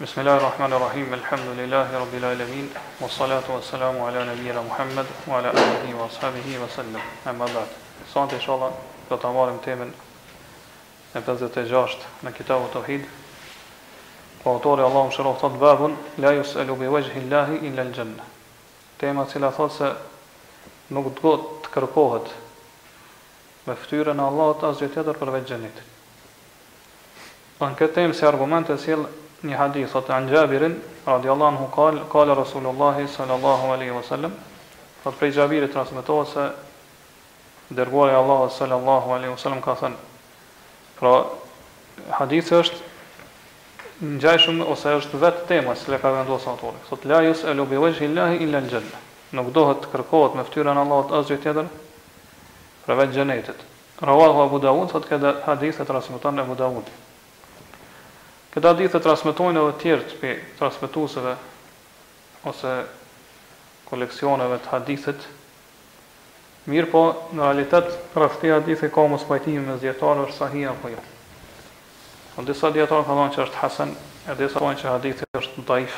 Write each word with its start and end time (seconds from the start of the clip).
بسم 0.00 0.20
الله 0.20 0.32
الرحمن 0.36 0.72
الرحيم 0.72 1.14
الحمد 1.14 1.46
لله 1.58 1.86
رب 1.94 2.14
العالمين 2.14 2.70
Muhammed 3.00 3.44
والسلام 3.50 4.00
على 4.00 4.24
نبينا 4.24 4.62
محمد 4.64 5.06
وعلى 5.28 5.50
اله 5.52 5.94
وصحبه 6.00 6.46
وسلم 6.64 7.00
اما 7.26 7.44
بعد 7.44 7.68
سنت 8.14 8.32
ان 8.34 8.40
شاء 8.40 8.56
الله 8.56 8.72
do 9.10 9.16
ta 9.18 9.28
marrim 9.28 9.60
temën 9.60 9.92
e 11.14 11.20
56 11.20 12.00
në 12.24 12.32
kitabut 12.32 12.72
tauhid 12.72 13.04
po 14.42 14.52
autori 14.56 14.80
Allahu 14.82 15.12
shëron 15.12 15.36
thot 15.40 15.60
babun 15.60 15.94
la 16.16 16.32
yusalu 16.38 16.74
bi 16.80 16.88
wajhi 16.88 17.26
llahi 17.28 17.60
illa 17.60 17.82
al 17.84 17.92
janna 17.92 18.24
tema 18.98 19.26
që 19.28 19.44
thot 19.52 19.70
se 19.76 19.92
nuk 20.88 21.12
do 21.20 21.36
të 21.66 21.74
kërkohet 21.74 22.28
me 23.68 23.74
fytyrën 23.76 24.16
e 24.16 24.24
Allahut 24.24 24.64
as 24.64 24.80
gjithë 24.80 25.02
tjetër 25.02 25.20
për 25.20 25.36
veç 25.36 25.52
xhenetit. 27.60 28.16
se 28.16 28.26
argumentet 28.26 28.80
sill 28.80 29.06
një 29.46 29.56
hadith 29.58 29.94
atë 29.98 30.12
anë 30.16 30.30
Gjabirin, 30.30 30.74
radi 31.06 31.30
Allah 31.32 31.54
në 31.54 31.64
hukal, 31.64 32.32
Rasulullahi 32.38 33.08
sallallahu 33.10 33.72
aleyhi 33.74 33.94
wasallam, 33.96 34.36
atë 35.02 35.16
prej 35.18 35.32
Gjabirit 35.38 35.72
transmitohet 35.74 36.30
se 36.30 36.44
dërguarja 37.78 38.14
e 38.14 38.20
Allah 38.20 38.42
sallallahu 38.56 39.16
aleyhi 39.18 39.34
wasallam 39.34 39.62
ka 39.64 39.74
thënë, 39.82 39.98
pra 41.00 41.14
hadith 42.20 42.52
është 42.60 42.88
në 44.06 44.20
gjajshëm 44.22 44.62
ose 44.66 44.94
është 45.00 45.20
vetë 45.24 45.44
tema 45.50 45.74
së 45.78 45.92
le 45.94 45.98
ka 46.02 46.10
vendosë 46.20 46.52
atore, 46.54 46.78
thot 46.88 47.02
lajus 47.06 47.42
e 47.44 47.54
lubi 47.58 47.80
illahi 48.06 48.38
illa 48.46 48.62
në 48.62 48.70
gjellë, 48.70 49.02
nuk 49.38 49.50
dohet 49.54 49.82
të 49.82 49.90
kërkohet 49.96 50.38
me 50.38 50.46
ftyrën 50.46 50.70
Allahot 50.84 51.10
asë 51.18 51.32
gjithë 51.34 51.42
tjetër, 51.48 51.70
pra 52.86 52.94
vetë 52.98 53.18
gjenetit. 53.18 53.68
Rawahu 54.02 54.42
Abu 54.46 54.58
Dawud, 54.62 54.90
sot 54.90 55.06
këtë 55.06 55.36
hadith 55.46 55.78
e 55.82 55.86
transmiton 55.86 56.38
Abu 56.42 56.54
Dawudit. 56.58 57.01
Këtë 58.52 58.68
hadith 58.68 58.92
të 58.92 59.00
transmetojnë 59.00 59.60
edhe 59.64 59.76
tjertë 59.80 60.16
për 60.22 60.40
transmetuseve 60.58 61.30
ose 62.50 62.72
koleksioneve 63.88 64.58
të 64.64 64.70
hadithit. 64.74 65.22
Mirë 66.68 66.90
po, 66.92 67.00
në 67.32 67.40
realitet, 67.48 67.88
rrështi 68.16 68.52
hadithi 68.52 68.90
ka 68.94 69.06
mos 69.10 69.24
pajtimi 69.30 69.62
me 69.70 69.78
zjetarë 69.80 70.26
është 70.26 70.36
sahia 70.42 70.74
apo 70.74 70.90
jo. 70.92 71.00
Në 72.36 72.44
disa 72.50 72.68
djetarë 72.76 73.06
ka 73.08 73.16
thonë 73.20 73.32
që 73.38 73.42
është 73.46 73.60
hasen, 73.62 73.96
e 74.28 74.36
disa 74.38 74.60
thonë 74.60 74.82
që 74.82 74.92
hadithi 74.92 75.30
është 75.40 75.64
daif, 75.72 75.96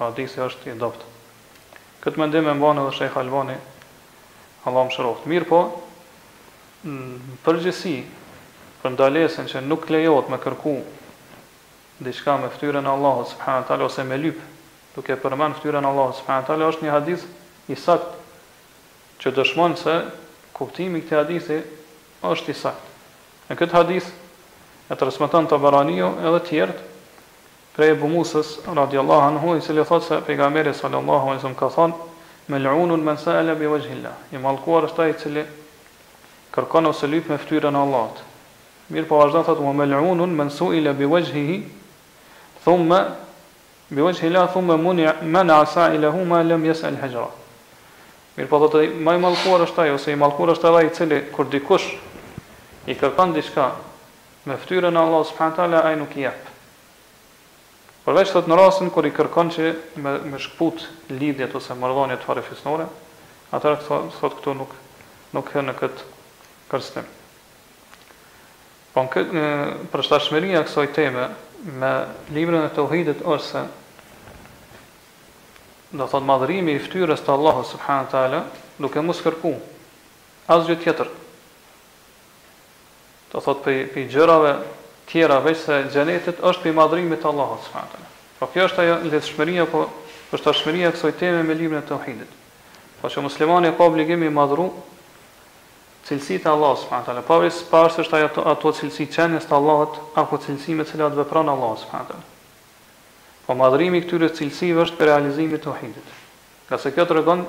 hadithi 0.00 0.42
është 0.48 0.72
i 0.72 0.76
dopt. 0.82 1.06
Këtë 2.02 2.20
mendim 2.20 2.50
e 2.50 2.56
mbanë 2.58 2.82
edhe 2.88 2.98
Shekha 2.98 3.22
Albani, 3.22 3.54
Allah 4.66 4.88
më 4.90 4.98
shëroft. 4.98 5.30
Mirë 5.30 5.48
po, 5.52 5.62
në 6.90 7.38
përgjësi, 7.46 7.96
për 8.82 8.96
ndalesin 8.98 9.46
që 9.54 9.62
nuk 9.70 9.86
lejot 9.94 10.34
me 10.34 10.42
kërku 10.42 10.76
diçka 12.02 12.34
me 12.36 12.48
fytyrën 12.48 12.84
e 12.84 12.88
Allahut 12.88 13.28
subhanahu 13.28 13.60
wa 13.62 13.68
taala 13.68 13.84
ose 13.86 14.02
me 14.02 14.16
lyp, 14.18 14.38
duke 14.96 15.14
përmend 15.22 15.54
fytyrën 15.54 15.84
e 15.84 15.86
Allahut 15.86 16.16
subhanahu 16.18 16.42
wa 16.42 16.46
taala 16.46 16.70
është 16.72 16.82
një 16.82 16.90
hadith 16.90 17.26
i 17.70 17.76
sakt 17.76 18.16
që 19.22 19.34
dëshmon 19.36 19.76
se 19.78 19.94
kuptimi 20.56 20.98
i 20.98 21.04
këtij 21.06 21.16
hadithi 21.20 21.60
është 22.26 22.50
i 22.50 22.54
sakt. 22.54 22.90
Në 23.50 23.56
këtë 23.60 23.76
hadith 23.78 24.08
e 24.90 24.96
transmeton 24.98 25.46
Tabaraniu 25.50 26.10
edhe 26.18 26.40
të 26.40 26.46
tjerët 26.48 26.82
prej 27.76 27.94
Abu 27.94 28.10
Musës 28.10 28.56
radhiyallahu 28.66 29.28
anhu 29.28 29.54
i 29.58 29.62
cili 29.62 29.82
thotë 29.86 30.06
se 30.08 30.18
pejgamberi 30.26 30.74
sallallahu 30.74 31.30
alaihi 31.30 31.42
wasallam 31.42 31.58
ka 31.58 31.70
thonë 31.76 32.48
mel'unun 32.52 33.02
man 33.02 33.18
sa'ala 33.18 33.54
bi 33.58 33.66
wajhi 33.70 33.94
Allah. 33.98 34.12
I 34.32 34.38
mallkuar 34.38 34.86
është 34.90 35.02
ai 35.02 35.10
i 35.14 35.16
cili 35.18 35.42
kërkon 36.54 36.86
ose 36.90 37.06
lyp 37.10 37.30
me 37.32 37.38
fytyrën 37.38 37.74
e 37.74 37.80
Allahut. 37.80 38.20
Mirë 38.92 39.08
po 39.08 39.18
vazhda 39.22 39.44
thotë 39.48 39.74
mel'unun 39.78 40.34
man 40.36 40.50
su'ila 40.50 40.92
bi 40.94 41.06
wajhihi 41.10 41.56
thumë 42.64 42.98
bi 43.94 44.02
vëqë 44.04 44.24
hila 44.24 44.46
thumë 44.52 44.76
muni 44.80 45.04
mena 45.28 45.60
asa 45.62 45.90
i 45.94 45.98
lehu 46.00 46.24
ma 46.26 46.40
lem 46.42 46.64
jes 46.70 46.82
el 46.88 46.96
hegjra 47.02 47.26
mirë 48.36 48.50
po 48.50 48.60
dhëtë 48.62 48.86
ma 49.04 49.14
i 49.14 49.20
malkuar 49.22 49.66
është 49.68 49.84
ajo 49.86 49.98
se 50.02 50.14
i 50.14 50.18
malkuar 50.20 50.54
është 50.56 50.70
ajo 50.70 50.80
i 50.88 50.94
cili 50.96 51.18
kur 51.32 51.50
dikush 51.52 51.92
i 52.90 52.96
kërkan 52.98 53.36
diçka 53.36 53.68
me 54.48 54.56
në 54.56 55.00
Allah 55.00 55.22
subhanët 55.30 55.58
a 55.64 55.84
a 55.92 55.94
nuk 55.96 56.16
i 56.16 56.24
jep 56.26 56.50
përveç 58.04 58.32
thëtë 58.34 58.50
në 58.50 58.56
rasën, 58.60 58.90
kur 58.92 59.06
i 59.08 59.12
kërkan 59.16 59.48
që 59.54 59.70
me, 59.96 60.12
me 60.28 60.38
shkput 60.40 60.82
lidhjet 61.16 61.54
ose 61.56 61.72
mërdhonjet 61.74 62.24
fare 62.26 62.42
fisnore 62.44 62.88
atërë 63.52 63.80
thot, 63.86 64.40
këtu 64.40 64.54
nuk 64.58 64.72
nuk 65.34 65.48
hënë 65.54 65.72
në 65.72 65.72
këtë 65.78 66.04
kërstim. 66.70 67.06
Po 68.94 69.02
në 69.02 69.10
këtë, 69.14 69.40
për 69.90 70.04
kësoj 70.04 70.84
teme, 70.94 71.24
me 71.64 72.04
librën 72.34 72.60
e 72.64 72.68
tauhidit 72.70 73.24
ose 73.24 73.64
do 75.94 76.06
thot 76.10 76.24
madhrimi 76.26 76.74
i 76.76 76.82
fytyrës 76.82 77.22
të 77.22 77.32
Allahut 77.36 77.68
subhanahu 77.70 78.10
teala, 78.10 78.42
duke 78.82 79.02
mos 79.02 79.20
kërku 79.22 79.54
asgjë 80.50 80.76
tjetër. 80.82 81.10
Do 83.32 83.40
thot 83.40 83.62
për 83.64 84.02
i 84.02 84.06
gjërave 84.12 84.56
tjera 85.08 85.38
veç 85.44 85.62
se 85.62 85.82
xhenetit 85.92 86.42
është 86.42 86.64
pe 86.66 86.74
madhërimi 86.78 87.16
të 87.20 87.30
Allahut 87.30 87.62
subhanahu 87.68 88.10
Po 88.38 88.48
kjo 88.50 88.66
është 88.68 88.80
ajo 88.82 88.96
lehtëshmëria 89.10 89.68
po 89.70 89.84
është 90.34 90.44
tashmëria 90.48 90.90
e 90.90 90.94
kësaj 90.96 91.14
teme 91.20 91.42
me 91.46 91.54
librin 91.54 91.78
e 91.78 91.86
tauhidit. 91.86 92.30
Po 93.00 93.08
që 93.08 93.22
muslimani 93.22 93.70
ka 93.76 93.86
obligim 93.86 94.24
i 94.26 94.30
madhru 94.34 94.66
cilësitë 96.04 96.46
e 96.48 96.52
Allahut 96.52 96.80
subhanahu 96.82 97.06
teala. 97.08 97.22
Pavarësisht 97.24 97.70
pavarësisht 97.72 98.04
është 98.04 98.20
ato 98.28 98.42
ato 98.52 98.72
cilësi 98.76 99.06
çënës 99.14 99.46
të 99.48 99.54
Allahut 99.56 99.96
apo 100.20 100.38
cilësi 100.44 100.76
me 100.76 100.84
ato 100.84 100.92
cilat 100.92 101.16
vepron 101.16 101.48
Allahu 101.48 101.78
subhanahu 101.80 102.10
teala. 102.10 102.28
Po 103.46 103.56
madhrimi 103.56 104.02
këtyre 104.04 104.28
cilësive 104.36 104.84
është 104.84 104.98
për 105.00 105.10
realizimin 105.12 105.58
e 105.58 105.62
tauhidit. 105.64 106.12
Ka 106.68 106.78
se 106.80 106.92
kjo 106.96 107.04
tregon 107.08 107.42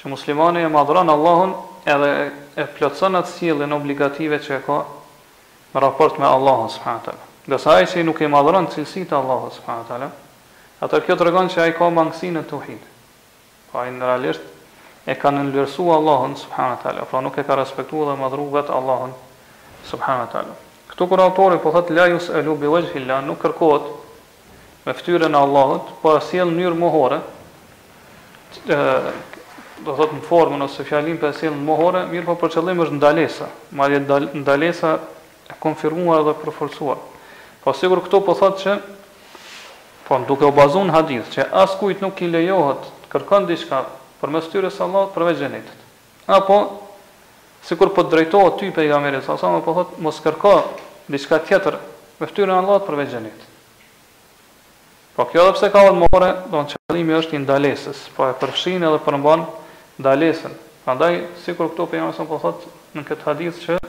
që 0.00 0.12
muslimani 0.12 0.62
e 0.64 0.70
madhron 0.72 1.12
Allahun 1.12 1.54
edhe 1.84 2.12
e 2.60 2.68
plotson 2.76 3.16
atë 3.20 3.34
cilën 3.38 3.74
obligative 3.76 4.38
që 4.44 4.60
ka 4.68 4.80
në 5.74 5.84
raport 5.86 6.18
me 6.20 6.28
Allahun 6.28 6.68
subhanahu 6.76 7.04
teala. 7.08 7.26
Do 7.48 7.58
sa 7.58 7.78
ai 7.80 7.88
që 7.88 8.04
nuk 8.04 8.20
e 8.24 8.28
madhron 8.32 8.68
cilësitë 8.72 9.12
të 9.12 9.18
Allahut 9.22 9.56
subhanahu 9.56 9.88
teala, 9.88 10.10
atë 10.84 11.02
kjo 11.06 11.16
tregon 11.20 11.48
se 11.52 11.60
ai 11.64 11.72
ka 11.76 11.88
mangësinë 11.90 12.44
e 12.44 12.48
tauhidit. 12.48 12.88
Po 13.72 13.80
ai 13.84 13.92
në 13.94 14.04
realisht 14.14 14.48
e 15.10 15.16
kanë 15.18 15.40
nënlërsu 15.42 15.86
Allahën, 15.90 16.36
subhanë 16.38 16.76
të 16.84 16.90
ala, 16.92 17.04
pra 17.10 17.18
nuk 17.24 17.38
e 17.38 17.44
ka 17.46 17.56
respektu 17.58 18.04
dhe 18.06 18.12
madhru 18.20 18.44
vetë 18.52 18.70
Allahën, 18.76 19.14
subhanë 19.90 20.26
të 20.30 20.38
ala. 20.42 20.52
Këtu 20.92 21.06
kur 21.10 21.22
autori 21.24 21.58
po 21.62 21.72
thëtë 21.74 21.96
lajus 21.98 22.28
e 22.38 22.42
lubi 22.46 22.70
vëgjë 22.70 22.92
hilla, 22.94 23.16
nuk 23.26 23.40
kërkohet 23.42 23.88
me 24.86 24.94
ftyrën 25.00 25.34
e 25.34 25.40
Allahët, 25.40 25.90
po 26.04 26.14
e 26.14 26.22
sjellë 26.28 26.54
njërë 26.60 26.78
mohore, 26.84 27.18
do 28.70 29.94
thot 29.98 30.12
në 30.14 30.22
formën 30.28 30.62
ose 30.68 30.84
fjalim 30.86 31.16
për 31.18 31.32
esil 31.34 31.54
në 31.58 31.62
mohore, 31.72 32.04
mirë 32.12 32.26
po 32.30 32.36
për 32.44 32.54
qëllim 32.56 32.84
është 32.86 32.98
ndalesa, 33.00 33.50
ma 33.74 33.90
dhe 33.90 34.02
ndalesa 34.44 34.94
e 35.50 35.58
konfirmuar 35.62 36.22
dhe 36.28 36.36
përforcuar. 36.44 37.00
Po 37.64 37.74
sigur 37.74 38.04
këto 38.06 38.22
po 38.28 38.36
thot 38.38 38.60
që, 38.62 38.78
po 40.06 40.20
në 40.22 40.28
duke 40.30 40.46
u 40.46 40.54
bazun 40.54 40.92
hadith, 40.94 41.32
që 41.34 41.50
as 41.64 41.74
kujt 41.82 42.04
nuk 42.06 42.20
i 42.22 42.28
lejohet, 42.30 42.86
kërkon 43.10 43.48
diçka 43.50 43.82
për 44.20 44.32
mes 44.34 44.48
tyre 44.52 44.68
së 44.72 44.82
Allah, 44.84 45.08
përveç 45.14 45.38
me 45.38 45.40
gjenetit. 45.40 45.84
Apo, 46.30 46.56
si 47.64 47.76
kur 47.76 47.90
për 47.96 48.08
po 48.10 48.16
të 48.16 48.42
ty 48.60 48.70
për 48.76 48.86
i 48.86 48.90
gamere 48.92 49.22
së 49.24 49.32
Allah, 49.36 49.56
për 49.60 49.64
po 49.66 49.74
thot, 49.78 49.94
mos 50.04 50.20
kërka 50.22 50.52
në 51.10 51.20
qëka 51.24 51.38
tjetër 51.48 51.78
me 52.20 52.26
ftyrën 52.28 52.54
Allah, 52.58 52.82
për 52.86 52.96
me 53.00 53.06
gjenetit. 53.08 53.46
Po 55.16 55.26
kjo 55.28 55.42
edhe 55.46 55.56
pse 55.56 55.70
ka 55.74 55.84
vënë 55.88 56.02
more, 56.04 56.28
do 56.52 56.60
në 56.64 56.74
qëllimi 56.76 57.16
është 57.18 57.36
i 57.36 57.42
ndalesës, 57.44 58.04
po 58.14 58.28
e 58.28 58.36
përfshin 58.40 58.84
edhe 58.88 59.00
përmban 59.04 59.42
ndalesën. 60.00 60.52
Andaj, 60.88 61.18
si 61.42 61.52
kur 61.56 61.68
këto 61.72 61.84
po 61.84 61.90
për 61.92 62.00
jamës 62.02 62.20
në 62.22 62.28
përthot 62.30 62.68
në 62.96 63.04
këtë 63.08 63.26
hadith 63.26 63.58
që 63.64 63.80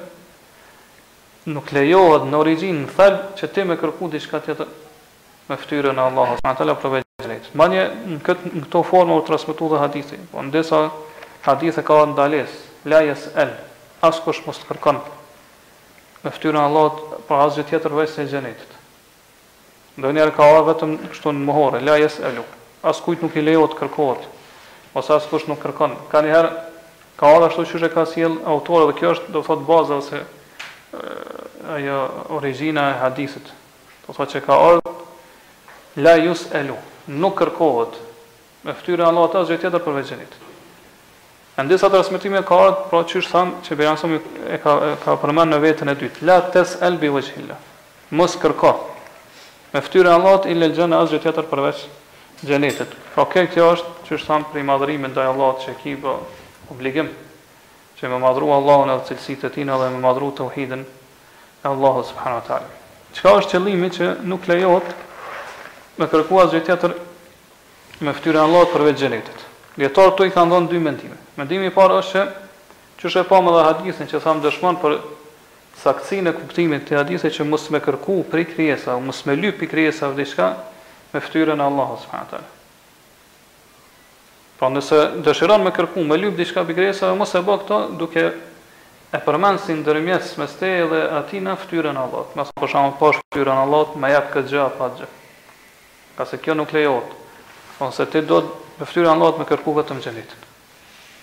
nuk 1.55 1.71
lejohet 1.73 2.27
në 2.29 2.37
origin 2.41 2.83
në 2.83 2.91
thalë 2.97 3.21
që 3.39 3.51
ti 3.55 3.63
me 3.65 3.79
kërku 3.81 4.11
di 4.13 4.19
shka 4.21 4.41
tjetër 4.45 4.67
me 5.49 5.57
ftyrën 5.61 6.03
Allah, 6.09 6.35
së 6.39 6.45
më 6.47 6.57
tala 6.59 6.77
përvejt 6.83 7.10
drejtë. 7.31 7.55
në 7.55 8.19
këtë 8.25 8.51
në 8.53 8.63
këto 8.65 8.81
formë 8.85 9.15
u 9.15 9.23
transmitu 9.27 9.69
dhe 9.71 9.79
hadithi, 9.81 10.19
po 10.31 10.41
në 10.43 10.51
desa 10.53 10.81
hadithi 11.45 11.83
ka 11.87 12.01
ndales, 12.11 12.51
lajes 12.89 13.27
el, 13.39 13.51
asko 14.03 14.31
është 14.33 14.47
mos 14.49 14.59
të 14.61 14.67
kërkan, 14.69 14.99
me 16.23 16.31
fytyrën 16.35 16.57
e 16.59 16.63
Allahut 16.63 17.25
pra 17.27 17.39
asgjë 17.47 17.67
tjetër 17.71 17.93
vajtë 17.97 18.13
se 18.13 18.23
i 18.23 18.29
gjenetit. 18.31 18.75
Ndë 19.97 20.11
njerë 20.15 20.35
ka 20.37 20.47
orë 20.53 20.65
vetëm 20.71 20.97
kështu 21.11 21.31
në 21.33 21.45
mëhore, 21.47 21.81
La 21.83 21.97
el, 21.97 22.43
asko 22.85 23.11
është 23.15 23.23
nuk 23.25 23.35
i 23.35 23.41
leo 23.43 23.65
të 23.71 23.79
kërkohet, 23.81 24.27
ose 24.95 25.13
asko 25.15 25.37
është 25.39 25.51
nuk 25.51 25.63
kërkon. 25.65 25.95
Ka 26.11 26.21
njerë, 26.25 26.51
ka 27.17 27.27
ardhur 27.31 27.47
ashtu 27.49 27.65
qështë 27.71 27.89
e 27.89 27.93
ka 27.95 28.05
sjell 28.05 28.37
autori 28.45 28.55
autore, 28.55 28.91
dhe 28.91 28.99
kjo 28.99 29.15
është 29.15 29.31
do 29.35 29.41
thotë 29.47 29.67
baza 29.67 29.97
ose 29.99 30.23
origjina 32.35 32.85
e 32.93 32.99
hadithit. 33.01 33.49
Do 34.07 34.13
thotë 34.15 34.35
që 34.39 34.45
ka 34.45 34.57
ardhur 34.57 34.97
la 35.95 36.15
jus 36.21 36.45
nuk 37.09 37.37
kërkohet 37.39 37.97
me 38.65 38.75
fytyrën 38.77 39.05
e 39.05 39.09
Allahut 39.09 39.35
asgjë 39.41 39.57
tjetër 39.63 39.81
për 39.85 39.95
vëzhgjet. 39.97 40.33
Në 41.57 41.69
disa 41.69 41.89
transmetime 41.91 42.41
ka 42.47 42.57
ardhur, 42.57 42.83
pra 42.89 43.01
çish 43.09 43.29
tham 43.31 43.55
që 43.65 43.75
Beyansu 43.79 44.09
e 44.49 44.59
ka 44.61 44.73
e 44.85 44.91
ka 45.03 45.15
përmend 45.21 45.51
në 45.53 45.59
veten 45.63 45.89
e 45.91 45.95
dytë, 45.99 46.25
la 46.25 46.39
tes 46.53 46.75
el 46.85 46.95
bi 47.01 47.09
wajhilla. 47.13 47.57
Mos 48.15 48.37
kërko 48.41 48.71
me 49.73 49.81
fytyrën 49.81 50.11
e 50.11 50.13
Allahut 50.19 50.47
ilë 50.51 50.71
xhenë 50.75 50.99
asgjë 51.03 51.23
tjetër 51.25 51.49
përveç 51.51 51.79
xhenetit. 51.83 52.07
Gjenetet. 52.41 52.89
Pra 53.13 53.21
kjo 53.29 53.65
është 53.75 54.07
që 54.07 54.15
është 54.17 54.25
thamë 54.27 54.45
për 54.49 54.89
i 54.89 54.97
ndaj 54.97 55.25
Allah 55.29 55.51
të 55.57 55.61
që 55.67 55.73
ki 55.83 55.91
obligim 56.73 57.11
që 57.99 58.09
me 58.09 58.17
madhru 58.23 58.49
Allah 58.55 58.79
në 58.89 58.95
cilësitë 59.05 59.45
e 59.45 59.53
tina 59.59 59.75
dhe 59.77 59.91
me 59.93 60.01
madhru 60.01 60.31
tauhidin 60.39 60.81
e 60.81 61.67
Allahut 61.69 62.01
dhe 62.01 62.09
subhanu 62.15 62.41
është 63.13 63.51
qëllimi 63.61 63.89
që 63.93 64.07
nuk 64.25 64.49
lejohet 64.49 64.89
me 65.99 66.07
kërku 66.09 66.37
asgjë 66.43 66.61
tjetër 66.67 66.93
me 68.01 68.13
fytyrën 68.17 68.41
e 68.41 68.43
Allahut 68.47 68.71
përveç 68.73 69.01
xhenetit. 69.03 69.41
Dietarët 69.77 70.15
tu 70.17 70.25
i 70.27 70.31
kanë 70.33 70.53
dhënë 70.53 70.69
dy 70.71 70.79
mendime. 70.81 71.17
Mendimi 71.37 71.69
i 71.69 71.73
parë 71.73 71.99
është 72.03 72.23
që 73.01 73.07
çështë 73.09 73.27
pa 73.29 73.39
më 73.43 73.53
dha 73.55 73.65
hadithin 73.69 74.09
që 74.11 74.21
thamë 74.23 74.43
dëshmon 74.45 74.79
për 74.81 74.97
saktësinë 75.81 76.31
e 76.33 76.37
kuptimit 76.37 76.83
të 76.87 76.97
hadithe 76.99 77.31
që 77.37 77.47
mos 77.47 77.67
me 77.73 77.79
kërku 77.83 78.19
prej 78.31 78.47
krijesa, 78.55 78.97
mos 79.01 79.23
me 79.25 79.35
lyp 79.39 79.61
i 79.65 79.69
krijesa 79.71 80.11
diçka 80.17 80.51
me 81.13 81.21
fytyrën 81.23 81.59
e 81.63 81.67
Allahut 81.71 82.01
subhanahu 82.05 82.31
teala. 82.33 82.49
Pra 84.59 84.69
nëse 84.69 84.99
dëshiran 85.25 85.63
me 85.65 85.71
kërku, 85.75 86.03
me 86.05 86.17
lyp 86.21 86.35
diçka 86.39 86.63
prej 86.67 86.77
krijesa, 86.79 87.13
mos 87.17 87.33
e 87.35 87.41
bë 87.45 87.55
këto 87.63 87.81
duke 88.01 88.27
e 89.17 89.21
përmend 89.25 89.61
si 89.63 89.73
ndërmjet 89.79 90.35
mes 90.39 90.57
te 90.59 90.69
dhe 90.91 91.05
atij 91.21 91.41
në 91.47 91.55
fytyrën 91.63 91.95
e 91.97 92.05
Allahut. 92.09 92.33
Mos 92.37 92.53
për 92.57 92.69
shkak 92.75 93.01
të 93.01 93.13
fytyrën 93.21 93.57
e 93.63 93.65
Allahut, 93.65 93.97
këtë 94.03 94.45
gjë 94.51 94.67
apo 94.67 94.91
gjë 94.99 95.09
ka 96.17 96.25
se 96.25 96.37
kjo 96.37 96.53
nuk 96.53 96.71
lejohet. 96.73 97.07
Ose 97.79 98.05
ti 98.11 98.21
do 98.21 98.39
me 98.79 98.85
fytyrë 98.85 99.09
Allahut 99.09 99.39
me 99.39 99.45
kërku 99.49 99.73
vetëm 99.77 100.01
xhenetin. 100.03 100.43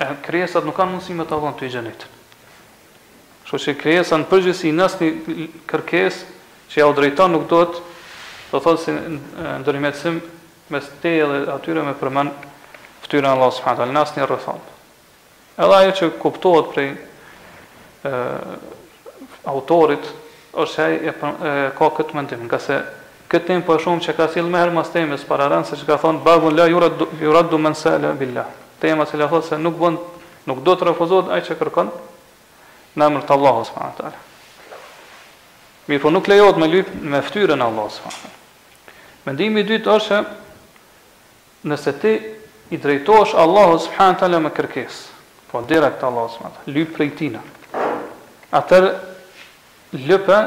E 0.02 0.08
krijesat 0.26 0.66
nuk 0.66 0.74
kanë 0.78 0.94
mundësi 0.96 1.14
me 1.18 1.26
të 1.26 1.38
vënë 1.42 1.58
ty 1.58 1.70
xhenetin. 1.70 2.16
Kështu 3.46 3.60
që 3.64 3.76
krijesa 3.80 4.18
në 4.18 4.28
përgjithësi 4.30 4.72
në 4.74 4.84
asnjë 4.86 5.46
kërkesë 5.70 6.34
që 6.72 6.80
ja 6.80 6.88
u 6.90 6.94
drejton 6.98 7.32
nuk 7.32 7.46
duhet 7.50 7.78
do 8.50 8.60
thotë 8.60 8.82
si 8.82 8.96
ndërmjetësim 9.62 10.18
mes 10.74 10.90
te 11.02 11.14
dhe 11.16 11.38
atyre 11.54 11.84
me 11.86 11.94
përmend 11.96 12.48
fytyrën 13.06 13.30
e 13.30 13.32
Allahut 13.32 13.56
subhanahu 13.56 13.86
teala 13.86 13.96
në 13.96 14.02
asnjë 14.04 14.26
rrethon. 14.28 14.58
Edhe 15.58 15.78
ajo 15.78 15.94
që 16.02 16.10
kuptohet 16.20 16.74
prej 16.74 16.90
ë 18.04 19.48
autorit 19.48 20.10
ose 20.58 20.84
ai 20.84 20.98
e, 21.08 21.12
e 21.12 21.52
ka 21.78 21.88
këtë 21.96 22.14
mendim, 22.18 22.42
nga 22.48 22.58
se 22.60 22.76
këtë 23.28 23.46
tim 23.50 23.62
po 23.64 23.74
shumë 23.76 24.02
që 24.06 24.14
ka 24.16 24.26
sill 24.32 24.46
më 24.48 24.60
herë 24.62 24.74
mas 24.76 24.88
temës 24.92 25.24
para 25.28 25.48
rën 25.52 25.64
se 25.68 25.76
çka 25.76 25.98
thon 26.00 26.20
babun 26.24 26.56
la 26.56 26.64
jurat 26.70 27.00
yuradu 27.20 27.58
man 27.60 27.74
sala 27.76 28.14
billah. 28.16 28.46
Tema 28.80 29.04
që 29.04 29.18
thotë 29.28 29.48
se 29.48 29.58
nuk 29.60 29.76
bën 29.80 29.98
nuk 30.48 30.62
do 30.64 30.72
të 30.74 30.88
refuzohet 30.88 31.30
ai 31.34 31.42
që 31.44 31.58
kërkon 31.60 31.90
në 32.96 33.04
emër 33.10 33.26
të 33.28 33.34
Allahut 33.36 33.68
subhanahu 33.68 33.92
wa 33.92 34.00
taala. 34.00 34.16
Mirë, 35.88 36.02
po 36.02 36.12
nuk 36.12 36.26
lejohet 36.28 36.56
me 36.60 36.68
lyp 36.68 36.92
me 37.12 37.20
fytyrën 37.22 37.58
e 37.58 37.64
Allahut 37.68 37.92
subhanahu 37.92 38.36
Mendimi 39.26 39.60
i 39.60 39.66
dytë 39.68 39.90
është 39.92 40.08
se 40.08 41.68
nëse 41.68 41.92
ti 42.00 42.14
i 42.74 42.80
drejtohesh 42.80 43.36
Allahut 43.44 43.84
subhanahu 43.84 44.14
wa 44.16 44.20
taala 44.22 44.40
me 44.46 44.54
kërkesë, 44.56 45.00
po 45.52 45.64
direkt 45.68 46.04
Allahut 46.04 46.32
subhanahu 46.38 46.72
lyp 46.76 46.96
prej 46.96 47.12
tij. 47.20 47.36
Atë 48.48 48.80
lypë 50.08 50.40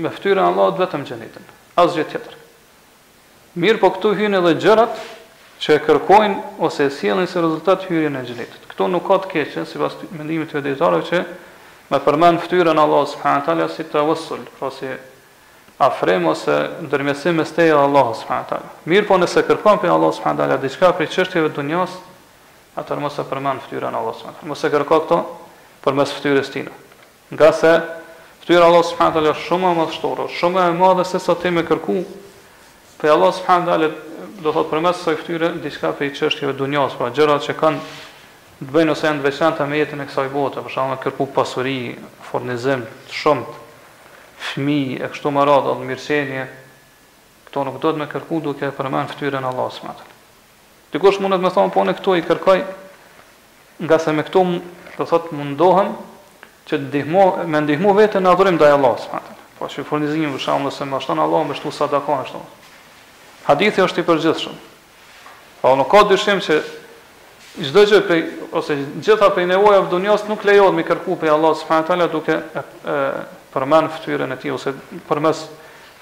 me 0.00 0.08
fytyrën 0.14 0.40
e 0.40 0.48
Allahut 0.48 0.80
vetëm 0.80 1.04
xhenetin 1.08 1.51
asgjë 1.78 2.04
tjetër. 2.10 2.34
Mirë 3.60 3.80
po 3.82 3.90
këtu 3.94 4.14
hynë 4.18 4.40
edhe 4.40 4.54
gjërat 4.62 5.00
që 5.62 5.76
e 5.76 5.82
kërkojnë 5.86 6.58
ose 6.64 6.88
e 6.88 6.92
sjellin 6.94 7.28
si 7.28 7.36
rezultat 7.40 7.84
hyrjen 7.88 8.16
e 8.18 8.24
xhenetit. 8.26 8.64
Këtu 8.72 8.88
nuk 8.90 9.04
ka 9.10 9.20
të 9.26 9.30
keqë 9.34 9.64
sipas 9.68 9.96
mendimit 10.16 10.50
të 10.52 10.62
dietarëve 10.64 11.06
që 11.10 11.22
me 11.92 12.00
përmen 12.02 12.40
fytyrën 12.42 12.78
Allahu 12.80 13.08
subhanahu 13.12 13.58
wa 13.60 13.68
si 13.68 13.84
tawassul, 13.92 14.46
pra 14.58 14.70
si 14.72 14.88
afrem 15.82 16.26
ose 16.30 16.56
ndërmjetësim 16.86 17.36
me 17.40 17.46
stejë 17.48 17.76
Allahu 17.78 18.14
subhanahu 18.20 18.60
wa 18.60 18.88
Mirë 18.88 19.08
po 19.08 19.20
nëse 19.20 19.44
kërkon 19.48 19.82
për 19.82 19.94
Allahu 19.94 20.16
subhanahu 20.18 20.52
wa 20.56 20.60
diçka 20.62 20.92
për 20.96 21.10
çështjet 21.12 21.44
e 21.44 21.48
dunjas, 21.56 21.96
atëherë 22.80 23.04
mos 23.04 23.18
e 23.20 23.26
përmend 23.28 23.64
fytyrën 23.68 23.92
Allahu 23.98 24.16
subhanahu 24.16 24.48
wa 24.48 24.56
taala. 24.56 24.56
Mos 24.56 24.64
e 24.64 24.72
kërko 24.72 25.00
këto 25.04 25.18
përmes 25.84 26.16
fytyrës 26.16 26.50
tina. 26.54 26.72
Nga 27.32 27.48
se 27.52 27.74
Këtyre 28.42 28.64
Allah 28.66 28.82
subhanahu 28.82 29.14
taala 29.14 29.38
shumë 29.38 29.68
më 29.78 29.82
dhështorë, 29.86 30.24
shumë 30.34 30.62
më 30.66 30.78
madhe 30.80 31.02
se 31.06 31.18
sa 31.22 31.34
ti 31.38 31.50
më 31.54 31.62
kërku. 31.68 31.94
Për 32.98 33.12
Allah 33.14 33.30
subhanahu 33.36 33.70
taala 33.70 33.90
do 34.42 34.54
thot 34.56 34.66
përmes 34.72 34.98
së 35.06 35.14
këtyre 35.20 35.50
diçka 35.62 35.92
për 36.00 36.10
çështjeve 36.18 36.56
dunjas, 36.58 36.96
pra 36.98 37.12
gjërat 37.14 37.46
që 37.46 37.54
kanë 37.60 37.94
të 38.64 38.68
bëjnë 38.74 38.94
ose 38.96 39.06
janë 39.06 39.22
të 39.22 39.28
veçanta 39.28 39.68
me 39.70 39.78
jetën 39.78 40.02
e 40.02 40.08
kësaj 40.10 40.26
bote, 40.34 40.58
për 40.66 40.74
shkak 40.74 40.98
të 40.98 41.00
kërku 41.06 41.28
pasuri, 41.38 41.78
fornizim 42.32 42.82
të 43.06 43.20
shumë 43.20 43.56
fëmijë 44.50 44.98
e 45.06 45.12
kështu 45.14 45.34
me 45.38 45.46
radhë, 45.46 45.78
admirsenie. 45.78 46.44
Kto 47.46 47.62
nuk 47.68 47.78
do 47.78 47.94
të 47.94 48.02
më 48.02 48.10
kërku 48.16 48.42
duke 48.48 48.72
përmend 48.80 49.14
fytyrën 49.14 49.46
Allah 49.54 49.70
subhanahu 49.70 50.00
taala. 50.02 50.16
Dikush 50.96 51.22
mundet 51.22 51.38
më 51.46 51.54
thonë, 51.54 51.70
po 51.78 51.86
ne 51.86 51.94
këto 51.94 52.18
i 52.18 52.26
kërkoj, 52.26 52.60
nga 53.86 54.02
se 54.02 54.10
me 54.18 54.26
këto, 54.26 54.42
do 54.98 55.06
thot, 55.08 55.30
mundohem 55.32 55.94
që 56.68 56.78
ndihmo 56.88 57.22
me 57.50 57.60
ndihmo 57.64 57.94
vetë 57.96 58.20
në 58.22 58.32
adhurim 58.32 58.56
ndaj 58.58 58.74
Allahut. 58.76 59.32
Po 59.58 59.68
si 59.70 59.82
furnizimin 59.86 60.32
për 60.36 60.42
shkak 60.44 60.70
se 60.74 60.84
më 60.86 61.00
shton 61.02 61.18
Allahu 61.22 61.48
me 61.48 61.54
shtu 61.58 61.70
sadaka 61.74 62.16
ashtu. 62.22 62.40
Hadithi 63.46 63.82
është 63.82 64.00
i 64.02 64.06
përgjithshëm. 64.06 64.54
Po 65.62 65.74
nuk 65.78 65.90
ka 65.90 66.02
dyshim 66.10 66.40
se 66.42 66.60
çdo 67.62 67.82
gjë 67.90 68.00
prej 68.06 68.22
ose 68.56 68.76
gjitha 69.02 69.28
prej 69.34 69.46
nevojave 69.50 69.86
të 69.88 69.94
dunjos 69.94 70.24
nuk 70.28 70.44
lejohet 70.46 70.74
me 70.74 70.82
kërku 70.86 71.16
për 71.20 71.28
Allah 71.34 71.54
subhanahu 71.56 71.86
teala 71.90 72.06
duke 72.12 72.32
e, 72.38 72.60
e, 72.94 72.96
për 73.52 73.62
fytyrën 73.96 74.32
e 74.32 74.36
tij 74.38 74.52
ose 74.54 74.74
përmes 75.10 75.42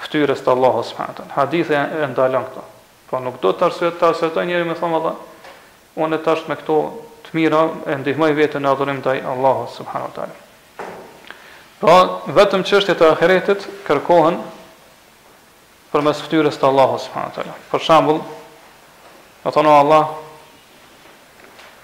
fytyrës 0.04 0.40
të 0.44 0.50
Allahut 0.54 0.84
subhanahu 0.86 1.16
teala. 1.16 1.32
Hadithi 1.38 1.74
e 1.76 2.06
ndalon 2.12 2.44
këto. 2.48 2.62
Po 3.10 3.18
nuk 3.20 3.40
do 3.42 3.52
të 3.52 3.64
arsye 3.70 3.90
të 3.96 4.12
se 4.14 4.46
njëri 4.46 4.64
me 4.68 4.74
thonë 4.76 5.00
Allah. 5.00 5.14
unë 6.00 6.22
tash 6.22 6.46
me 6.48 6.54
këto 6.56 6.74
të 7.24 7.30
mira 7.34 7.66
e 7.86 7.94
ndihmoj 7.98 8.32
veten 8.32 8.62
në 8.64 8.68
adhurim 8.72 9.00
ndaj 9.02 9.18
Allahut 9.32 9.70
subhanahu 9.74 10.12
teala. 10.14 10.36
Pra, 11.80 12.20
vetëm 12.36 12.60
çështja 12.68 12.92
e 13.00 13.06
ahiretit 13.08 13.62
kërkohen 13.86 14.34
për 15.90 16.02
mes 16.04 16.18
fytyrës 16.26 16.58
të 16.60 16.66
Allah, 16.68 16.90
subhanahu 17.00 17.36
teala. 17.38 17.54
Për 17.72 17.84
shembull, 17.86 18.18
në 19.46 19.52
thonë 19.56 19.70
Allah 19.78 20.10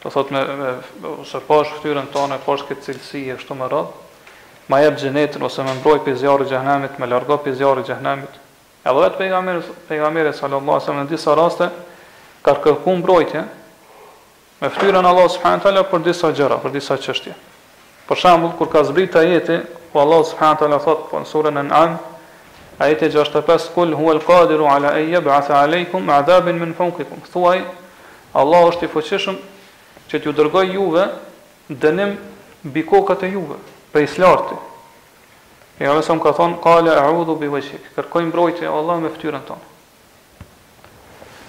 të 0.02 0.12
thot 0.12 0.34
me, 0.36 0.42
me 0.60 1.14
ose 1.24 1.40
po 1.48 1.62
është 1.62 1.78
fytyrën 1.78 2.10
tonë, 2.14 2.36
po 2.44 2.54
është 2.58 2.68
këtë 2.68 2.84
cilësi 2.90 3.22
e 3.32 3.56
me 3.56 3.68
radh, 3.72 3.94
ma 4.70 4.82
jep 4.84 4.98
xhenetin 5.00 5.46
ose 5.48 5.64
më 5.66 5.78
mbroj 5.80 5.96
për 6.04 6.18
zjarë 6.20 6.44
i 6.46 6.50
xhenemit, 6.52 7.00
më 7.00 7.08
largo 7.12 7.40
pe 7.46 7.54
zjarri 7.56 7.84
i 7.88 8.18
Edhe 8.86 9.00
vetë 9.02 9.18
pejgamberi 9.18 9.62
pejgamberi 9.88 10.30
sallallahu 10.30 10.62
alaihi 10.62 10.84
wasallam 10.84 11.06
në 11.08 11.08
disa 11.10 11.32
raste 11.34 11.66
ka 12.46 12.52
kërkuar 12.62 13.00
mbrojtje 13.00 13.40
me 14.60 14.68
fytyrën 14.76 15.08
Allah, 15.08 15.26
teala 15.64 15.82
për 15.90 16.04
disa 16.06 16.30
gjëra, 16.30 16.60
për 16.62 16.70
disa 16.70 16.94
çështje. 17.02 17.34
Për 18.06 18.20
shembull, 18.20 18.52
kur 18.60 18.70
ka 18.70 18.84
zbritur 18.86 19.24
ajeti 19.24 19.56
Po 19.96 20.02
Allah 20.04 20.24
subhanahu 20.28 20.60
taala 20.60 20.76
thot 20.76 21.06
po 21.08 21.16
në 21.16 21.24
surën 21.30 21.56
An'am, 21.56 21.94
ajete 22.84 23.08
65 23.14 23.70
kul 23.72 23.94
huwa 23.96 24.12
al-qadiru 24.18 24.66
ala 24.68 24.90
an 24.92 25.06
yab'atha 25.08 25.56
aleikum 25.62 26.10
'adaban 26.12 26.58
min 26.60 26.74
fawqikum. 26.76 27.22
Thuaj 27.32 27.62
Allah 28.36 28.64
është 28.68 28.84
i 28.84 28.90
fuqishëm 28.92 29.38
që 30.10 30.20
t'ju 30.20 30.34
dërgoj 30.36 30.66
juve 30.74 31.06
dënim 31.86 32.12
mbi 32.68 32.82
kokat 32.90 33.22
e 33.22 33.30
juve, 33.38 33.56
për 33.94 34.02
islartë. 34.04 34.58
E 35.80 35.88
ajo 35.88 36.02
som 36.04 36.20
ka 36.20 36.34
thon 36.36 36.58
qala 36.60 36.98
a'udhu 37.06 37.38
bi 37.40 37.48
wajhik. 37.56 37.88
Kërkoj 37.96 38.28
mbrojtje 38.28 38.68
Allah 38.68 39.00
me 39.00 39.08
fytyrën 39.16 39.48
tonë. 39.48 39.64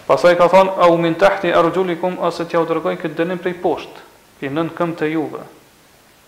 Pasaj 0.08 0.38
ka 0.40 0.48
thon 0.56 0.72
au 0.88 0.96
min 0.98 1.20
tahti 1.20 1.52
arjulikum 1.52 2.16
ose 2.24 2.48
t'ju 2.48 2.64
dërgoj 2.72 2.96
dënim 3.12 3.44
prej 3.44 3.56
poshtë, 3.66 4.00
i 4.42 4.48
nën 4.56 4.72
këmbë 4.80 4.96
të 5.04 5.12
juve. 5.20 5.44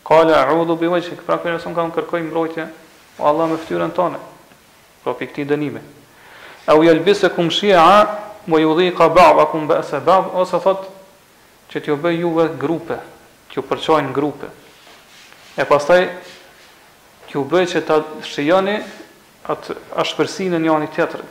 Kale 0.10 0.34
a 0.38 0.50
udhu 0.58 0.74
bi 0.82 0.88
vajqe, 0.90 1.14
këpra 1.22 1.36
kërë 1.44 1.60
nësëm 1.60 1.76
ka 1.78 1.84
kërkoj 2.00 2.24
mbrojtje, 2.28 2.64
o 3.22 3.28
Allah 3.30 3.46
me 3.52 3.60
ftyrën 3.62 3.92
tëne, 3.94 4.18
pro 5.04 5.12
për 5.14 5.28
këti 5.30 5.44
dënime. 5.52 5.84
A 6.66 6.74
u 6.74 6.82
jelbise 6.82 7.30
këmë 7.36 7.54
shia 7.54 7.78
a, 7.84 8.00
më 8.50 8.62
ju 8.64 8.72
dhi 8.80 8.88
ka 8.98 9.06
bab, 9.14 9.38
a 9.38 9.46
këmë 9.52 9.70
bëse 9.70 10.00
bab, 10.08 10.32
ose 10.42 10.58
thot, 10.64 10.88
që 11.70 11.84
t'ju 11.86 11.98
bëj 12.02 12.18
juve 12.24 12.48
grupe, 12.58 12.98
t'ju 13.52 13.62
përqojnë 13.70 14.10
grupe. 14.18 14.50
E 15.62 15.68
pas 15.70 15.86
taj, 15.92 16.08
t'ju 17.30 17.46
bëj 17.52 17.68
që 17.76 17.84
ta 17.92 18.00
shijani, 18.32 18.80
atë 19.50 19.78
ashpërsinë 20.06 20.58
një 20.66 20.74
anë 20.74 20.90
i 20.90 20.92
tjetërë. 20.98 21.30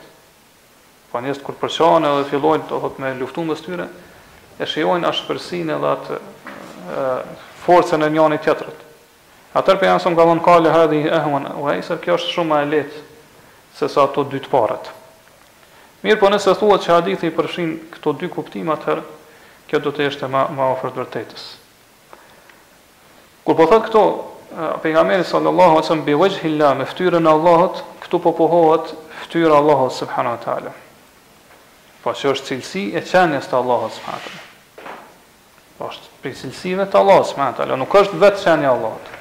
Po 1.11 1.25
njështë 1.27 1.49
kur 1.49 1.59
përqojnë 1.67 2.15
edhe 2.15 2.31
fillojnë, 2.31 2.71
të 2.71 2.81
thot 2.87 3.03
me 3.03 3.11
luftumë 3.25 3.57
dhe 3.57 3.61
styre, 3.65 3.91
e 4.63 4.71
shijojnë 4.77 5.11
ashpërsinë 5.13 5.79
edhe 5.81 5.95
atë, 5.97 6.23
e, 6.23 7.07
forcën 7.69 8.05
e 8.05 8.09
njëri 8.13 8.39
tjetrit. 8.41 8.85
Atë 9.59 9.75
për 9.81 9.91
jashtëm 9.93 10.17
ka 10.17 10.27
dhënë 10.29 10.45
kale 10.45 10.73
hadi 10.73 10.99
ehwan, 11.13 11.47
o 11.61 11.67
ai 11.71 11.81
sër 11.85 12.01
kjo 12.03 12.17
është 12.19 12.35
shumë 12.37 12.59
e 12.63 12.67
lehtë 12.73 13.05
se 13.79 13.89
sa 13.93 14.05
ato 14.07 14.25
dy 14.29 14.41
të 14.45 14.51
parat. 14.53 14.89
Mirë, 16.05 16.19
po 16.21 16.29
nëse 16.31 16.53
thuhet 16.61 16.85
se 16.85 16.93
hadithi 16.95 17.29
i 17.31 17.35
përfshin 17.35 17.73
këto 17.95 18.13
dy 18.21 18.29
kuptime 18.33 18.73
atë, 18.77 18.99
kjo 19.69 19.81
do 19.85 19.93
të 19.95 20.07
ishte 20.13 20.29
më 20.31 20.45
më 20.57 20.67
afër 20.75 20.95
vërtetës. 21.01 21.47
Kur 23.45 23.57
po 23.59 23.67
thot 23.71 23.87
këto 23.89 24.05
pejgamberi 24.85 25.27
sallallahu 25.27 25.75
aleyhi 25.77 25.85
ve 25.85 25.89
sellem 25.91 26.05
bi 26.07 26.19
vejhi 26.23 26.53
llah 26.59 26.77
me 26.79 26.87
fytyrën 26.91 27.27
e 27.27 27.33
Allahut, 27.35 27.83
këtu 28.05 28.21
po 28.27 28.35
pohohet 28.39 28.95
fytyra 29.25 29.57
e 29.57 29.59
Allahut 29.63 29.93
subhanahu 29.97 30.37
wa 30.39 30.43
taala. 30.45 30.75
Po 32.05 32.15
ç'është 32.17 32.47
cilësia 32.53 33.01
e 33.03 33.07
çanjes 33.11 33.51
të 33.51 33.59
Allahut 33.59 33.97
subhanahu 33.97 34.23
wa 34.23 34.31
taala? 34.33 35.75
Po 35.79 35.91
prej 36.23 36.35
cilësive 36.41 36.87
të 36.91 36.99
Allah, 36.99 37.21
së 37.29 37.39
mëna 37.39 37.57
talë, 37.59 37.77
nuk 37.79 37.95
është 38.01 38.21
vetë 38.23 38.43
qenë 38.45 38.67
e 38.67 38.71
Allah. 38.71 39.17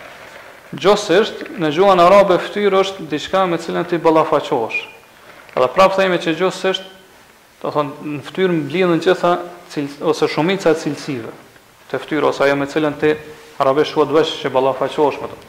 Gjosë 0.75 1.17
është, 1.21 1.49
në 1.63 1.69
gjuhën 1.75 2.01
arabe 2.03 2.37
fëtyrë 2.43 2.81
është 2.83 3.05
diçka 3.11 3.45
me 3.47 3.59
cilën 3.61 3.85
të 3.87 3.99
i 3.99 4.03
balafaqosh. 4.03 4.79
Edhe 5.57 5.67
prapë 5.75 6.01
thejme 6.01 6.17
që 6.23 6.33
gjosë 6.41 6.71
është, 6.73 6.95
të 7.61 7.71
thonë, 7.75 8.07
në 8.17 8.23
fëtyrë 8.27 8.55
më 8.57 8.67
blinë 8.71 8.95
në 8.97 9.05
gjitha, 9.05 9.33
cil, 9.73 9.87
ose 10.11 10.29
shumica 10.31 10.73
cilësive 10.77 11.31
të 11.91 12.01
fëtyrë, 12.03 12.27
ose 12.33 12.43
ajo 12.45 12.57
me 12.59 12.67
cilën 12.69 12.97
të 12.99 13.13
arabe 13.63 13.85
shua 13.87 14.07
dëveshë 14.09 14.41
që 14.41 14.53
balafaqosh 14.57 15.21
të. 15.23 15.41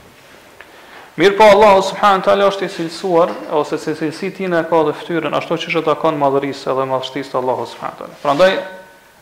Mirë 1.18 1.34
po 1.34 1.48
Allah, 1.50 1.80
subhanë 1.82 2.22
talë, 2.28 2.44
është 2.52 2.68
i 2.68 2.72
cilësuar, 2.76 3.32
ose 3.58 3.80
se 3.82 3.96
cilësi 3.98 4.30
tina 4.36 4.60
e 4.62 4.68
ka 4.70 4.84
dhe 4.86 4.94
fëtyrën, 5.00 5.34
ashtu 5.40 5.58
që 5.64 5.74
që 5.76 5.82
të 5.88 5.96
akonë 5.96 6.22
madhërisë 6.22 6.70
edhe 6.70 6.86
madhështisë 6.92 7.34
të 7.34 7.40
Allah, 7.42 7.64
subhanë 7.72 7.98
talë. 8.04 8.20
Prandaj, 8.22 8.52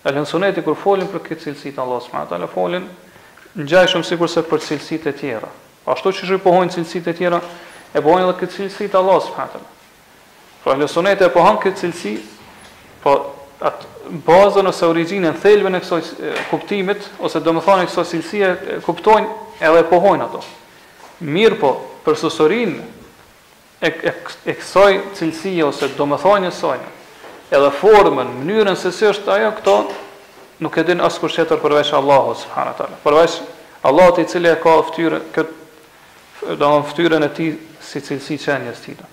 Elhen 0.07 0.27
suneti 0.29 0.63
kur 0.63 0.77
folin 0.79 1.09
për 1.11 1.23
këtë 1.27 1.43
cilësi 1.43 1.73
të 1.75 1.83
Allahu 1.83 2.05
subhanahu 2.05 2.31
taala 2.31 2.47
folin 2.53 2.85
ngjajshëm 3.59 4.05
sikurse 4.07 4.43
për 4.47 4.61
cilësitë 4.67 5.11
e 5.11 5.15
tjera. 5.19 5.49
ashtu 5.87 6.13
që 6.19 6.27
shi 6.29 6.39
pohojnë 6.45 6.75
cilësitë 6.75 7.11
e 7.11 7.15
tjera, 7.19 7.39
e 7.95 8.01
pohojnë 8.05 8.25
edhe 8.29 8.35
këtë 8.43 8.57
cilësi 8.57 8.89
të 8.93 8.97
Allahu 9.01 9.21
subhanahu 9.27 9.57
taala. 9.57 9.75
Pra 10.63 10.77
në 10.77 11.17
e 11.27 11.31
pohon 11.35 11.59
këtë 11.63 11.81
cilësi, 11.81 12.15
po 13.03 13.13
at 13.61 13.87
bazën 14.27 14.69
ose 14.71 14.87
origjinën, 14.87 15.39
thelbin 15.43 15.75
e 15.75 15.81
kësaj 15.83 16.03
kuptimit 16.53 17.09
ose 17.21 17.41
domethënë 17.41 17.89
kësaj 17.89 18.05
cilësie 18.13 18.51
kuptojnë 18.87 19.29
edhe 19.61 19.83
pohojnë 19.91 20.25
ato. 20.27 20.43
Mirë 21.21 21.59
po, 21.61 21.71
për 22.05 22.15
sosorin 22.23 22.75
e, 23.81 23.89
e, 23.89 24.13
e 24.51 24.55
kësaj 24.61 24.91
cilësie 25.19 25.65
ose 25.67 25.89
domethënë 25.99 26.51
e 26.53 26.55
saj 26.63 26.79
edhe 27.51 27.71
formën, 27.81 28.25
mënyrën 28.43 28.77
se 28.79 28.91
si 28.93 29.07
është 29.07 29.31
ajo 29.39 29.51
këto, 29.61 29.75
nuk 30.65 30.79
e 30.81 30.85
din 30.89 31.03
asë 31.05 31.23
kush 31.23 31.39
jetër 31.39 31.61
përveç 31.63 31.93
Allahu 31.99 32.33
subhanu 32.41 32.73
tala. 32.79 32.97
Përveç 33.05 33.37
Allahu 33.87 34.17
të 34.17 34.25
i 34.25 34.29
cili 34.31 34.49
e 34.51 34.57
ka 34.63 34.73
fëtyrën, 34.89 35.29
këtë, 35.37 36.57
do 36.61 36.71
në 36.73 36.87
fëtyrën 36.91 37.27
e 37.27 37.31
ti 37.37 37.51
si 37.87 38.03
cilësi 38.03 38.39
qenjes 38.43 38.81
tina. 38.85 39.07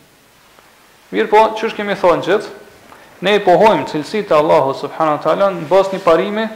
Mirë 1.14 1.30
po, 1.30 1.44
që 1.54 1.68
është 1.70 1.78
kemi 1.82 1.98
thonë 2.02 2.26
gjithë, 2.28 2.60
ne 3.24 3.36
i 3.38 3.44
pohojmë 3.46 3.88
cilësi 3.92 4.24
të 4.30 4.40
Allahu 4.40 4.74
subhanu 4.82 5.20
tala 5.24 5.52
në 5.54 5.68
bas 5.70 5.94
një 5.94 6.02
parimi 6.04 6.48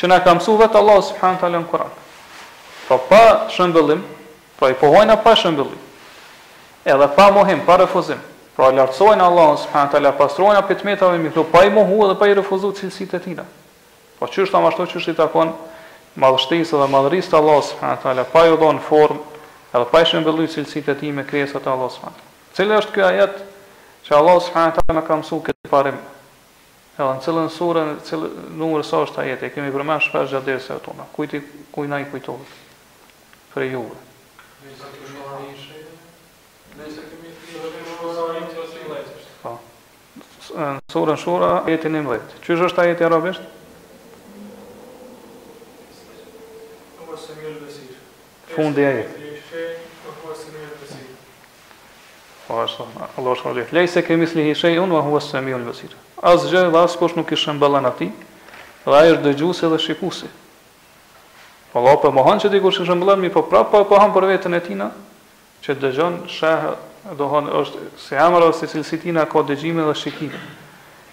që 0.00 0.10
na 0.10 0.18
ka 0.24 0.34
mësu 0.34 0.56
vetë 0.58 0.80
Allahu 0.80 1.06
subhanu 1.12 1.38
tala 1.40 1.60
në 1.62 1.70
Koran. 1.70 1.94
Pra 2.88 2.98
po, 2.98 3.14
pa 3.14 3.26
shëmbëllim, 3.54 4.02
pra 4.58 4.72
i 4.74 4.78
pohojnë 4.80 5.14
a 5.14 5.20
pa 5.22 5.34
shëmbëllim, 5.38 5.82
edhe 6.84 7.06
pa 7.16 7.30
mohim, 7.32 7.62
pa 7.64 7.78
refuzim. 7.80 8.18
Pra 8.54 8.70
lartësojnë 8.70 9.22
Allah 9.24 9.50
subhanahu 9.58 9.90
taala, 9.90 10.10
pastrojnë 10.14 10.60
apo 10.62 10.74
të 10.78 10.86
metave 10.86 11.16
mi 11.18 11.30
këtu, 11.32 11.42
pa 11.50 11.64
i 11.66 11.70
mohu 11.74 12.04
dhe 12.10 12.14
pa 12.18 12.28
i 12.30 12.34
refuzu 12.38 12.68
cilësitë 12.78 13.18
e 13.18 13.24
tina. 13.24 13.44
Po 14.20 14.28
çysh 14.30 14.52
ta 14.54 14.60
mashtoj 14.62 14.86
çysh 14.92 15.10
i 15.10 15.14
takon 15.18 15.50
madhështisë 16.22 16.78
dhe 16.78 16.86
madhërisë 16.92 17.32
të 17.32 17.40
Allah 17.40 17.58
subhanahu 17.70 18.26
pa 18.30 18.44
i 18.46 18.54
dhon 18.54 18.78
formë 18.86 19.40
edhe 19.74 19.84
pa 19.90 20.04
i 20.04 20.08
shëmbëlluar 20.10 20.52
cilësitë 20.54 20.94
e 20.94 20.98
tij 21.02 21.14
me 21.16 21.26
krijesat 21.26 21.66
të 21.66 21.72
Allah 21.74 21.90
subhanahu. 21.96 22.30
Cilë 22.54 22.78
është 22.84 22.94
ky 22.94 23.04
ajet 23.08 23.42
që 24.06 24.16
Allah 24.22 24.38
subhanahu 24.46 24.78
taala 24.78 24.98
më 25.00 25.04
ka 25.08 25.18
mësuar 25.24 25.42
këtë 25.50 25.72
parim? 25.74 25.98
Edhe 26.94 27.10
në 27.10 27.24
cilën 27.26 27.50
surë, 27.58 27.82
në 27.90 28.00
cilën 28.06 28.40
numër 28.62 28.86
sa 28.86 29.02
është 29.02 29.24
ajeti, 29.26 29.50
kemi 29.58 29.74
përmendur 29.74 30.06
shpesh 30.06 30.30
gjatë 30.30 30.50
dersave 30.52 30.82
tona. 30.86 31.10
Kujt 31.10 31.42
surën 40.92 41.18
shura, 41.18 41.64
jeti 41.68 41.90
një 41.90 42.02
mëllet. 42.04 42.34
Qësh 42.44 42.64
është 42.68 42.80
ajeti 42.84 43.04
arabisht? 43.06 43.42
Fundi 48.54 48.82
e 48.86 48.92
jeti. 49.00 49.20
Po 52.46 52.58
ashtu, 52.60 52.84
Allah 53.16 53.30
është 53.32 53.50
vërtet. 53.56 53.70
Lejse 53.72 54.00
ke 54.04 54.16
misli 54.20 54.44
hishej 54.50 54.76
unë, 54.78 54.92
wa 54.92 55.00
hua 55.06 55.18
së 55.24 55.40
mi 55.42 55.54
unë 55.56 55.64
vësirë. 55.72 56.00
Asë 56.20 56.50
gjë 56.52 56.64
dhe 56.74 56.80
asë 56.86 56.98
kosh 57.00 57.14
nuk 57.16 57.30
ishë 57.32 57.54
në 57.56 57.62
bëllan 57.62 57.88
ati, 57.88 58.10
dhe 58.84 58.94
ajë 59.00 59.14
është 59.14 59.24
dëgjusi 59.24 59.70
dhe 59.72 59.78
shikusi. 59.80 60.28
Po 61.72 61.80
Allah 61.80 61.96
për 62.04 62.12
mohan 62.14 62.38
që 62.44 62.52
dikush 62.52 62.82
ishë 62.84 62.92
në 62.94 63.00
bëllan, 63.02 63.22
mi 63.24 63.32
po 63.32 63.42
prapë, 63.48 63.80
po 63.88 63.96
për 64.14 64.28
vetën 64.34 64.54
e 64.60 64.60
tina, 64.60 64.90
që 65.64 65.78
dëgjon 65.80 66.20
shahë 66.28 66.74
dohon 67.12 67.50
është 67.52 67.80
se 68.00 68.18
amra 68.18 68.48
se 68.56 68.66
cilësi 68.68 68.96
tina 69.02 69.26
ka 69.28 69.42
dëgjime 69.44 69.84
dhe 69.84 69.94
shikime. 69.98 70.40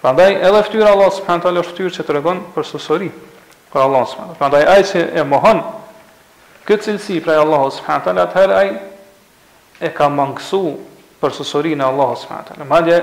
Prandaj 0.02 0.32
edhe 0.48 0.62
fytyra 0.68 0.94
Allah 0.96 1.12
subhanahu 1.14 1.44
taala 1.44 1.62
është 1.64 1.74
fytyrë 1.76 1.96
që 1.98 2.06
tregon 2.08 2.40
për 2.56 2.66
sosori 2.66 3.12
për 3.74 3.84
Allah 3.84 4.06
subhanahu. 4.08 4.38
Prandaj 4.40 4.64
ai 4.72 4.84
që 4.88 5.02
e 5.22 5.26
mohon 5.30 5.60
këtë 6.68 6.86
cilësi 6.88 7.20
prej 7.26 7.42
Allah 7.44 7.68
subhanahu 7.76 8.08
taala 8.08 8.26
atëherë 8.30 8.58
ai 8.62 8.72
e 9.90 9.92
ka 9.94 10.08
mangësu 10.10 10.62
për 11.22 11.36
sosorinë 11.40 11.84
e 11.84 11.90
Allah 11.92 12.16
subhanahu 12.24 12.54
taala. 12.54 12.70
Madje 12.72 13.02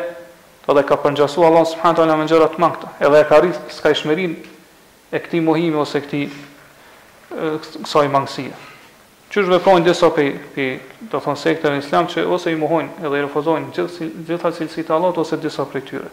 do 0.69 0.75
të 0.77 0.83
ka 0.89 0.99
përngjasu 1.05 1.45
Allah 1.49 1.69
subhanahu 1.71 2.01
taala 2.01 2.17
me 2.21 2.27
gjëra 2.29 2.49
të 2.53 2.63
mangëta, 2.65 2.95
edhe 3.05 3.23
e 3.23 3.29
ka 3.31 3.39
rrit 3.45 3.77
skajshmërinë 3.79 5.13
e 5.15 5.23
këtij 5.27 5.45
mohimi 5.47 5.81
ose 5.85 6.01
këtij 6.05 6.29
kësaj 7.37 8.09
mangësie 8.17 8.57
që 9.31 9.43
është 9.43 9.53
veprojnë 9.53 9.85
disa 9.89 10.09
pe, 10.17 10.29
pe, 10.55 10.67
do 11.13 11.19
thonë 11.21 11.41
sekte 11.43 11.69
në 11.73 11.83
islam 11.83 12.07
që 12.09 12.23
ose 12.33 12.53
i 12.53 12.57
mohojnë 12.59 13.03
edhe 13.05 13.19
i 13.21 13.25
refuzojnë 13.27 13.73
gjithë 13.77 14.09
gjitha 14.31 14.53
cilësi 14.57 14.85
të 14.89 14.95
Allahut 14.97 15.21
ose 15.21 15.37
disa 15.43 15.67
prej 15.69 15.83
tyre. 15.91 16.11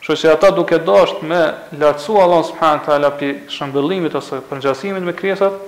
Kështu 0.00 0.16
që 0.26 0.32
ata 0.34 0.50
duke 0.56 0.78
dasht 0.82 1.22
me 1.28 1.38
lartësu 1.78 2.16
Allah 2.18 2.42
subhanë 2.48 2.84
të 2.86 2.94
ala 2.96 3.10
pi 3.20 3.30
shëmbëllimit 3.52 4.16
ose 4.18 4.40
përngjasimit 4.48 5.04
me 5.06 5.14
kresat, 5.14 5.58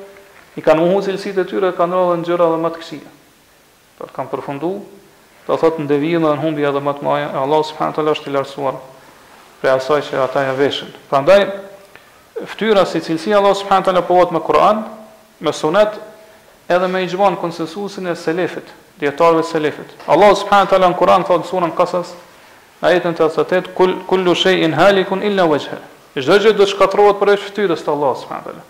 i 0.58 0.64
kanë 0.64 0.82
muhu 0.84 1.02
cilësit 1.06 1.38
e 1.42 1.46
tyre, 1.48 1.70
kanë 1.76 1.98
rrë 2.02 2.20
në 2.22 2.28
gjëra 2.30 2.50
dhe 2.54 2.60
matë 2.64 2.82
kësia. 2.82 3.12
Për 4.00 4.10
kanë 4.16 4.32
përfundu, 4.32 4.72
të 5.46 5.58
thotë 5.62 5.84
në 5.84 5.90
devijin 5.92 6.24
dhe 6.26 6.32
në 6.34 6.42
humbi 6.42 6.66
edhe 6.68 6.82
matë 6.84 7.06
maja, 7.06 7.28
e 7.30 7.38
Allah 7.44 7.62
subhanë 7.68 7.94
të 7.96 8.02
ala 8.02 8.16
është 8.16 8.30
i 8.30 8.34
lartësuar 8.38 8.78
pre 9.62 9.72
asaj 9.76 10.00
që 10.08 10.22
ata 10.24 10.42
e 10.50 10.54
veshën. 10.58 10.90
Prandaj, 11.12 11.42
ftyra 12.56 12.82
si 12.88 13.04
cilësi 13.04 13.36
Allah 13.36 13.54
subhanë 13.60 13.86
të 13.90 13.94
ala 13.94 14.24
me 14.32 14.42
Kur'an, 14.48 14.84
me 15.40 15.52
sunet, 15.56 15.96
edhe 16.70 16.88
me 16.88 17.02
i 17.02 17.08
gjëvanë 17.10 17.38
konsensusin 17.40 18.06
e 18.10 18.14
selefit, 18.18 18.68
djetarëve 19.00 19.44
selefit. 19.46 19.94
Allah 20.10 20.34
subhanët 20.38 20.70
taala 20.72 20.90
në 20.92 20.98
Kur'an 20.98 21.24
thotë 21.26 21.44
në 21.46 21.50
surën 21.50 21.74
kasas, 21.78 22.12
në 22.82 22.92
jetën 22.96 23.16
të 23.18 23.26
asatet, 23.28 23.70
kullu 23.76 24.34
shej 24.34 24.62
halikun 24.76 25.22
illa 25.22 25.46
Çdo 26.12 26.34
gjë 26.36 26.50
do 26.52 26.60
dhe 26.60 26.66
shkatërrohet 26.68 27.16
për 27.16 27.28
e 27.32 27.34
shftyrës 27.40 27.82
të 27.82 27.88
Allah 27.88 28.10
subhanët 28.20 28.48
ala. 28.50 28.60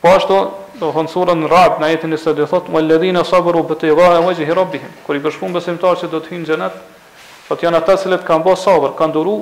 Po 0.00 0.08
ashtu, 0.16 0.36
do 0.80 0.88
thonë 0.94 1.10
surën 1.12 1.42
Rad, 1.44 1.74
rabë, 1.74 1.82
në 1.82 1.88
ajetën 1.90 2.14
i 2.16 2.20
së 2.22 2.32
dhe 2.38 2.46
thotë, 2.48 2.72
më 2.72 2.80
ledhina 2.86 3.20
sabëru 3.28 3.60
për 3.68 3.78
të 3.82 3.90
i 3.90 3.96
gaj 3.98 4.16
e 4.40 4.46
i 4.46 4.54
rabihim. 4.56 4.94
Kër 5.04 5.18
i 5.18 5.20
besimtar 5.20 5.98
që 6.00 6.08
do 6.14 6.22
të 6.24 6.32
hinë 6.32 6.48
xhenet, 6.48 6.78
thotë 7.50 7.66
janë 7.68 7.82
ata 7.82 7.98
cilët 8.00 8.24
kanë 8.24 8.46
bo 8.48 8.54
sabër, 8.56 8.94
kanë 8.96 9.12
duru, 9.12 9.36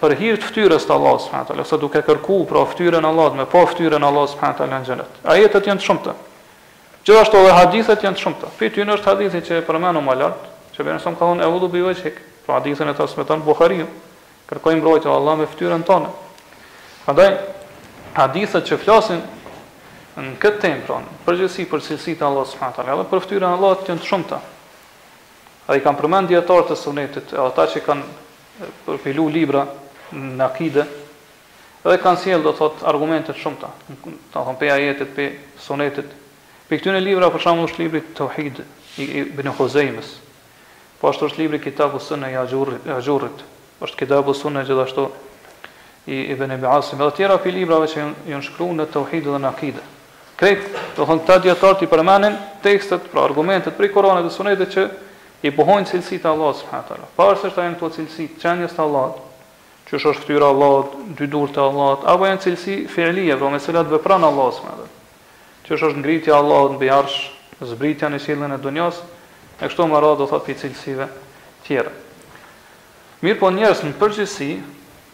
për 0.00 0.14
hir 0.20 0.36
të 0.40 0.48
fytyrës 0.50 0.84
të 0.86 0.92
Allahut 0.94 1.22
subhanahu 1.24 1.46
wa 1.46 1.50
taala, 1.54 1.64
sa 1.68 1.78
duke 1.80 2.02
kërkuar 2.04 2.46
për 2.50 2.60
fytyrën 2.74 3.04
e 3.04 3.08
Allahut, 3.10 3.36
me 3.38 3.46
pa 3.48 3.62
fytyrën 3.70 4.02
e 4.02 4.06
Allahut 4.08 4.32
subhanahu 4.32 4.56
wa 4.56 4.60
taala 4.60 4.78
në 4.80 4.86
xhenet. 4.86 5.20
Ajetet 5.32 5.68
janë 5.70 5.80
të 5.82 5.86
shumta. 5.86 6.14
Gjithashtu 7.04 7.40
edhe 7.40 7.54
hadithet 7.56 8.04
janë 8.04 8.16
të 8.18 8.24
shumta. 8.26 8.50
Fytyrën 8.60 8.92
është 8.96 9.08
hadithi 9.12 9.40
që 9.48 9.62
përmendom 9.68 10.04
më 10.08 10.18
lart, 10.20 10.42
që 10.76 10.84
vjen 10.86 11.00
sa 11.02 11.14
më 11.14 11.20
kaon 11.22 11.40
e 11.40 11.48
udhu 11.48 11.68
bi 11.72 11.84
vechik. 11.86 12.20
Po 12.46 12.58
hadithën 12.58 12.92
e 12.92 12.96
transmeton 12.98 13.42
Buhariu, 13.48 13.88
kërkoi 14.52 14.76
mbrojtje 14.80 15.10
Allah 15.16 15.38
me 15.40 15.46
fytyrën 15.48 15.82
tonë. 15.88 16.14
Prandaj 17.08 17.30
hadithat 18.20 18.68
që 18.68 18.80
flasin 18.84 19.20
në 20.20 20.36
këtë 20.42 20.60
temp 20.64 20.84
pron, 20.88 21.08
për 21.24 21.40
gjësi 21.44 21.64
për 21.72 21.84
cilësi 21.88 22.18
të 22.20 22.26
Allahut 22.28 22.52
subhanahu 22.52 22.74
wa 22.76 22.84
taala, 22.84 22.96
edhe 22.98 23.08
për 23.12 23.24
fytyrën 23.24 23.54
e 23.54 23.56
Allahut 23.56 23.88
janë 23.94 24.02
të 24.04 24.10
shumta. 24.12 24.40
Ai 25.70 25.80
kanë 25.80 26.00
përmendë 26.02 26.32
dietar 26.34 26.66
të 26.68 26.76
sunetit, 26.76 27.32
ata 27.38 27.68
që 27.70 27.82
kanë 27.86 28.08
për 28.86 28.98
filu 29.02 29.28
libra 29.32 29.64
në 30.12 30.44
akide 30.44 30.84
dhe 31.84 31.98
kanë 32.02 32.20
sjellë 32.24 32.44
do 32.44 32.52
thot 32.58 32.82
argumente 32.90 33.32
të 33.32 33.40
shumta, 33.40 33.70
do 34.04 34.12
thon 34.34 34.58
pe 34.60 34.68
ajetet, 34.68 35.14
pe 35.16 35.30
sunetet. 35.64 36.10
Pe 36.68 36.76
këtyre 36.78 37.00
e 37.00 37.04
libra 37.04 37.30
për 37.32 37.40
shembull 37.46 37.70
është 37.70 37.80
libri 37.82 38.02
Tauhid 38.16 38.60
i 39.00 39.06
Ibn 39.22 39.48
Khuzaimes. 39.56 40.16
Po 41.00 41.08
ashtu 41.08 41.30
është 41.30 41.40
libri 41.40 41.60
Kitabu 41.64 41.98
Sunna 42.04 42.28
i 42.30 42.36
Ajurrit, 42.36 43.44
Është 43.80 43.96
Kitabu 43.96 44.34
Sunna 44.36 44.60
gjithashtu 44.68 45.06
i 46.12 46.18
Ibn 46.34 46.52
Abi 46.58 46.66
Asim 46.68 46.98
dhe 47.00 47.08
tjera 47.16 47.38
pe 47.40 47.48
librave 47.50 47.86
që 47.88 48.02
janë 48.28 48.42
shkruar 48.44 48.76
në 48.76 48.86
Tauhid 48.92 49.24
dhe 49.24 49.40
në 49.40 49.48
Akide. 49.48 49.80
Krejt 50.40 50.66
do 50.98 51.06
thon 51.08 51.22
ta 51.26 51.38
dietar 51.40 51.78
ti 51.80 51.86
përmanden 51.88 52.36
tekstet 52.64 53.08
pra 53.12 53.24
argumentet 53.24 53.72
për 53.76 53.88
Kur'anin 53.94 54.26
dhe 54.28 54.32
Sunetin 54.34 54.68
që 54.72 54.84
i 55.46 55.52
pohojnë 55.54 55.88
cilësitë 55.88 56.26
e 56.28 56.30
Allahut 56.30 56.58
subhanahu 56.58 56.86
wa 56.86 56.88
taala. 56.88 57.08
Pastaj 57.16 57.50
është 57.50 57.64
ajo 57.64 57.90
cilësi 57.96 58.24
çanjes 58.42 58.74
të 58.76 58.82
Allahut, 58.84 59.20
që 59.88 59.96
është 59.96 60.14
fytyra 60.24 60.46
e 60.50 60.52
Allahut, 60.52 60.96
dy 61.18 61.28
durt 61.32 61.56
e 61.56 61.62
Allahut, 61.64 62.04
apo 62.04 62.26
janë 62.28 62.42
cilësi 62.44 62.76
fjalie, 62.90 63.32
do 63.32 63.38
pra 63.38 63.50
me 63.50 63.56
të 63.58 63.64
cilat 63.64 63.86
vepron 63.92 64.24
Allahu 64.30 64.52
subhanahu 64.58 64.88
Që 65.66 65.74
është 65.76 66.00
ngritja 66.02 66.32
e 66.34 66.36
Allahut 66.36 66.72
mbi 66.76 66.90
arsh, 66.92 67.30
zbritja 67.60 68.10
në 68.10 68.18
qiellin 68.20 68.52
e 68.52 68.58
dunjos, 68.58 69.00
e 69.56 69.64
kështu 69.68 69.86
me 69.88 70.00
radhë 70.02 70.18
do 70.20 70.26
thotë 70.28 70.46
për 70.46 70.60
cilësive 70.62 71.06
të 71.08 71.66
tjera. 71.66 71.92
Mirë 73.22 73.38
po 73.40 73.50
njerëz 73.52 73.82
në 73.84 73.94
përgjithësi, 74.00 74.50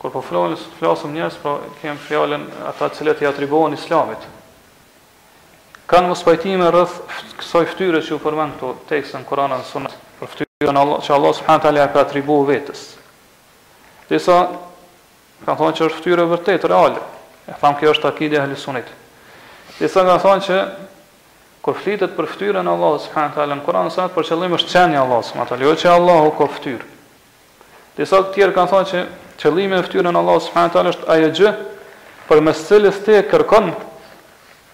kur 0.01 0.11
po 0.15 0.23
flasim, 0.23 0.73
flasim 0.79 1.13
njerëz, 1.15 1.37
po 1.43 1.55
kem 1.83 1.99
fjalën 2.09 2.49
ata 2.71 2.89
të 2.89 2.99
cilët 2.99 3.23
i 3.23 3.27
atribuohen 3.31 3.75
islamit. 3.79 4.27
Kanë 5.91 6.09
mos 6.13 6.23
pajtime 6.27 6.67
rreth 6.73 6.97
kësaj 7.39 7.67
ftyre 7.75 8.01
që 8.03 8.15
u 8.17 8.23
përmend 8.25 8.57
këto 8.59 8.73
tekstën, 8.91 9.25
Koranën, 9.29 9.63
Sunatë. 9.69 10.03
Jënë 10.65 10.81
Allah, 10.81 11.03
që 11.05 11.11
Allah 11.13 11.33
subhanët 11.37 11.65
ali 11.69 11.81
e 11.85 11.87
ka 11.93 12.01
atribu 12.01 12.37
vetës. 12.49 12.83
Disa, 14.09 14.37
kanë 15.45 15.57
thonë 15.61 15.75
që 15.77 15.83
është 15.85 15.99
fëtyre 15.99 16.25
vërtet, 16.31 16.63
reale. 16.73 17.03
E 17.45 17.53
thamë 17.61 17.77
kjo 17.83 17.91
është 17.93 18.07
akidja 18.09 18.41
halisunit. 18.47 18.89
Disa 19.77 20.01
kanë 20.07 20.23
thonë 20.23 20.47
që, 20.47 20.57
kur 21.61 21.75
flitet 21.77 22.15
për 22.17 22.29
fëtyre 22.33 22.63
në 22.65 22.73
Allah 22.73 22.97
subhanët 23.05 23.37
ali 23.45 23.59
në 23.59 23.67
Koran, 23.67 23.91
sa 23.93 24.07
për 24.15 24.31
qëllim 24.31 24.57
është 24.57 24.73
qenja 24.73 25.03
Allah 25.05 25.21
subhanët 25.29 25.53
ali, 25.59 25.67
jo 25.69 25.75
që 25.83 25.91
Allah 25.93 26.23
u 26.25 26.33
ka 26.41 26.49
fëtyrë. 26.57 26.89
Disa 28.01 28.23
të 28.25 28.35
tjerë 28.39 28.57
kanë 28.57 28.73
thonë 28.73 28.91
që, 28.95 29.05
qëllim 29.45 29.77
e 29.77 29.83
fëtyre 29.91 30.09
në 30.17 30.23
Allah 30.23 30.41
subhanët 30.47 30.81
ali 30.81 30.93
është 30.95 31.07
aje 31.19 31.29
gjë, 31.41 31.53
për 32.31 32.43
mes 32.49 32.65
cilës 32.71 33.03
te 33.11 33.19
kërkon, 33.35 33.71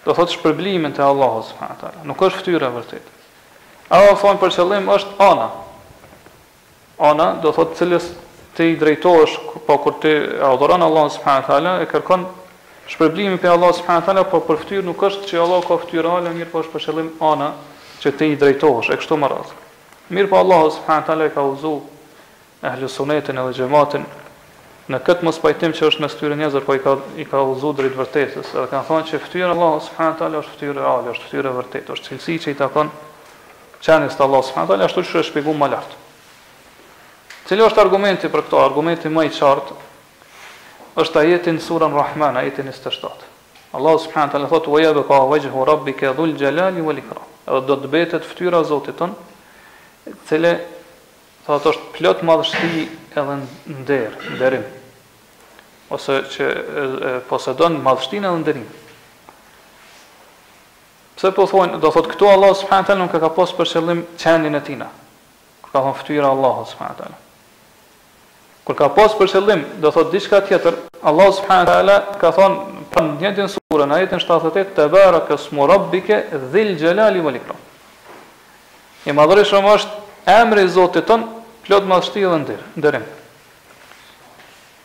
do 0.07 0.15
thotë 0.15 0.37
shpërblimin 0.37 0.95
të 0.95 1.03
Allah 1.11 1.35
subhanët 1.51 1.83
ali. 1.89 2.07
Nuk 2.07 2.23
është 2.29 2.39
fëtyre 2.39 2.71
vërtet. 2.79 3.11
Ajo 3.99 4.15
thonë 4.23 4.39
për 4.45 4.55
qëllim 4.61 4.87
është 4.95 5.19
ana, 5.27 5.51
ana, 7.03 7.33
do 7.43 7.51
thot 7.51 7.75
cilës 7.77 8.05
ti 8.57 8.71
drejtohesh, 8.79 9.33
po 9.67 9.77
kur 9.83 9.97
ti 10.01 10.11
adhuron 10.51 10.81
Allahun 10.83 11.09
subhanahu 11.11 11.43
wa 11.43 11.47
taala, 11.47 11.73
e 11.83 11.87
kërkon 11.91 12.23
shpërblimin 12.93 13.39
pe 13.41 13.49
Allahu 13.51 13.73
subhanahu 13.79 14.03
wa 14.05 14.07
taala, 14.07 14.23
po 14.29 14.39
për 14.45 14.59
fytyrë 14.63 14.85
nuk 14.87 15.03
është 15.09 15.29
që 15.31 15.41
Allahu 15.45 15.67
ka 15.67 15.77
fytyrë 15.83 16.13
ala, 16.19 16.33
mirë 16.37 16.51
po 16.53 16.61
është 16.63 16.75
për 16.75 16.85
qëllim 16.87 17.09
ana 17.33 17.49
që 18.03 18.13
ti 18.19 18.29
i 18.33 18.37
drejtohesh, 18.39 18.91
e 18.95 18.99
kështu 19.01 19.19
me 19.19 19.29
radhë. 19.31 19.61
Mirë 20.15 20.31
po 20.31 20.39
Allahu 20.39 20.71
subhanahu 20.77 21.03
wa 21.05 21.07
taala 21.09 21.29
ka 21.35 21.47
uzu 21.47 21.73
ehli 22.63 22.89
sunetën 22.91 23.39
edhe 23.43 23.55
xhamatin 23.57 24.05
në 24.93 24.99
këtë 25.07 25.23
mos 25.27 25.37
pajtim 25.39 25.71
që 25.75 25.87
është 25.89 26.03
mes 26.05 26.15
tyre 26.19 26.35
e 26.35 26.37
njerëzve, 26.39 26.61
po 26.67 26.75
i 26.75 26.81
ka 26.83 26.95
i 27.19 27.25
ka 27.33 27.41
uzu 27.51 27.71
drejt 27.81 27.97
vërtetës, 27.99 28.53
edhe 28.53 28.69
kanë 28.73 28.87
thonë 28.87 29.09
që 29.11 29.21
fytyra 29.25 29.49
e 29.51 29.53
Allahu 29.57 29.83
subhanahu 29.89 30.15
wa 30.15 30.19
taala 30.19 30.41
është 30.43 30.55
fytyra 30.55 30.77
reale, 30.79 31.17
është 31.17 31.29
fytyra 31.31 31.51
e 31.51 31.57
vërtetë, 31.59 31.95
është 31.97 32.11
cilësia 32.11 32.41
që 32.45 32.53
i 32.55 32.59
takon 32.61 32.91
çanës 33.87 34.19
të 34.19 34.27
Allahu 34.27 34.47
subhanahu 34.51 34.69
wa 34.71 34.75
taala, 34.75 34.91
ashtu 34.91 35.03
siç 35.03 35.15
është 35.21 35.29
shpjeguar 35.31 35.59
më 35.63 35.71
lart 35.75 35.99
cili 37.53 37.61
është 37.67 37.81
argumenti 37.85 38.29
për 38.33 38.41
këto? 38.47 38.59
Argumenti 38.65 39.09
më 39.13 39.25
i 39.27 39.31
qartë 39.33 39.75
është 41.03 41.19
ajeti 41.21 41.51
në 41.53 41.61
surën 41.61 41.93
Rahman, 41.97 42.37
ajeti 42.37 42.63
27. 42.65 43.27
Allah 43.77 43.97
subhanahu 44.01 44.31
taala 44.35 44.47
thot: 44.49 44.67
"Wa 44.73 44.81
yabqa 44.81 45.19
wajhu 45.29 45.65
rabbika 45.65 46.13
dhul 46.17 46.33
jalali 46.37 46.81
wal 46.81 46.97
ikram." 47.01 47.27
Edhe 47.47 47.61
do 47.67 47.75
të 47.81 47.87
mbetet 47.91 48.25
fytyra 48.29 48.61
e 48.61 48.65
Zotit 48.71 48.97
ton, 48.97 49.13
e 50.05 50.11
cila 50.29 50.53
thotë 51.45 51.69
është 51.69 51.89
plot 51.97 52.23
madhështi 52.23 52.89
edhe 53.17 53.35
nder, 53.67 54.11
nderim. 54.33 54.63
Ose 55.93 56.13
që 56.33 56.45
posedon 57.29 57.81
madhështinë 57.85 58.29
edhe 58.31 58.37
nderin. 58.41 58.69
Pse 61.17 61.31
po 61.37 61.45
thonë, 61.53 61.77
do 61.83 61.89
thotë 61.93 62.13
këtu 62.15 62.29
Allah 62.33 62.55
subhanahu 62.61 62.87
taala 62.87 63.01
nuk 63.05 63.13
e 63.13 63.19
ka 63.21 63.29
pasur 63.37 63.59
për 63.61 63.67
qëllim 63.73 64.05
qenin 64.23 64.55
e 64.55 64.61
tina. 64.69 64.89
Ka 65.61 65.77
thonë 65.81 65.99
fytyra 66.01 66.33
Allahu 66.33 66.65
subhanahu 66.71 66.97
taala. 67.01 67.17
Kur 68.63 68.75
ka 68.79 68.87
pas 68.95 69.11
për 69.19 69.27
qëllim, 69.27 69.63
do 69.83 69.89
thot 69.91 70.11
diçka 70.13 70.39
tjetër, 70.47 70.77
Allah 71.03 71.31
subhanahu 71.35 71.67
wa 71.67 71.71
taala 71.73 71.95
ka 72.21 72.29
thon 72.31 72.53
për 72.93 73.05
ndjenjën 73.17 73.49
surën 73.57 73.91
ajetin 73.97 74.21
78 74.23 74.69
te 74.77 74.85
baraka 74.87 75.35
smu 75.37 75.65
rabbike 75.67 76.19
dhil 76.53 76.75
jalali 76.79 77.19
wal 77.25 77.35
ikram. 77.41 77.59
E 79.03 79.11
madhërisëm 79.11 79.67
është 79.73 80.31
emri 80.39 80.63
i 80.63 80.71
Zotit 80.71 81.05
ton 81.11 81.25
plot 81.67 81.83
madhështi 81.91 82.23
dhe 82.23 82.39
nder, 82.45 82.63
nderim. 82.79 83.03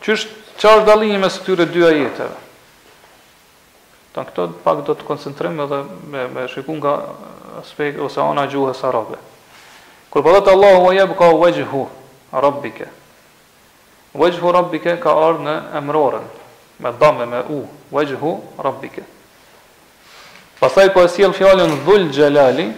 Qysh 0.03 0.27
çfarë 0.59 0.87
dallimi 0.89 1.21
mes 1.23 1.39
këtyre 1.45 1.69
dy 1.71 1.85
ajeteve? 1.91 2.35
Tan 4.15 4.27
këto 4.27 4.49
pak 4.67 4.83
do 4.91 4.99
të 4.99 5.07
koncentrojmë 5.07 5.67
edhe 5.69 5.81
me 6.11 6.27
me 6.35 6.49
shikun 6.51 6.83
nga 6.83 6.97
aspekti 7.63 8.03
ose 8.03 8.19
ana 8.27 8.49
gjuhës 8.51 8.83
arabe. 8.91 9.23
Kur 10.11 10.27
po 10.27 10.35
thotë 10.35 10.51
Allahu 10.57 10.89
wa 10.91 10.95
yabqa 10.97 11.29
wajhu 11.43 11.87
rabbika, 12.33 12.89
Vajhu 14.19 14.51
rabbike 14.55 14.97
ka 15.03 15.15
ardhë 15.31 15.45
në 15.47 15.53
emrorën, 15.79 16.25
me 16.83 16.91
dame, 16.99 17.27
me 17.31 17.41
u, 17.55 17.61
vajhu 17.95 18.33
rabbike. 18.65 19.05
Pasaj 20.59 20.91
po 20.95 21.05
e 21.07 21.11
sjell 21.13 21.35
fjallën 21.37 21.77
dhull 21.87 22.09
gjelali, 22.15 22.69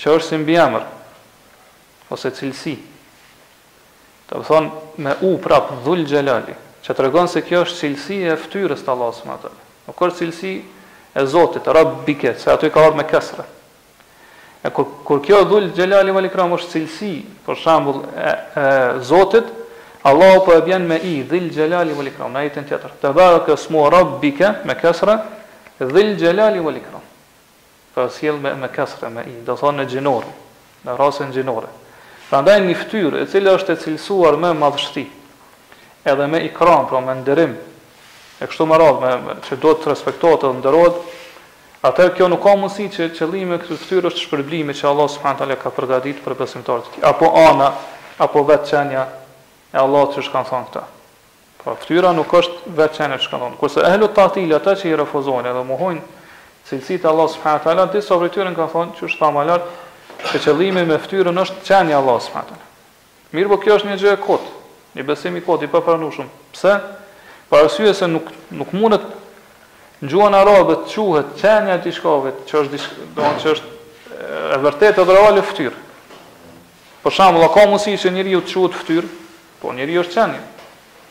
që 0.00 0.10
është 0.18 0.28
si 0.28 0.38
mbi 0.42 0.58
emër, 0.60 0.82
ose 2.12 2.30
cilësi. 2.36 2.74
Të 4.28 4.42
më 4.44 4.60
me 5.06 5.14
u 5.30 5.36
prap 5.42 5.72
dhull 5.86 6.04
gjelali, 6.08 6.54
që 6.84 6.94
të 6.96 7.06
regonë 7.06 7.32
se 7.32 7.42
kjo 7.48 7.62
është 7.64 7.80
cilësi 7.80 8.18
e 8.34 8.36
ftyrës 8.42 8.84
të 8.84 8.92
Allah 8.92 9.14
së 9.16 9.28
më 9.28 9.38
atër. 9.38 9.56
Nuk 9.86 9.96
kërë 9.98 10.18
cilësi 10.20 10.52
e 11.16 11.24
Zotit, 11.26 11.64
rabbike, 11.74 12.34
se 12.38 12.52
aty 12.52 12.68
ka 12.70 12.84
ardhë 12.86 13.00
me 13.00 13.06
kesre. 13.08 13.46
E 14.60 14.68
kur, 14.76 14.84
kur 15.08 15.22
kjo 15.24 15.40
dhull 15.48 15.70
gjelali 15.76 16.12
më 16.12 16.26
likramë, 16.26 16.60
është 16.60 16.74
cilësi, 16.76 17.14
për 17.46 17.60
shambull, 17.60 18.02
e, 18.12 18.34
e 18.64 18.66
Zotit, 19.08 19.48
Allahu 20.04 20.44
po 20.44 20.52
e 20.54 20.60
bjen 20.64 20.86
me 20.88 20.96
i 20.96 21.20
dhil 21.28 21.50
xhelali 21.52 21.92
wal 21.92 22.06
ikram 22.08 22.32
na 22.32 22.40
jetën 22.46 22.64
tjetër 22.64 22.94
te 23.00 23.08
baraka 23.12 23.56
smu 23.56 23.84
rabbika 23.92 24.60
me 24.64 24.72
kasra 24.74 25.26
dhil 25.76 26.14
xhelali 26.16 26.56
wal 26.64 26.76
ikram 26.80 27.04
po 27.92 28.08
sjell 28.08 28.40
me 28.40 28.54
me 28.56 28.68
kasra 28.72 29.10
me 29.12 29.26
i 29.28 29.42
do 29.44 29.52
thonë 29.60 29.84
xhenor 29.92 30.24
në 30.88 30.94
rrasën 30.96 31.34
xhenore 31.36 31.68
prandaj 32.30 32.56
një 32.64 32.78
fytyrë 32.80 33.20
e 33.20 33.28
cila 33.28 33.52
është 33.60 33.76
e 33.76 33.80
cilësuar 33.84 34.40
me 34.40 34.54
madhështi 34.56 35.04
edhe 36.08 36.30
me 36.32 36.40
ikram 36.48 36.88
pra 36.88 37.04
me 37.04 37.18
nderim 37.20 37.52
e 38.40 38.48
kështu 38.48 38.70
me 38.72 38.80
radhë 38.80 39.36
që 39.50 39.60
do 39.60 39.74
të 39.82 39.92
respektohet 39.94 40.48
edhe 40.48 40.58
nderohet 40.62 41.00
Atë 41.80 42.10
kjo 42.12 42.26
nuk 42.28 42.42
ka 42.44 42.52
mundësi 42.60 42.90
që 42.92 43.04
qëllimi 43.16 43.56
i 43.56 43.60
këtij 43.62 43.78
fytyrë 43.80 44.10
është 44.12 44.20
shpërblimi 44.26 44.74
që 44.76 44.84
Allah 44.90 45.06
subhanahu 45.08 45.38
taala 45.40 45.54
ka 45.56 45.70
përgatitur 45.72 46.20
për 46.26 46.34
besimtarët. 46.36 46.90
Apo 47.10 47.24
ana, 47.40 47.70
apo 48.20 48.42
vetë 48.44 48.68
e 49.70 49.78
Allah 49.78 50.08
që 50.14 50.22
shkanë 50.26 50.50
thonë 50.50 50.68
këta. 50.70 50.82
Pra, 51.60 51.74
po, 51.74 51.76
ftyra 51.82 52.10
nuk 52.16 52.32
është 52.34 52.72
veçene 52.76 53.18
që 53.18 53.26
shkanë 53.28 53.42
thonë. 53.44 53.58
Kërse 53.60 53.84
ehlu 53.90 54.08
të 54.14 54.24
atili 54.26 54.56
ata 54.56 54.74
që 54.80 54.88
i 54.90 54.96
refuzojnë 55.02 55.50
edhe 55.52 55.62
muhojnë 55.68 56.02
cilësit 56.70 57.06
Allah 57.06 57.30
s.w.t. 57.30 57.86
Disa 57.94 58.18
për 58.20 58.32
tyren 58.34 58.56
kanë 58.56 58.74
thonë 58.74 58.98
që 58.98 59.08
është 59.08 59.20
thamë 59.22 59.44
alatë 59.44 59.76
që 60.30 60.42
qëllimi 60.46 60.86
me 60.90 60.98
ftyrën 61.04 61.38
është 61.44 61.62
qenja 61.68 61.98
Allah 62.00 62.18
s.w.t. 62.18 62.58
Mirë 63.34 63.52
po 63.52 63.60
kjo 63.62 63.76
është 63.78 63.90
një 63.92 63.98
gjë 64.02 64.12
e 64.16 64.18
kotë, 64.26 64.54
një 64.98 65.04
besim 65.08 65.36
i 65.38 65.44
kotë, 65.46 65.66
i 65.68 65.72
përpranushëm. 65.72 66.30
Pse? 66.54 66.74
Për 67.46 67.52
po 67.52 67.60
arsye 67.62 67.92
se 67.94 68.08
nuk, 68.10 68.30
nuk 68.58 68.72
mundet 68.74 69.04
në 70.02 70.10
gjuën 70.10 70.34
arabe 70.40 70.80
të 70.88 70.98
quhet 70.98 71.30
qenja 71.38 71.76
të 71.82 71.92
shkove 71.94 72.32
që 72.50 72.60
është, 73.54 73.70
e 74.50 74.58
vërtet 74.64 74.98
e 75.00 75.06
dhe 75.06 75.16
reale 75.16 75.42
ftyrë. 75.46 75.74
Për 77.04 77.14
shambull, 77.16 77.46
a 77.46 77.50
ka 77.54 77.64
mundësi 77.70 77.94
që 78.02 78.12
njëri 78.18 78.34
ju 78.34 78.42
të 78.46 78.52
quhet 78.58 78.78
ftyrë, 78.82 79.10
Po 79.62 79.72
njeri 79.76 79.96
është 80.00 80.14
qenje. 80.16 80.40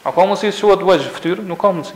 A 0.04 0.10
ka 0.16 0.26
mësi 0.26 0.50
që 0.58 0.70
atë 0.76 0.86
vëgjë 0.88 1.10
fëtyrë? 1.18 1.44
Nuk 1.46 1.60
ka 1.62 1.70
mësi. 1.76 1.96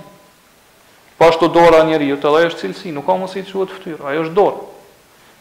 Po 1.17 1.27
ashtë 1.27 1.47
të 1.49 1.53
dora 1.55 1.79
a 1.81 1.85
njeri, 1.87 2.11
të 2.19 2.29
dhe 2.35 2.41
është 2.49 2.61
cilësi, 2.63 2.91
nuk 2.93 3.05
ka 3.09 3.15
mësi 3.17 3.43
që 3.49 3.61
atë 3.63 3.77
fëtyrë, 3.77 4.01
ajo 4.11 4.25
është 4.27 4.35
dorë. 4.37 4.65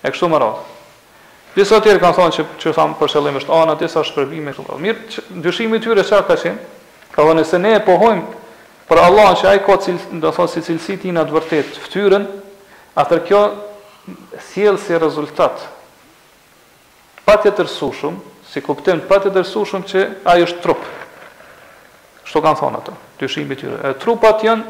E 0.04 0.12
kështu 0.14 0.28
më 0.32 0.40
ratë. 0.42 0.78
Disa 1.54 1.80
tjerë 1.84 2.00
kanë 2.00 2.16
thonë 2.18 2.34
që, 2.36 2.44
që 2.62 2.72
thamë 2.78 2.96
për 3.00 3.10
shëllim 3.12 3.38
është 3.42 3.56
anë, 3.58 3.74
disa 3.82 4.04
shpërbime, 4.08 4.54
këtë 4.56 4.70
dhe. 4.70 4.78
Mirë, 4.86 5.02
që, 5.12 5.24
dyshimi 5.44 5.82
tyre 5.84 6.04
që 6.08 6.22
ka 6.28 6.36
qenë, 6.46 6.70
ka 7.12 7.26
dhe 7.28 7.34
nëse 7.40 7.60
ne 7.60 7.74
e 7.76 7.82
pohojmë 7.84 8.40
për 8.88 9.00
Allah 9.04 9.34
që 9.40 9.46
ajë 9.52 9.62
ka 9.68 9.76
cilësi, 9.84 10.20
do 10.24 10.32
thonë 10.32 10.54
si 10.56 10.62
cilësi 10.70 10.96
ti 11.02 11.12
në 11.12 11.26
të 11.28 11.36
vërtet, 11.36 11.76
fëtyrën, 11.84 12.24
atër 13.04 13.22
kjo 13.28 13.42
sjellë 14.50 14.80
si 14.86 14.96
rezultat. 15.00 15.66
Pa 17.28 17.36
të 17.38 17.52
rësushum, 17.60 18.16
si 18.52 18.60
kuptim, 18.64 19.04
pa 19.08 19.20
të 19.24 19.32
rësushum 19.36 19.84
që 19.92 20.06
ajë 20.32 20.48
është 20.48 20.62
trupë 20.64 21.00
Kështu 22.32 22.40
kanë 22.46 22.58
thonë 22.64 22.78
ato, 22.80 22.92
dyshimi 23.20 23.56
tyre. 23.60 23.74
E 23.84 23.88
trupat 24.00 24.40
janë 24.40 24.62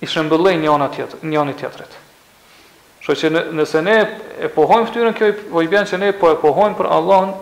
i 0.00 0.06
shëmbëllej 0.08 0.54
një 0.62 0.68
anë 0.72 0.86
tjetër, 0.94 1.24
një 1.28 1.40
anë 1.42 1.54
tjetërit. 1.60 1.96
Kështu 3.04 3.18
që 3.20 3.42
nëse 3.58 3.82
ne 3.84 3.96
e 4.40 4.48
pohojmë 4.54 4.88
fytyrën 4.88 5.16
kjo 5.18 5.28
po 5.50 5.60
i 5.60 5.68
bën 5.68 5.84
që 5.90 6.00
ne 6.00 6.08
po 6.16 6.30
e 6.32 6.38
pohojmë 6.40 6.78
për 6.78 6.88
Allahun 6.96 7.34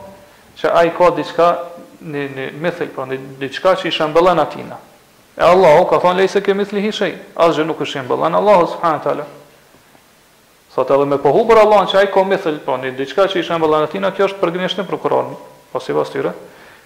që 0.59 0.73
ai 0.83 0.91
ka 0.97 1.13
diçka 1.21 1.47
në 2.09 2.25
në 2.35 2.49
mithil, 2.65 2.91
pra 2.97 3.07
në 3.07 3.21
diçka 3.45 3.77
që 3.79 3.87
i 3.87 3.95
shëmbëllen 3.95 4.43
atina. 4.43 4.81
E 5.39 5.47
Allahu 5.55 5.87
ka 5.93 6.01
thonë 6.03 6.19
lejse 6.25 6.43
kemi 6.43 6.65
mithli 6.65 6.83
hi 6.83 6.91
shej, 6.99 7.15
asgjë 7.47 7.69
nuk 7.71 7.87
është 7.87 8.01
shëmbëllen 8.01 8.35
Allahu 8.43 8.67
subhanahu 8.75 9.07
taala. 9.07 9.29
Sot 10.75 10.91
edhe 10.91 11.07
me 11.15 11.21
pohu 11.23 11.47
për 11.47 11.63
Allahun 11.63 11.93
që 11.95 12.03
ai 12.03 12.11
ka 12.11 12.27
mithil, 12.27 12.59
pra 12.67 12.75
në 12.83 12.91
diçka 12.99 13.31
që 13.31 13.39
i 13.39 13.47
shëmbëllen 13.47 13.87
atina, 13.87 14.11
kjo 14.19 14.27
është 14.33 14.43
për 14.43 14.57
në 14.67 14.91
prokuron, 14.91 15.37
pasi 15.71 15.93
po 15.95 16.03
vështirë. 16.03 16.35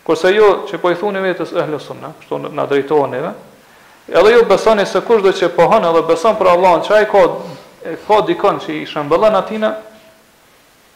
Kurse 0.03 0.35
ju 0.35 0.43
jo, 0.43 0.49
që 0.67 0.79
po 0.83 0.91
i 0.91 0.97
thoni 0.99 1.21
vetes 1.23 1.53
e 1.55 1.63
hlosun, 1.69 2.01
kështu 2.23 2.39
na 2.53 2.65
drejtohen 2.67 3.13
edhe. 3.15 3.33
ju 4.33 4.45
besoni 4.49 4.87
se 4.87 5.01
kushdo 5.01 5.31
që 5.33 5.49
pohon 5.49 5.85
edhe 5.85 6.03
beson 6.03 6.37
për 6.37 6.47
Allahun, 6.51 6.83
çaj 6.83 7.05
ka 7.11 7.21
e 7.87 7.97
ka 8.09 8.21
dikon 8.27 8.59
që 8.61 8.71
i 8.75 8.87
shëmbëllën 8.87 9.37
atina, 9.39 9.75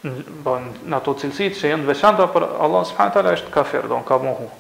në 0.03 0.23
po, 0.45 0.59
ato 0.97 1.15
cilësit 1.23 1.55
që 1.55 1.71
jenë 1.71 1.87
veçanta, 1.87 2.27
për 2.35 2.43
Allah 2.59 2.83
në 2.83 2.91
shëmëtë 2.91 3.33
është 3.37 3.55
kafir, 3.55 3.87
do 3.89 3.97
në 4.03 4.07
ka 4.07 4.19
muhu. 4.19 4.51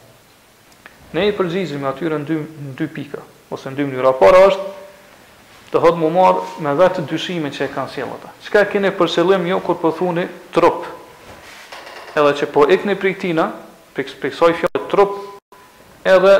Ne 1.14 1.26
i 1.28 1.32
përgjizim 1.34 1.82
atyre 1.86 2.18
në 2.18 2.24
dy, 2.26 2.36
në 2.70 2.72
dy 2.78 2.86
pika, 2.88 3.20
ose 3.50 3.70
në 3.70 3.76
dy 3.76 3.84
mënyra, 3.90 4.14
para 4.18 4.46
është 4.46 4.72
të 5.74 5.82
hodë 5.82 5.98
mu 5.98 6.10
marë 6.14 6.62
me 6.62 6.74
dhe 6.78 6.88
të 6.94 7.04
dyshime 7.10 7.50
që 7.50 7.66
e 7.66 7.72
kanë 7.74 7.94
sjellë 7.94 8.14
ata. 8.14 8.30
Qëka 8.46 8.64
kene 8.70 8.94
përselim 8.94 9.46
jo 9.50 9.58
kur 9.60 9.78
përthuni 9.82 10.26
po 10.26 10.54
trup? 10.60 10.82
Edhe 12.14 12.32
që 12.42 12.46
po 12.54 12.66
ikni 12.70 12.94
për 12.96 13.16
tina, 13.18 13.50
piksoj 14.04 14.54
fjallë 14.60 14.80
të 14.82 14.90
trup, 14.92 15.16
edhe 16.04 16.32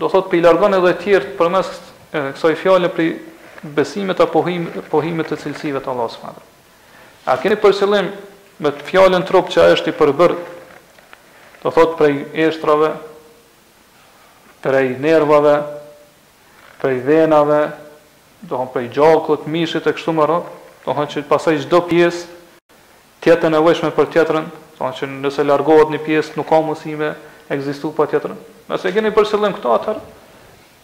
do 0.00 0.08
thot 0.10 0.28
për 0.30 0.40
i 0.40 0.44
largon 0.44 0.74
edhe 0.76 0.92
tjertë 1.00 1.36
për 1.38 1.52
mes 1.54 1.70
kësoj 2.12 2.54
fjallën 2.60 2.92
për 2.96 3.70
besimet 3.76 4.20
a 4.20 4.26
pohim, 4.28 4.66
pohimet 4.92 5.30
të 5.30 5.38
cilësive 5.44 5.80
të 5.84 5.92
Allah 5.92 6.10
së 6.12 6.22
madrë. 6.24 6.42
A 7.30 7.36
keni 7.40 7.56
përsellim 7.62 8.08
me 8.62 8.72
të 8.74 8.86
fjallën 8.90 9.22
të 9.24 9.30
trup 9.30 9.52
që 9.54 9.62
a 9.62 9.76
i 9.92 9.96
përbërë, 10.00 10.40
do 11.62 11.70
thot 11.70 11.96
për 12.00 12.10
i 12.16 12.22
eshtrave, 12.48 12.90
për 14.62 14.78
i 14.88 14.96
nervave, 15.02 15.56
për 16.82 16.90
i 16.96 17.00
venave, 17.06 17.60
do 18.42 18.56
thot 18.58 18.72
për 18.74 18.88
i 18.88 18.92
gjokët, 18.92 19.46
mishit 19.50 19.86
e 19.86 19.94
kështu 19.94 20.14
më 20.18 20.26
rrët, 20.26 20.50
do 20.84 20.96
thot 20.98 21.14
që 21.14 21.24
pasaj 21.30 21.60
qdo 21.62 21.80
pjesë, 21.86 22.26
tjetën 23.22 23.54
e 23.54 23.60
vëshme 23.62 23.92
për 23.94 24.08
tjetërën, 24.16 24.48
thonë 24.82 24.98
që 24.98 25.06
nëse 25.22 25.44
largohet 25.46 25.92
një 25.94 26.00
pjesë 26.02 26.36
nuk 26.38 26.48
ka 26.50 26.58
mundësi 26.64 26.96
me 26.98 27.12
ekzistu 27.52 27.92
pa 27.94 28.06
tjetër. 28.10 28.34
Nëse 28.70 28.92
keni 28.94 29.12
për 29.14 29.26
sëllim 29.28 29.54
këto 29.56 29.72
atë, 29.78 29.94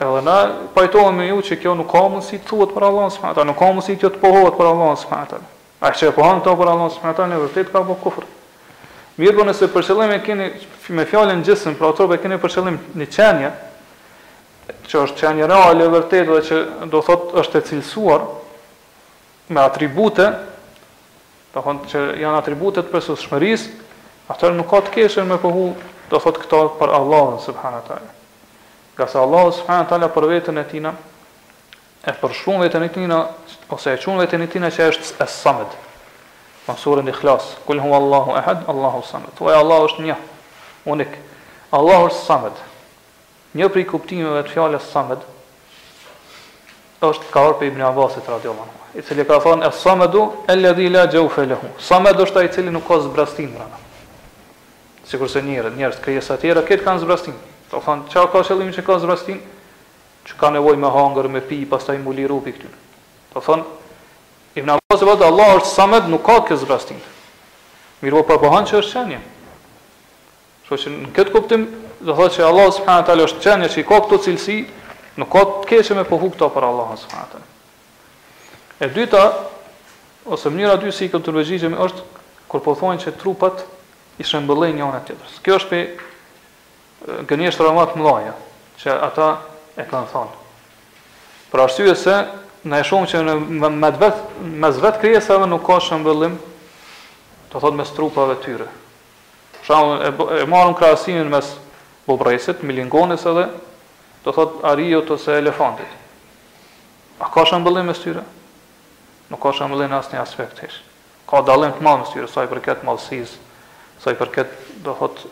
edhe 0.03 0.23
na 0.27 0.37
pajtohemi 0.77 1.31
ju 1.31 1.41
që 1.49 1.59
kjo 1.63 1.75
nuk 1.79 1.91
ka 1.91 2.05
mundësi 2.11 2.39
të 2.43 2.49
thuhet 2.51 2.75
për 2.77 2.87
Allahun 2.89 3.13
subhanallahu 3.13 3.43
te, 3.43 3.49
nuk 3.49 3.59
ka 3.59 3.69
mundësi 3.69 3.99
kjo 4.03 4.11
të 4.15 4.23
pohohet 4.23 4.59
për 4.59 4.71
Allahun 4.71 4.99
subhanahu 4.99 5.57
A 5.81 5.93
që 5.95 6.11
e 6.11 6.13
pohon 6.15 6.41
këto 6.43 6.57
për 6.59 6.69
Allahun 6.73 6.91
subhanahu 6.91 7.31
në 7.31 7.41
vërtet 7.45 7.71
ka 7.73 7.83
po 7.87 7.95
kufër. 8.03 8.25
Mirë 9.19 9.37
po 9.39 9.45
nëse 9.47 9.69
për 9.71 10.13
e 10.17 10.21
keni 10.23 10.49
me 10.95 11.05
fjalën 11.05 11.43
gjithsen, 11.43 11.75
pra 11.79 11.89
atë 11.91 12.19
keni 12.23 12.39
për 12.39 12.51
sëllim 12.51 12.79
një 12.95 13.07
çënje 13.17 13.51
që 14.89 15.01
është 15.03 15.19
çënje 15.21 15.47
reale 15.49 15.87
vërtet 15.93 16.29
dhe 16.29 16.41
që 16.45 16.59
do 16.93 17.01
thotë 17.03 17.41
është 17.41 17.59
e 17.59 17.63
cilësuar 17.71 18.21
me 19.49 19.61
atribute, 19.61 20.27
do 21.55 21.61
thonë 21.65 21.89
që 21.91 21.99
janë 22.21 22.37
atributet 22.39 22.91
për 22.93 23.03
sushmërisë, 23.07 23.71
Atëherë 24.29 24.59
nuk 24.61 24.69
ka 24.69 24.79
të 24.85 24.91
keshën 24.99 25.29
me 25.31 25.39
pohu, 25.41 25.67
do 26.11 26.19
thot 26.21 26.37
këto 26.43 26.59
për 26.81 26.91
Allahun 26.99 27.39
subhanahu 27.41 27.85
teala. 27.87 28.11
Qase 28.99 29.21
Allahu 29.23 29.53
subhanahu 29.59 30.11
për 30.17 30.27
veten 30.29 30.61
e 30.61 30.65
tina 30.69 30.93
e 32.05 32.13
për 32.21 32.35
shumë 32.43 32.67
veten 32.67 32.85
e 32.85 32.91
tina 32.93 33.23
ose 33.73 33.95
e 33.95 34.01
çon 34.03 34.19
veten 34.21 34.43
e 34.43 34.47
tina 34.53 34.71
që 34.73 34.89
është 34.93 35.17
As-Samad. 35.25 35.73
Në 36.69 36.75
surën 36.83 37.09
Ikhlas, 37.15 37.55
kul 37.65 37.81
hu 37.81 37.95
Allahu 37.97 38.35
ahad, 38.37 38.67
Allahu 38.69 39.01
samad. 39.09 39.33
Wa 39.41 39.55
Allah 39.57 39.79
është 39.87 40.05
një, 40.05 40.17
unik. 40.93 41.15
Allahu 41.79 42.11
është 42.11 42.25
Samad. 42.27 42.61
Një 43.57 43.71
i 43.81 43.85
kuptimeve 43.89 44.43
të 44.45 44.53
fjalës 44.53 44.85
Samad 44.93 45.25
është 47.09 47.31
ka 47.33 47.45
për 47.61 47.71
Ibn 47.71 47.83
Abbasit 47.89 48.29
radiallahu 48.29 48.67
anhu, 48.69 48.89
i 48.99 49.03
cili 49.07 49.25
ka 49.25 49.39
thonë 49.41 49.65
As-Samadu 49.71 50.23
e 50.51 50.57
la 50.93 51.07
jawfa 51.07 51.45
lahu. 51.47 51.69
është 51.79 52.39
ai 52.39 52.45
i 52.47 52.53
cili 52.53 52.71
nuk 52.71 52.89
ka 52.89 52.99
zbrastin 53.01 53.55
rana 53.55 53.87
sikur 55.11 55.31
se 55.33 55.41
njerëz, 55.43 55.75
njerëz 55.81 56.01
krijesa 56.05 56.37
të 56.37 56.41
tjera 56.45 56.63
këtë 56.69 56.85
kanë 56.85 57.03
zbrastin. 57.03 57.37
Do 57.69 57.79
po 57.79 57.85
thon, 57.85 58.05
çka 58.13 58.27
ka 58.33 58.43
qëllimi 58.45 58.75
që 58.77 58.85
ka 58.85 58.99
zbrastin? 59.05 59.41
Që 60.29 60.37
ka 60.41 60.51
nevojë 60.55 60.81
me 60.81 60.91
hangër, 60.93 61.29
me 61.33 61.41
pi, 61.41 61.63
pastaj 61.69 61.97
muli 62.03 62.27
rupi 62.29 62.53
këtyn. 62.57 62.73
Do 63.33 63.39
po 63.41 63.45
thon, 63.45 63.65
Ibn 64.57 64.75
Abbas 64.77 65.05
vetë 65.09 65.25
Allahu 65.27 65.61
është 65.61 65.73
Samad 65.73 66.09
nuk 66.13 66.25
ka 66.27 66.39
kë 66.49 66.59
zbrastin. 66.63 67.01
Mirë 68.05 68.21
po 68.21 68.29
përbohan 68.35 68.69
që 68.69 68.81
është 68.83 68.97
qenje. 68.97 69.21
Kështu 70.69 70.83
që 70.83 70.95
në 70.97 71.13
këtë 71.17 71.35
kuptim, 71.35 71.65
do 72.05 72.17
thotë 72.17 72.35
që 72.37 72.45
Allahu 72.49 72.73
subhanahu 72.77 73.09
taala 73.09 73.29
është 73.31 73.43
qenje 73.47 73.71
që 73.75 73.81
i 73.83 73.87
ka 73.89 73.99
këto 74.05 74.19
cilësi, 74.27 74.59
nuk 75.23 75.31
ka 75.33 75.43
të 75.61 75.69
keqe 75.73 75.97
me 75.97 76.05
pohu 76.09 76.29
këto 76.35 76.49
për 76.53 76.67
Allahu 76.69 76.99
subhanahu 77.01 77.33
taala. 77.33 78.77
E 78.85 78.91
dyta 78.95 79.23
ose 80.29 80.53
mënyra 80.53 80.77
dy 80.83 80.93
si 80.93 81.09
këtë 81.11 81.25
të 81.29 81.37
përgjigjemi 81.39 81.81
është 81.89 82.07
kur 82.53 82.63
po 82.65 82.77
thonë 82.81 83.01
që 83.05 83.17
trupat 83.21 83.65
i 84.19 84.27
shëmbëllej 84.27 84.75
një 84.77 84.87
anë 84.87 85.01
tjetër. 85.09 85.35
Kjo 85.45 85.59
është 85.61 85.71
pe 85.71 87.21
gënjes 87.31 87.59
traumat 87.59 87.95
mëdha 87.99 88.35
që 88.83 88.97
ata 89.07 89.29
e 89.83 89.87
kanë 89.87 90.11
thonë. 90.13 90.35
Për 91.53 91.63
arsye 91.65 91.95
se 91.99 92.17
na 92.69 92.81
e 92.83 92.87
shumë 92.89 93.11
që 93.13 93.23
në 93.27 93.71
më 93.83 93.93
të 93.99 94.11
mes 94.65 94.81
vet 94.83 94.99
krijesa 95.05 95.39
edhe 95.39 95.49
nuk 95.53 95.65
ka 95.67 95.79
shëmbëllim 95.87 96.35
të 97.53 97.63
thotë 97.63 97.77
mes 97.79 97.95
trupave 97.97 98.39
të 98.39 98.47
tyre. 98.47 98.67
Për 99.55 99.71
shembull 99.71 100.35
e, 100.35 100.43
e 100.43 100.49
marrën 100.51 100.77
krahasimin 100.79 101.31
mes 101.33 101.55
bubrësit, 102.09 102.63
milingonis 102.67 103.25
edhe 103.31 103.47
të 104.25 104.35
thotë 104.37 104.67
ariot 104.75 105.15
ose 105.15 105.39
elefantit. 105.39 105.89
A 107.23 107.31
ka 107.35 107.47
shëmbëllim 107.49 107.89
mes 107.91 108.03
tyre? 108.03 108.27
Nuk 109.31 109.41
ka 109.43 109.55
shëmbëllim 109.59 109.93
në 109.95 110.03
asnjë 110.03 110.23
aspekt. 110.25 110.67
Ka 111.29 111.43
dallim 111.47 111.75
të 111.77 111.85
madh 111.87 112.03
mes 112.03 112.13
tyre 112.17 112.31
sa 112.33 112.43
i 112.43 112.49
përket 112.51 112.83
madhësisë 112.89 113.47
sa 114.03 114.15
i 114.15 114.19
përket 114.19 114.51
do 114.85 114.95
hot 114.95 115.25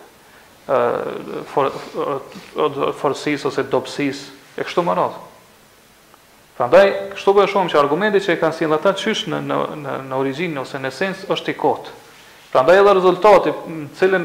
ë 0.67 1.43
for, 1.47 1.71
uh, 1.71 2.39
ose 2.59 3.63
dobësis 3.71 4.25
e 4.59 4.65
kështu 4.67 4.83
më 4.89 4.97
radh. 4.99 5.21
Prandaj, 6.57 6.89
kështu 7.15 7.35
po 7.37 7.45
e 7.45 7.47
shohim 7.53 7.69
që 7.71 7.79
argumenti 7.79 8.23
që 8.25 8.35
e 8.35 8.41
kanë 8.41 8.57
sjellë 8.59 8.79
ata 8.81 8.95
çysh 8.99 9.27
në 9.31 9.43
në 9.45 9.59
në, 10.09 10.15
origjinë 10.19 10.61
ose 10.63 10.81
në 10.81 10.89
esencë 10.91 11.29
është 11.35 11.53
i 11.55 11.59
kotë. 11.61 11.95
Prandaj 12.53 12.79
edhe 12.81 12.95
rezultati 12.97 13.53
në 13.55 13.89
cilën 14.01 14.25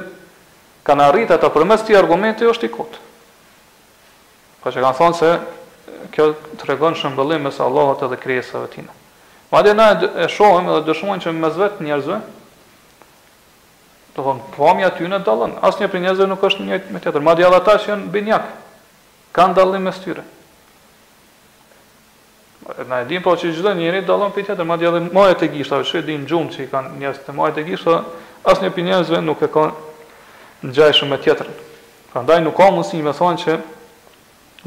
kanë 0.87 1.07
arritë 1.11 1.35
ata 1.37 1.51
përmes 1.53 1.83
ti 1.85 1.97
argumenti 1.99 2.47
është 2.49 2.69
i 2.69 2.73
kotë. 2.79 3.01
Pra 4.63 4.71
që 4.73 4.83
kanë 4.87 4.97
thonë 5.01 5.19
se 5.19 5.31
kjo 6.15 6.31
të 6.61 6.71
regon 6.71 6.95
shëmbëllim 6.97 7.45
mes 7.49 7.59
Allahot 7.65 8.01
edhe 8.07 8.17
krejesave 8.17 8.71
tina. 8.73 8.89
Ma 9.51 9.61
dhe 9.61 9.73
na 9.77 9.89
e 10.25 10.29
shohem 10.31 10.69
edhe 10.71 10.87
dëshmojnë 10.89 11.25
që 11.27 11.33
mes 11.37 11.57
vetë 11.59 11.83
njerëzve, 11.85 12.21
Do 14.15 14.23
thonë, 14.25 14.51
pamja 14.57 14.89
ty 14.91 15.07
në 15.07 15.21
dalën, 15.23 15.53
asë 15.63 15.87
për 15.93 16.27
nuk 16.27 16.41
është 16.43 16.65
një 16.67 16.79
me 16.91 16.99
tjetër. 16.99 17.23
Ma 17.23 17.35
djallë 17.39 17.57
ata 17.61 17.77
që 17.79 17.91
janë 17.93 18.09
binjak, 18.11 18.45
kanë 19.35 19.55
dallim 19.55 19.85
me 19.87 19.93
styre. 19.95 20.23
Na 22.87 22.99
e 23.01 23.05
dim 23.07 23.23
po 23.23 23.31
që 23.39 23.53
gjithë 23.55 23.73
njëri 23.79 24.01
dallon 24.07 24.33
për 24.35 24.49
tjetër, 24.51 24.65
ma 24.67 24.75
edhe 24.81 24.99
majët 25.15 25.45
e 25.47 25.51
gishtave, 25.55 25.85
që 25.87 26.01
e 26.01 26.05
dim 26.09 26.25
gjumë 26.27 26.51
që 26.53 26.63
i 26.65 26.67
kanë 26.71 26.91
njëzë 27.01 27.23
të 27.25 27.35
majët 27.39 27.61
e 27.61 27.65
gishtave, 27.69 28.01
asnjë 28.51 28.69
një 28.69 28.75
për 29.15 29.21
nuk 29.29 29.41
e 29.41 29.49
kanë 29.49 29.71
ngjajshëm 30.69 31.07
me 31.09 31.17
tjetër. 31.23 31.47
Prandaj 32.11 32.41
ndaj 32.41 32.45
nuk 32.45 32.57
ka 32.59 32.67
mundësi 32.75 32.99
me 33.07 33.15
thonë 33.15 33.41
që 33.43 33.55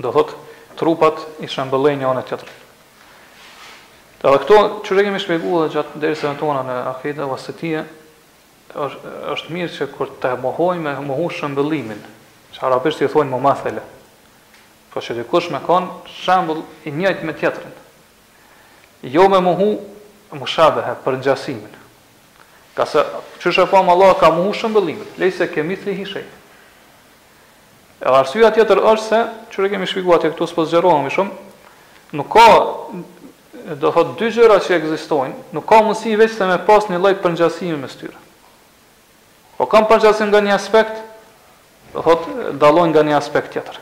do 0.04 0.11
thotë 0.11 0.33
trupat 0.80 1.20
i 1.44 1.46
shëmbëllej 1.52 1.98
një 2.00 2.09
anë 2.09 2.24
tjetër. 2.33 2.48
Dhe 4.24 4.33
këto, 4.40 4.59
çu 4.88 4.96
rekemi 4.96 5.20
shpegu 5.20 5.66
gjatë 5.76 6.00
derisë 6.00 6.33
tona 6.40 6.64
në 6.64 6.76
Akhida, 6.94 7.28
Vasetia, 7.28 7.85
është, 8.72 9.12
është 9.35 9.53
mirë 9.55 9.72
që 9.77 9.88
kur 9.92 10.11
të 10.22 10.35
mohojmë, 10.40 10.94
mohu 11.07 11.29
shëmbëllimin, 11.37 12.00
që 12.57 12.64
arabisht 12.70 13.03
i 13.05 13.09
thonë 13.12 13.33
më 13.35 13.40
mathele, 13.44 13.83
po 14.92 15.03
që 15.03 15.16
dikush 15.20 15.50
me 15.53 15.61
kanë 15.64 16.12
shëmbëll 16.22 16.62
i 16.88 16.92
njëjtë 16.94 17.27
me 17.29 17.35
tjetërin, 17.37 17.74
jo 19.14 19.27
me 19.29 19.40
mohu 19.44 19.68
më 20.35 20.48
shabëhe 20.50 20.96
për 21.05 21.20
gjasimin, 21.27 21.74
ka 22.74 22.87
se 22.90 23.05
që 23.42 23.53
shëpam 23.61 23.92
Allah 23.92 24.14
ka 24.20 24.33
mohu 24.35 24.55
shëmbëllimin, 24.57 25.12
lejse 25.20 25.50
kemi 25.55 25.77
të 25.77 25.92
lihishej. 25.92 26.24
E 28.05 28.11
arsyja 28.12 28.50
tjetër 28.53 28.81
është 28.83 29.07
se, 29.07 29.20
që 29.53 29.62
re 29.62 29.70
kemi 29.72 29.87
shpikua 29.88 30.18
të 30.20 30.33
këtu 30.35 30.48
s'pës 30.50 30.72
më 31.07 31.11
shumë, 31.14 31.37
nuk 32.14 32.27
ka 32.35 32.46
do 33.81 33.90
thotë 33.94 34.16
dy 34.20 34.29
gjëra 34.35 34.59
që 34.61 34.74
ekzistojnë, 34.77 35.35
nuk 35.57 35.64
ka 35.68 35.79
mundësi 35.83 36.16
vetëm 36.20 36.50
të 36.53 36.66
me 36.68 36.81
një 36.90 36.98
lloj 37.00 37.14
përngjasimi 37.22 37.79
mes 37.81 37.94
tyre. 37.96 38.18
Po 39.58 39.66
kam 39.70 39.86
përgjësim 39.90 40.32
nga 40.32 40.40
një 40.42 40.54
aspekt, 40.56 40.96
dhe 41.94 42.02
thot, 42.02 42.24
dalojnë 42.58 42.92
nga 42.96 43.04
një 43.06 43.16
aspekt 43.18 43.52
tjetër. 43.54 43.76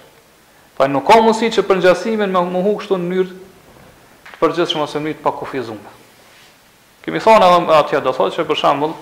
Pa 0.77 0.89
nuk 0.91 1.07
kam 1.09 1.25
mundësi 1.25 1.49
që 1.57 1.65
përgjësimin 1.69 2.29
me 2.33 2.41
më 2.43 2.51
muhu 2.53 2.75
kështu 2.81 2.99
në 3.01 3.09
njërë 3.13 3.39
të 4.33 4.41
përgjësim 4.43 4.83
ose 4.85 5.01
në 5.01 5.09
një 5.13 5.17
të 5.21 5.25
pakufizume. 5.25 5.95
Kemi 7.05 7.23
thonë 7.25 7.47
edhe 7.47 7.79
atje, 7.79 8.03
dhe 8.05 8.13
thot 8.19 8.37
që 8.37 8.45
për 8.51 8.61
shambull, 8.63 8.93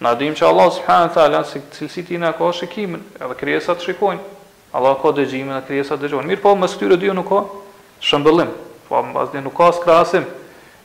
në 0.00 0.12
dim 0.20 0.36
që 0.38 0.44
Allah 0.48 0.68
s.a. 0.76 0.98
në 1.06 1.14
thalë, 1.16 1.40
si 1.54 1.60
të 1.64 1.78
cilësi 1.78 2.20
ka 2.40 2.52
shikimin, 2.60 3.02
edhe 3.20 3.38
kriesat 3.40 3.80
të 3.80 3.88
shikojnë, 3.88 4.28
Allah 4.76 4.96
ka 5.02 5.10
dëgjimin 5.16 5.56
dhe 5.56 5.62
kriesat 5.68 5.98
dëgjojnë. 6.00 6.28
Mirë 6.30 6.42
po, 6.44 6.52
më 6.56 6.68
së 6.70 6.78
tyre 6.84 7.00
dy 7.00 7.10
nuk 7.16 7.26
ka 7.32 7.40
shëmbëllim, 8.06 8.52
po, 8.88 9.00
nuk 9.42 9.56
ka 9.58 9.72
skrasim. 9.76 10.28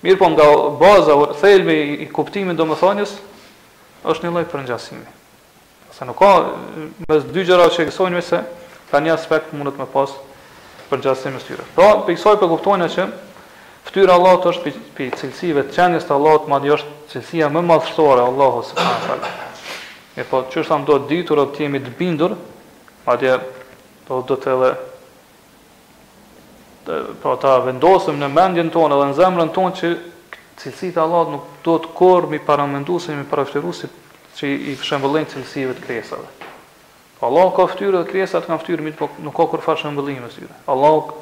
Mirë 0.03 0.17
po, 0.19 0.31
nga 0.35 0.47
baza, 0.81 1.19
thelmi 1.43 1.77
i 2.07 2.09
kuptimin 2.11 2.57
dhe 2.57 2.65
më 2.67 2.79
thonjës, 2.81 3.19
është 4.09 4.25
një 4.27 4.33
lojtë 4.39 4.51
për 4.55 4.65
Se 5.97 6.03
nuk 6.05 6.19
ka 6.19 6.51
mes 7.07 7.23
dy 7.31 7.43
gjërave 7.47 7.71
që 7.71 7.83
eksojnë 7.87 8.19
se 8.27 8.41
tani 8.91 9.11
aspekt 9.13 9.53
mund 9.55 9.71
të 9.77 9.85
pas 9.93 10.11
për 10.89 11.01
gjasë 11.05 11.31
e 11.31 11.39
tyre. 11.47 11.63
Pra, 11.77 11.93
për 12.03 12.17
kësaj 12.17 12.35
për 12.41 12.51
kuptojnë 12.51 12.89
që 12.95 13.05
fytyra 13.87 14.11
e 14.11 14.17
Allahut 14.19 14.49
është 14.51 14.73
për 14.97 15.13
cilësive 15.21 15.63
të 15.69 15.77
çënjes 15.77 16.09
të 16.09 16.15
Allahut, 16.17 16.49
madje 16.51 16.73
është 16.77 16.93
cilësia 17.13 17.47
më 17.53 17.63
madhështore 17.69 18.19
e 18.19 18.27
Allahut 18.27 18.67
subhanallahu 18.67 19.23
te. 19.23 19.31
E 20.19 20.27
po, 20.27 20.41
çështë 20.51 20.67
sa 20.67 20.81
do 20.87 20.99
të 20.99 21.09
ditur 21.13 21.37
turot 21.37 21.55
të 21.55 21.63
jemi 21.67 21.81
të 21.85 21.95
bindur, 22.01 22.35
madje 23.07 23.37
do 24.09 24.19
të 24.27 24.35
të 24.43 24.53
edhe 24.57 24.73
të 26.89 26.99
po 27.23 27.37
ta 27.41 27.55
vendosim 27.69 28.19
në 28.21 28.33
mendjen 28.35 28.69
tonë 28.75 28.99
dhe 28.99 29.07
në 29.13 29.17
zemrën 29.23 29.55
tonë 29.57 29.79
që 29.79 29.95
cilësitë 30.59 30.99
e 30.99 31.05
Allahut 31.07 31.37
nuk 31.37 31.47
do 31.65 31.79
të 31.85 31.95
korë 32.01 32.33
mi 32.35 32.43
paramenduese 32.51 33.15
mi 33.15 33.23
paraftëruesi 33.31 33.89
që 34.35 34.49
i 34.53 34.73
shëmbëllojnë 34.83 35.31
cilësive 35.31 35.75
të 35.77 35.83
kresave. 35.85 36.25
Allah 37.23 37.51
ka 37.55 37.65
ftyrë 37.71 38.01
dhe 38.01 38.07
kresat 38.09 38.47
kanë 38.49 38.61
ftyrë, 38.61 38.85
mirë 38.89 38.97
po 38.99 39.07
nuk 39.23 39.35
ka 39.39 39.45
kur 39.53 39.63
farë 39.63 39.85
shëmbëllime 39.85 40.27
së 40.33 40.41
tyre. 40.43 40.55
Allah 40.71 41.13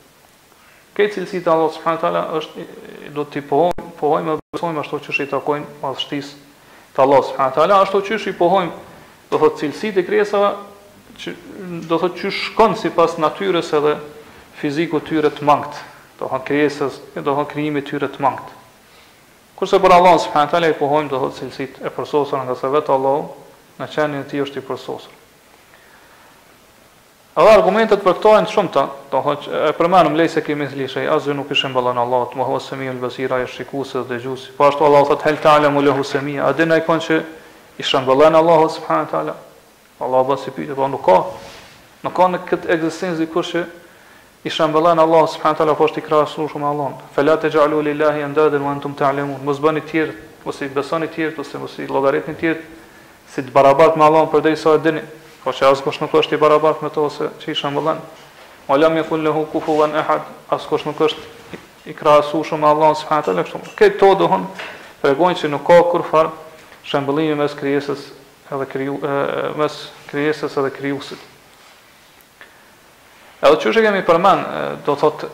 Këtë 0.97 1.15
cilësit 1.19 1.51
Allah 1.53 1.67
subhanët 1.75 2.33
është 2.39 3.11
do 3.13 3.27
të 3.29 3.43
pohojmë, 3.51 3.91
pohojmë 4.01 4.31
dhe 4.31 4.41
besojmë 4.55 4.81
ashtu 4.81 4.99
që 5.05 5.13
shë 5.13 5.27
i 5.27 5.29
takojmë 5.29 5.75
madhështis 5.83 6.31
të 6.95 7.03
Allah 7.03 7.19
subhanët 7.27 7.59
ala, 7.61 7.77
ashtu 7.85 7.99
që 8.07 8.17
shë 8.25 8.33
i 8.33 8.67
do 9.27 9.35
thotë 9.43 9.59
cilësit 9.59 9.97
e 9.99 10.03
kresave 10.07 10.49
që 11.17 11.33
do 11.89 11.97
thotë 11.99 12.19
që 12.21 12.31
shkon 12.37 12.75
sipas 12.77 13.17
natyrës 13.21 13.71
edhe 13.77 13.95
fizikut 14.59 15.07
tyre 15.09 15.31
të 15.33 15.45
mangët, 15.47 15.77
do 16.19 16.29
thot 16.29 16.45
krijesës, 16.47 16.99
do 17.17 17.33
thot 17.33 17.49
krijimit 17.51 17.89
tyre 17.89 18.09
të 18.09 18.23
mangët. 18.23 18.53
Kurse 19.57 19.79
për 19.81 19.95
Allah 19.97 20.17
subhanahu 20.21 20.53
teala 20.53 20.69
i 20.69 20.77
pohojmë 20.77 21.09
do 21.11 21.21
thotë 21.23 21.39
cilësit 21.41 21.79
e 21.85 21.91
përsosur 21.95 22.43
nga 22.45 22.55
se 22.59 22.69
vetë 22.69 22.93
Allahu 22.93 23.79
në 23.81 23.87
çanin 23.95 24.23
e 24.25 24.27
tij 24.29 24.43
është 24.45 24.61
i 24.61 24.65
përsosur. 24.67 25.15
Edhe 27.37 27.51
argumentet 27.53 28.01
për 28.01 28.15
këto 28.17 28.29
janë 28.33 28.49
shumë 28.49 28.71
të, 28.73 28.83
do 29.11 29.19
thotë 29.25 29.59
e 29.69 29.73
përmendëm 29.77 30.13
më 30.15 30.21
lejse 30.23 30.41
kemi 30.45 30.69
lëshë, 30.77 31.03
asgjë 31.17 31.35
nuk 31.37 31.51
i 31.53 31.57
shembollon 31.57 31.97
Allahu, 32.05 32.29
të 32.31 32.39
mohu 32.41 32.61
semiun 32.61 33.01
vësira 33.01 33.37
e 33.43 33.49
shikuesit 33.53 34.03
dhe 34.09 34.13
dëgjues. 34.15 34.47
Po 34.57 34.65
ashtu 34.69 34.85
Allahu 34.87 35.11
thotë 35.13 35.29
hel 35.29 35.41
alemu 35.51 35.83
lehu 35.89 36.05
semia, 36.11 36.47
a 36.49 36.53
dhe 36.57 36.65
nai 36.69 36.81
që 36.85 37.19
i 37.77 37.85
shembollon 37.85 38.33
Allahu 38.41 38.69
subhanahu 38.79 39.11
teala? 39.13 39.35
Allah 39.97 40.21
bëhet 40.25 40.43
si 40.43 40.51
pyetje, 40.51 40.73
po 40.77 40.87
nuk 40.87 41.03
ka. 41.05 41.23
Nuk 42.05 42.13
ka 42.13 42.27
në 42.29 42.39
këtë 42.45 42.69
ekzistencë 42.75 43.23
dikush 43.23 43.51
që 43.55 43.63
i 44.45 44.51
shambëllan 44.53 44.99
Allah 45.01 45.23
subhanahu 45.33 45.57
taala 45.57 45.73
poshtë 45.79 46.03
i 46.03 46.05
krahasuar 46.05 46.51
shumë 46.51 46.67
Allahun. 46.69 46.99
Falat 47.15 47.47
e 47.47 47.49
ja'alu 47.49 47.81
lillahi 47.89 48.21
andadan 48.23 48.61
wa 48.61 48.71
antum 48.71 48.93
ta'lamun. 48.93 49.41
Mos 49.43 49.59
bëni 49.59 49.81
të 49.81 49.89
tjerë 49.91 50.13
ose 50.47 50.65
i 50.65 50.73
besoni 50.73 51.09
të 51.09 51.13
tjerë 51.15 51.41
ose 51.41 51.57
mos 51.61 51.77
i 51.81 51.87
llogaritni 51.89 52.35
të 52.35 52.39
tjerë 52.39 52.59
si 53.33 53.41
të 53.47 53.53
barabart 53.55 53.97
me 53.97 54.05
Allahun 54.05 54.29
për 54.31 54.45
derisa 54.45 54.75
e 54.77 54.83
dini. 54.85 55.01
Po 55.43 55.49
çfarë 55.55 55.73
askush 55.79 55.99
nuk 56.03 56.13
është 56.21 56.37
i 56.37 56.41
barabart 56.45 56.85
me 56.85 56.93
to 56.93 57.07
që 57.41 57.49
i 57.51 57.57
shambëllan. 57.57 57.97
Wa 58.69 58.77
lam 58.77 58.99
yakul 59.01 59.25
lahu 59.25 59.47
kufuwan 59.53 59.97
ahad. 59.97 60.21
Askush 60.53 60.85
nuk 60.85 61.01
është 61.01 61.57
i 61.91 61.97
krahasuar 61.97 62.43
shumë 62.45 62.69
Allah, 62.69 62.93
subhanahu 63.01 63.25
taala 63.25 63.43
kështu. 63.49 63.73
Këto 63.79 64.13
dohon 64.21 64.45
tregojnë 65.01 65.39
se 65.41 65.47
nuk 65.49 65.65
ka 65.67 65.81
kurfar 65.91 66.29
shëmbëllimi 66.85 67.37
mes 67.41 67.55
krijesës 67.57 68.05
edhe 68.51 68.67
kriju, 68.71 68.99
mes 69.57 69.79
krijesës 70.11 70.55
edhe 70.59 70.71
krijusit. 70.75 71.19
Edhe 73.43 73.57
që 73.61 73.71
është 73.71 73.83
kemi 73.85 74.03
përmen, 74.07 74.45
do 74.85 74.95
të 74.95 74.99
thotë, 75.03 75.29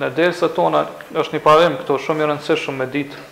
në 0.00 0.08
derës 0.16 0.40
e 0.46 0.48
tona, 0.56 0.86
është 1.12 1.36
një 1.36 1.42
parem 1.44 1.76
këto 1.82 1.98
shumë 2.02 2.24
i 2.24 2.28
rëndësishëm 2.30 2.78
me 2.80 2.86
ditë, 2.94 3.24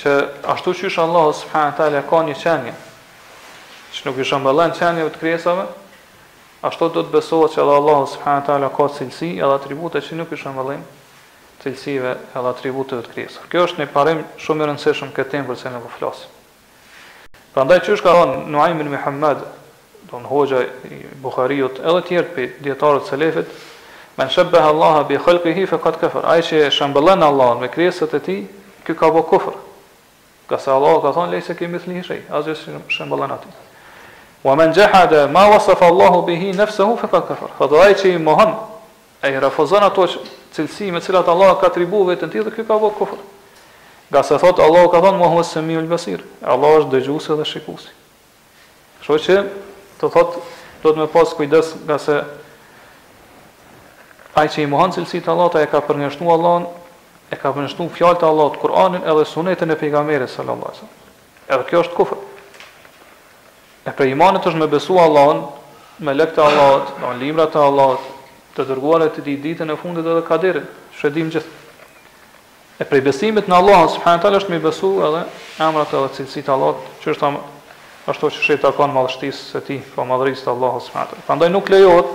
që 0.00 0.14
ashtu 0.54 0.72
që 0.80 0.88
është 0.90 1.04
Allah, 1.04 1.28
së 1.36 1.52
përhanë 1.52 2.04
ka 2.08 2.22
një 2.30 2.38
qenje, 2.40 2.72
që 3.98 4.08
nuk 4.08 4.22
është 4.24 4.40
mbëllë 4.44 4.70
qenje 4.80 5.10
të 5.16 5.22
krijesave, 5.24 5.68
Ashtu 6.68 6.90
do 6.92 7.00
të 7.00 7.08
besohet 7.14 7.54
që 7.54 7.62
Allah 7.64 8.02
subhanahu 8.04 8.42
wa 8.44 8.44
taala 8.44 8.68
ka 8.76 8.84
cilësi 8.92 9.30
edhe 9.38 9.54
atribute 9.56 10.02
që 10.04 10.18
nuk 10.18 10.34
i 10.36 10.36
shëmbëllim 10.36 10.82
cilësive 11.62 12.10
edhe 12.36 12.50
atributeve 12.50 13.06
të 13.06 13.14
krijesave. 13.14 13.48
Kjo 13.54 13.62
është 13.70 13.80
një 13.80 13.86
parim 13.94 14.20
shumë 14.36 14.66
i 14.66 14.68
rëndësishëm 14.68 15.14
këtë 15.16 15.40
që 15.56 15.72
ne 15.72 15.80
po 15.86 15.94
flasim. 15.94 16.36
Prandaj 17.54 17.78
ndaj 17.80 17.86
që 17.86 17.94
është 17.96 18.06
ka 18.06 18.12
thonë 18.14 18.34
Nuaimin 18.54 18.86
ibn 18.86 18.94
Muhammad, 18.94 19.40
don 20.12 20.22
hoxha 20.30 20.60
i 20.86 20.98
Bukhariot, 21.22 21.80
edhe 21.82 22.02
tjertë 22.06 22.34
për 22.36 22.52
djetarët 22.66 23.08
së 23.10 23.16
lefit, 23.18 23.48
me 24.18 24.26
në 24.28 24.34
shëbëhe 24.36 24.68
Allaha 24.70 25.00
bi 25.08 25.18
khëllqë 25.18 25.50
faqad 25.50 25.58
hi 25.58 25.64
fëkat 25.72 25.98
këfër, 26.02 26.28
aje 26.30 26.44
që 26.48 26.60
shëmbëllën 26.76 27.60
me 27.64 27.70
kresët 27.74 28.14
e 28.14 28.20
ti, 28.26 28.36
ky 28.86 28.94
ka 28.94 29.10
bo 29.10 29.24
këfër, 29.32 29.56
ka 30.50 30.58
sa 30.62 30.76
Allah 30.76 31.00
ka 31.02 31.12
thonë 31.16 31.32
lejse 31.34 31.56
ke 31.58 31.66
mithli 31.72 31.98
i 31.98 32.04
shëj, 32.06 32.22
aje 32.30 32.54
që 32.54 32.84
shëmbëllën 32.98 33.34
ati. 33.38 33.52
Wa 34.46 34.54
men 34.56 34.72
gjeha 34.72 35.02
ma 35.34 35.48
wasafa 35.52 35.90
Allahu 35.90 36.22
bihi 36.26 36.52
hi 36.52 36.52
faqad 36.54 36.70
kafar. 36.70 37.02
fëkat 37.02 37.28
këfër, 37.34 37.50
fëtë 37.58 37.82
aje 37.82 37.94
që 38.00 38.14
i 38.14 38.18
mohën, 38.28 38.54
aje 39.22 39.38
ato 39.82 40.06
cilësi 40.54 40.92
me 40.92 41.00
cilat 41.00 41.26
Allah 41.28 41.58
ka 41.60 41.68
tribu 41.68 42.04
vetën 42.06 42.30
ti 42.30 42.38
dhe 42.38 42.50
ka 42.50 42.78
bo 42.78 42.90
këfër. 42.94 43.18
Nga 44.10 44.22
se 44.26 44.34
thot 44.42 44.58
Allahu 44.58 44.90
ka 44.90 44.98
thonë 45.00 45.22
Muhammed 45.22 45.86
u 45.86 45.88
Basir. 45.88 46.18
Allahu 46.42 46.82
është 46.82 46.90
dëgjuesi 46.96 47.36
dhe 47.38 47.44
shikuesi. 47.46 47.92
Kështu 49.00 49.18
që 49.26 49.36
të 50.02 50.10
thot 50.10 50.38
duhet 50.82 50.96
me 50.98 51.06
pasë 51.12 51.36
kujdes 51.38 51.68
nga 51.86 51.98
se 52.02 52.16
ai 54.40 54.48
që 54.50 54.64
i 54.66 54.66
mohon 54.66 54.90
cilësitë 54.94 55.30
e 55.30 55.32
Allahut 55.32 55.54
e 55.62 55.66
ka 55.70 55.78
përnjështu 55.86 56.26
Allahun, 56.34 56.66
e 57.30 57.38
ka 57.38 57.52
përngjeshtuar 57.54 57.90
fjalët 57.94 58.22
e 58.24 58.26
Allahut, 58.30 58.58
Kur'anin 58.58 59.06
edhe 59.06 59.24
Sunetën 59.30 59.70
e 59.70 59.76
pejgamberit 59.78 60.30
sallallahu 60.34 60.74
alajhi 60.74 61.46
Edhe 61.54 61.66
kjo 61.70 61.82
është 61.86 61.96
kufër. 61.98 62.18
E 63.90 63.94
për 63.96 64.10
imanit 64.16 64.42
është 64.46 64.58
me 64.60 64.66
besu 64.70 64.98
Allahun, 64.98 65.44
me 66.02 66.14
lekët 66.18 66.38
e 66.42 66.46
Allahut, 66.48 66.92
me 67.02 67.14
limrat 67.22 67.54
të 67.54 67.62
Allahut, 67.62 68.10
të 68.56 68.66
dërguarët 68.72 69.14
të 69.18 69.24
ditë 69.28 69.44
ditën 69.46 69.70
e 69.74 69.78
fundit 69.78 70.06
edhe 70.06 70.24
kaderin, 70.26 70.66
shredim 70.98 71.30
gjithë. 71.34 71.59
E 72.80 72.88
prej 72.88 73.02
besimit 73.04 73.48
në 73.50 73.58
Allah, 73.60 73.82
subhanët 73.92 74.22
talë 74.24 74.38
është 74.40 74.52
me 74.54 74.58
besu 74.64 74.88
edhe 75.04 75.20
emrat 75.60 75.90
edhe 75.92 76.06
cilësit 76.16 76.46
Allah, 76.48 76.78
që 77.02 77.12
është 77.12 77.32
ashtu 78.10 78.30
që 78.32 78.44
shetë 78.46 78.70
kanë 78.78 78.94
madhështisë 78.96 79.50
se 79.52 79.60
ti, 79.66 79.76
pa 79.94 80.06
madhërisë 80.08 80.46
të 80.46 80.54
Allah, 80.54 80.78
subhanët 80.86 81.10
talë. 81.12 81.24
Pandaj 81.26 81.50
nuk 81.52 81.68
lejot, 81.74 82.14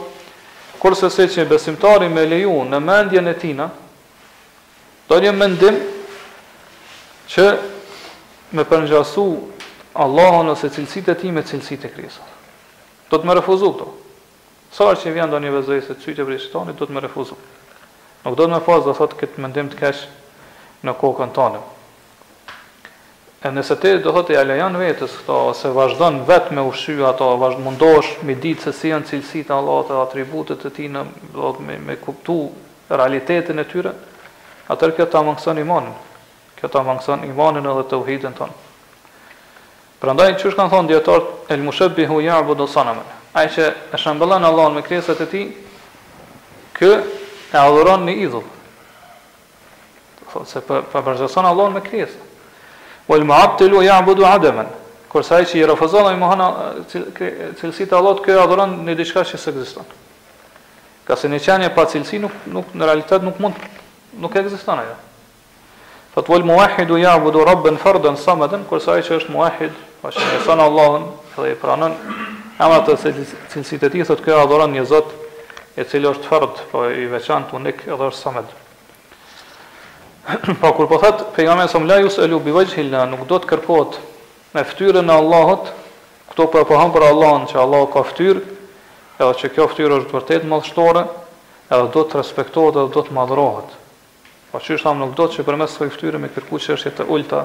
kurse 0.81 1.11
se 1.13 1.27
që 1.35 1.45
besimtari 1.51 2.09
me 2.09 2.23
leju 2.25 2.55
në 2.71 2.79
mendjen 2.87 3.29
e 3.29 3.35
tina, 3.43 3.67
do 5.05 5.19
një 5.21 5.35
mendim 5.37 5.77
që 7.35 7.45
me 8.57 8.65
përngjasu 8.65 9.27
Allahën 10.01 10.49
ose 10.55 10.73
cilësit 10.73 11.13
e 11.13 11.17
ti 11.21 11.29
me 11.31 11.45
cilësit 11.45 11.85
e 11.85 11.93
krisët. 11.93 12.33
Do 13.13 13.21
të 13.21 13.29
me 13.29 13.37
refuzu 13.37 13.69
këto. 13.69 13.91
Sarë 14.73 14.97
që 15.03 15.11
vjen 15.13 15.29
do 15.31 15.37
një 15.45 15.53
vezëjse 15.59 15.93
të 15.93 16.03
cytë 16.03 16.23
e 16.25 16.71
do 16.73 16.83
të 16.83 16.91
me 16.97 17.05
refuzu. 17.05 17.37
Nuk 18.25 18.33
do 18.33 18.43
të 18.43 18.51
me 18.57 18.65
fazë 18.65 18.87
dhe 18.89 18.93
thotë 18.97 19.21
këtë 19.21 19.41
mendim 19.45 19.69
të 19.71 19.77
keshë 19.85 20.23
në 20.85 20.93
kokën 21.01 21.31
tonë. 21.33 21.61
E 23.45 23.51
nëse 23.53 23.75
ti 23.81 23.91
do 24.01 24.13
thotë 24.15 24.33
ja 24.37 24.43
lejon 24.45 24.77
vetes 24.79 25.17
këto 25.19 25.35
ose 25.51 25.69
vazhdon 25.75 26.23
vetë 26.25 26.55
me 26.57 26.63
ushy 26.65 26.95
ato, 27.05 27.31
vazhdon 27.37 27.65
mundosh 27.67 28.15
me 28.25 28.33
ditë 28.41 28.63
se 28.69 28.73
si 28.73 28.89
janë 28.93 29.05
cilësitë 29.11 29.53
e 29.53 29.57
Allahut, 29.57 29.91
atributet 30.01 30.63
e 30.65 30.71
tij 30.73 30.89
në 30.93 31.03
do 31.35 31.51
me, 31.61 31.77
me 31.77 31.97
kuptu 32.01 32.39
realitetin 32.89 33.61
e 33.61 33.67
tyre, 33.69 33.93
atëherë 34.71 34.97
kjo 34.99 35.07
ta 35.13 35.21
mangson 35.27 35.61
imanin. 35.61 35.93
Kjo 36.57 36.71
ta 36.73 36.81
mangson 36.87 37.25
imanin 37.27 37.69
edhe 37.69 37.85
tauhidin 37.91 38.33
ton. 38.37 38.53
Prandaj 40.01 40.37
çush 40.41 40.57
kan 40.57 40.69
thon 40.69 40.87
dietar 40.89 41.21
el 41.49 41.61
mushabbi 41.63 42.05
hu 42.09 42.17
ya'budu 42.21 42.65
sanama. 42.67 43.05
Ai 43.35 43.45
që 43.51 43.65
e 43.93 43.97
shëmbëllon 43.99 44.45
Allahun 44.47 44.75
me 44.79 44.81
krijesat 44.85 45.21
e 45.21 45.29
tij, 45.29 45.55
kë 46.79 46.91
e 47.53 47.57
adhuron 47.61 48.05
në 48.07 48.13
idhull 48.25 48.45
thotë 50.35 50.51
se 50.51 50.61
për 50.67 50.85
për 50.91 51.03
përzëson 51.05 51.47
Allahun 51.47 51.75
me 51.77 51.83
krijesa. 51.83 52.19
Wal 53.09 53.23
mu'attilu 53.27 53.83
ya'budu 53.85 54.25
adaman. 54.27 54.67
Kurse 55.11 55.35
ai 55.37 55.45
që 55.47 55.59
i 55.61 55.65
refuzon 55.71 56.09
ai 56.09 56.17
mohon 56.19 56.41
cilësitë 56.91 57.93
e 57.93 57.97
Allahut, 57.97 58.21
kjo 58.25 58.35
adhuron 58.43 58.73
në 58.83 58.95
diçka 58.99 59.23
që 59.29 59.37
s'ekziston. 59.39 59.87
Ka 61.07 61.15
se 61.15 61.29
një 61.31 61.39
qenje 61.45 61.69
pa 61.75 61.85
cilësi 61.91 62.19
nuk 62.23 62.33
nuk 62.51 62.73
në 62.75 62.89
realitet 62.91 63.23
nuk 63.23 63.39
mund 63.39 63.59
nuk 64.19 64.35
ekziston 64.41 64.81
ajo. 64.83 64.95
Fat 66.15 66.29
wal 66.31 66.43
muwahhidu 66.47 66.97
ya'budu 67.01 67.45
rabban 67.47 67.77
fardan 67.77 68.17
samadan, 68.17 68.65
kurse 68.69 68.91
ai 68.91 69.03
që 69.03 69.19
është 69.21 69.31
muwahhid, 69.35 69.73
pa 70.03 70.11
shëson 70.15 70.61
Allahun, 70.63 71.09
dhe 71.35 71.51
i 71.51 71.57
pranon 71.59 71.95
emrat 72.57 72.87
të 72.87 72.95
cilësitë 73.51 73.87
e 73.89 73.93
tij, 73.93 74.05
thotë 74.11 74.23
kjo 74.27 74.39
adhuron 74.43 74.71
një 74.75 74.85
Zot 74.91 75.11
e 75.75 75.83
cili 75.83 76.07
është 76.07 76.29
fard, 76.31 76.61
po 76.71 76.85
i 76.87 77.03
veçantë 77.11 77.55
unik 77.59 77.85
edhe 77.89 78.05
është 78.07 78.21
samad. 78.23 78.53
pra 80.59 80.71
kur 80.73 80.87
po 80.87 80.97
thot 80.97 81.25
pejgamberi 81.35 81.67
sa 81.69 81.79
la 81.85 81.99
yusalu 82.01 82.39
bi 82.43 82.49
wajhi 82.51 82.89
la 82.89 83.05
nuk 83.05 83.27
do 83.29 83.37
të 83.39 83.45
kërkohet 83.51 83.97
me 84.55 84.63
fytyrën 84.65 85.05
e 85.05 85.13
Allahut, 85.13 85.67
këto 86.31 86.47
po 86.51 86.63
pohon 86.65 86.89
për 86.93 87.03
Allahun 87.11 87.45
që 87.51 87.59
Allah 87.61 87.83
ka 87.93 88.01
fytyrë, 88.09 88.41
edhe 89.21 89.33
që 89.41 89.49
kjo 89.55 89.67
fytyrë 89.71 89.97
është 89.99 90.15
vërtet 90.17 90.45
madhështore, 90.49 91.03
edhe 91.69 91.89
do 91.93 92.03
të 92.09 92.17
respektohet 92.23 92.79
edhe 92.79 92.93
do 92.95 93.03
të 93.05 93.13
madhrohet. 93.17 93.73
Po 94.51 94.61
çysh 94.65 94.81
tham 94.87 95.03
nuk 95.03 95.11
do 95.19 95.27
të 95.27 95.37
që 95.41 95.45
përmes 95.47 95.75
së 95.77 95.89
fytyrës 95.93 96.23
me 96.23 96.31
kërku 96.33 96.59
çështje 96.63 96.93
të 96.97 97.05
ulta 97.11 97.43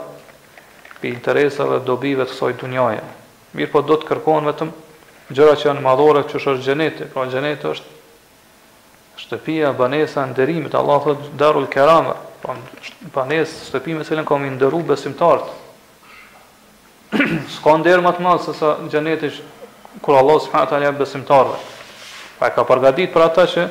pi 1.03 1.11
interesave 1.13 1.83
dobive 1.85 2.25
të 2.25 2.33
kësaj 2.33 2.57
dhunjaje. 2.63 3.05
Mirë 3.59 3.73
po 3.77 3.83
do 3.91 3.99
të 4.01 4.09
kërkohen 4.13 4.49
vetëm 4.55 4.73
gjëra 5.35 5.59
që 5.61 5.69
janë 5.73 5.85
madhore 5.85 6.25
që 6.31 6.39
është 6.41 6.57
xheneti, 6.65 7.11
pra 7.13 7.27
xheneti 7.29 7.75
është 7.75 7.95
shtëpia 9.27 9.75
banesa 9.77 10.25
e 10.25 10.31
nderimit, 10.33 10.75
Allah 10.81 11.05
thotë 11.11 11.35
Darul 11.41 11.67
Karama, 11.69 12.15
pa 12.41 12.57
banes 13.13 13.49
shtëpi 13.69 13.93
me 13.97 14.05
cilën 14.05 14.25
kam 14.25 14.45
ndëru 14.47 14.81
besimtarët. 14.91 15.49
S'ka 17.57 17.75
nder 17.83 18.01
më 18.05 18.13
të 18.17 18.23
madh 18.25 18.45
se 18.45 18.55
sa 18.57 18.77
xheneti 18.87 19.31
kur 20.01 20.17
Allah 20.17 20.39
subhanahu 20.41 20.71
taala 20.71 20.89
jep 20.89 21.01
besimtarëve. 21.03 21.59
Pa 22.39 22.51
ka 22.57 22.65
përgatitur 22.65 23.13
për 23.17 23.25
ata 23.27 23.47
që 23.55 23.65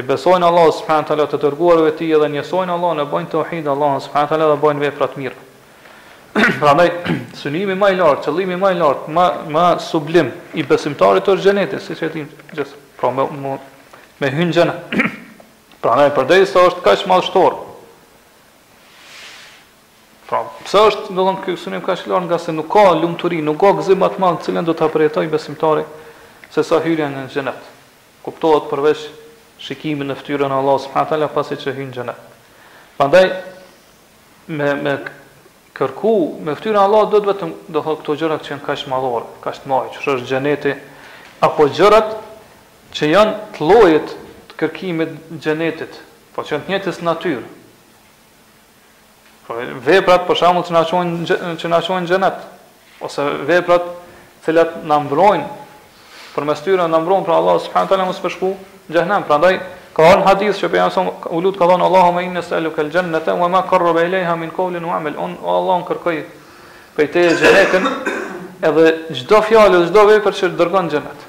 i 0.00 0.04
besojnë 0.10 0.46
Allah 0.46 0.68
subhanahu 0.78 1.08
taala 1.10 1.26
të 1.32 1.40
dërguarve 1.42 1.94
të 1.96 2.02
tij 2.04 2.12
dhe 2.22 2.28
njësojnë 2.36 2.76
Allah 2.76 2.94
në 3.00 3.08
bojnë 3.14 3.32
tauhid 3.34 3.72
Allah 3.74 3.96
subhanahu 4.06 4.32
taala 4.34 4.50
dhe 4.52 4.60
bojnë 4.66 4.84
vepra 4.86 5.08
të 5.14 5.24
mira. 5.24 5.34
Prandaj 6.62 6.86
synimi 7.40 7.74
më 7.76 7.90
i 7.92 7.98
lartë, 7.98 8.28
qëllimi 8.28 8.60
më 8.62 8.74
i 8.76 8.78
lartë, 8.80 9.16
më 9.16 9.26
më 9.56 9.66
sublim 9.88 10.30
i 10.54 10.62
besimtarit 10.68 11.26
është 11.28 11.48
xheneti, 11.50 11.82
siç 11.84 12.06
e 12.06 12.12
dim 12.14 12.30
Pra 13.02 13.10
me 13.10 13.24
me, 13.34 13.56
me 14.22 14.28
hyn 14.30 14.52
xhenë. 14.54 14.78
Prandaj 15.82 16.40
është 16.46 16.82
kaq 16.86 17.04
më 17.10 17.16
shtor. 17.26 17.60
Pra, 20.32 20.46
pse 20.64 20.80
është, 20.88 21.12
do 21.12 21.26
të 21.26 21.28
thonë, 21.28 21.38
ky 21.44 21.54
synim 21.60 21.82
ka 21.84 21.92
shkëlar 22.00 22.22
nga 22.24 22.38
se 22.40 22.54
nuk 22.56 22.70
ka 22.72 22.86
lumturi, 22.96 23.42
nuk 23.44 23.58
ka 23.60 23.74
gëzim 23.76 23.98
më 24.00 24.08
të 24.16 24.46
cilën 24.46 24.64
do 24.64 24.72
ta 24.72 24.86
përjetoj 24.88 25.26
besimtari 25.28 25.82
se 26.54 26.64
sa 26.64 26.78
hyrja 26.80 27.10
në 27.12 27.26
xhenet. 27.34 27.66
Kuptohet 28.24 28.70
përveç 28.70 29.02
shikimin 29.60 30.08
në 30.08 30.16
fytyrën 30.22 30.48
e 30.48 30.58
Allah 30.60 30.78
subhanahu 30.86 31.10
taala 31.12 31.28
pasi 31.36 31.58
që 31.60 31.74
hyn 31.76 31.92
në 31.92 31.98
xhenet. 31.98 32.24
Prandaj 32.96 33.24
me 34.56 34.70
me 34.86 34.94
kërku 35.76 36.14
me 36.48 36.56
fytyrën 36.56 36.80
e 36.80 36.84
Allah 36.86 37.04
do 37.12 37.20
të 37.26 37.30
vetëm 37.34 37.52
do 37.68 37.78
të 37.78 37.86
thotë 37.90 38.00
këto 38.00 38.16
gjëra 38.24 38.40
që 38.46 38.54
janë 38.54 38.66
kaq 38.70 38.82
të 38.86 38.92
madhore, 38.94 39.28
kaq 39.44 39.60
të 39.66 39.86
që 40.00 40.12
është 40.16 40.34
xheneti 40.34 40.74
apo 41.50 41.68
gjërat 41.76 42.16
që 42.96 43.12
janë 43.16 43.36
të 43.52 43.66
llojit 43.68 44.16
të 44.48 44.58
kërkimit 44.64 45.12
xhenetit, 45.42 46.00
po 46.32 46.40
që 46.40 46.56
janë 46.56 46.64
të 46.64 46.72
njëjtës 46.72 47.02
natyrë, 47.10 47.44
Po 49.46 49.58
veprat 49.84 50.22
për 50.28 50.38
shkakun 50.38 50.66
që 50.68 50.72
na 50.76 50.82
çojnë 50.86 51.36
që 51.58 51.68
na 51.72 51.78
çojnë 51.82 52.06
xhenet 52.10 52.42
ose 53.02 53.22
veprat 53.48 53.82
të 53.82 54.44
cilat 54.46 54.76
na 54.86 55.00
mbrojnë 55.02 55.48
përmes 56.36 56.62
tyre 56.62 56.86
na 56.88 57.00
mbrojnë 57.02 57.26
për 57.26 57.34
Allah 57.34 57.58
subhanahu 57.64 57.88
wa 57.88 57.90
taala 57.94 58.06
mos 58.06 58.20
përshku 58.22 58.52
në 58.52 58.94
xhenem. 59.00 59.26
Prandaj 59.26 59.56
ka 59.96 60.06
një 60.12 60.26
hadith 60.28 60.60
që 60.62 60.70
pejgamberi 60.76 61.34
u 61.34 61.42
lut 61.42 61.58
ka 61.58 61.66
thonë 61.72 61.88
Allahumma 61.88 62.22
inna 62.22 62.44
saluka 62.46 62.84
al-jannata 62.84 63.34
wama 63.42 63.64
qarraba 63.70 64.06
ilayha 64.06 64.36
min 64.38 64.54
qawlin 64.58 64.86
wa 64.88 64.94
amal 65.00 65.18
un 65.26 65.34
Allahu 65.56 65.88
kërkoi 65.90 66.22
për 66.96 67.10
te 67.14 67.26
xhenetin 67.42 67.90
edhe 68.70 68.88
çdo 69.24 69.42
fjalë 69.50 69.82
çdo 69.90 70.06
vepër 70.14 70.38
që 70.38 70.52
dërgon 70.58 70.88
xhenet. 70.94 71.20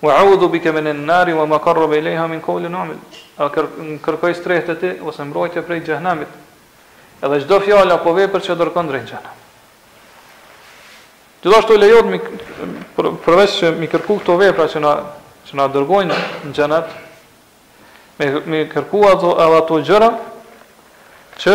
Wa 0.00 0.16
a'udhu 0.24 0.48
bika 0.56 0.72
min 0.72 0.86
an-nari 0.88 1.34
ma 1.36 1.58
qarraba 1.60 2.00
ilayha 2.00 2.26
min 2.32 2.40
qawlin 2.40 2.72
wa 2.74 2.86
amal. 2.88 3.00
Kërkoi 4.06 4.34
strehtë 4.40 4.96
ose 5.04 5.20
mbrojtje 5.24 5.66
prej 5.68 5.82
xhenemit 5.84 6.28
edhe 7.22 7.38
çdo 7.42 7.56
fjalë 7.62 7.92
apo 7.98 8.12
vepër 8.14 8.40
që 8.46 8.54
dorkon 8.60 8.88
drejtën. 8.90 9.24
Gjithashtu 11.42 11.72
lejohet 11.78 12.06
mi 12.12 12.18
përveç 13.24 13.50
që 13.62 13.66
mi 13.78 13.86
kërku 13.90 14.12
këto 14.20 14.32
vepra 14.40 14.64
që 14.70 14.78
na 14.86 14.92
që 15.48 15.52
na 15.56 15.64
dërgojnë 15.72 16.12
në 16.12 16.18
xhenet, 16.56 16.88
mi 18.18 18.26
mi 18.50 18.58
kërku 18.70 18.98
ato 19.08 19.30
edhe 19.40 19.56
ato 19.62 19.76
gjëra 19.88 20.08
që 21.40 21.54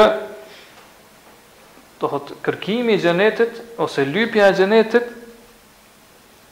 do 2.02 2.08
kërkimi 2.46 2.92
i 2.98 3.00
xhenetit 3.04 3.54
ose 3.84 4.02
lypja 4.08 4.44
e 4.50 4.56
xhenetit 4.58 5.06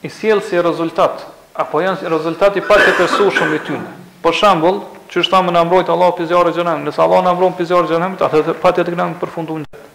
i 0.06 0.08
sjell 0.10 0.42
si 0.46 0.56
rezultat 0.62 1.16
apo 1.54 1.80
janë 1.84 2.08
rezultati 2.14 2.62
pak 2.64 2.82
të 2.86 2.92
përsushëm 3.02 3.52
i 3.58 3.60
tyre. 3.66 3.90
Për 4.22 4.34
shembull, 4.38 4.80
që 5.12 5.20
është 5.20 5.34
thamë 5.36 5.52
na 5.52 5.62
mbrojt 5.68 5.90
Allahu 5.92 6.16
pe 6.18 6.26
zjarrin 6.28 6.52
e 6.54 6.56
xhenemit. 6.56 6.86
Nëse 6.88 7.02
Allah 7.04 7.24
na 7.26 7.34
mbron 7.36 7.54
pe 7.58 7.66
zjarrin 7.68 7.90
e 7.90 7.92
xhenemit, 7.92 8.22
atë 8.24 8.54
patjetër 8.64 8.94
të 8.96 9.00
kemi 9.02 9.18
përfunduar 9.20 9.64
jetë. 9.66 9.88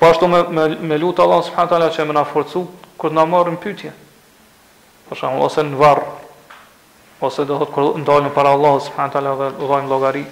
Po 0.00 0.08
ashtu 0.08 0.28
me 0.32 0.40
me, 0.56 0.62
me 0.90 0.96
lut 0.98 1.20
Allah 1.20 1.42
subhanahu 1.44 1.68
taala 1.72 1.90
që 1.92 2.06
më 2.08 2.16
na 2.16 2.22
forcu 2.24 2.62
kur 2.96 3.12
na 3.12 3.26
marrin 3.28 3.58
pyetje. 3.60 3.92
Për 5.08 5.20
shembull 5.20 5.44
ose 5.50 5.66
në 5.68 5.76
varr 5.82 6.00
ose 7.22 7.44
do 7.46 7.58
thotë 7.60 7.74
kur 7.76 7.90
ndalen 8.00 8.32
para 8.34 8.54
Allahu 8.56 8.80
subhanahu 8.88 9.12
taala 9.12 9.34
dhe 9.42 9.50
vëllajm 9.60 9.90
llogari. 9.92 10.24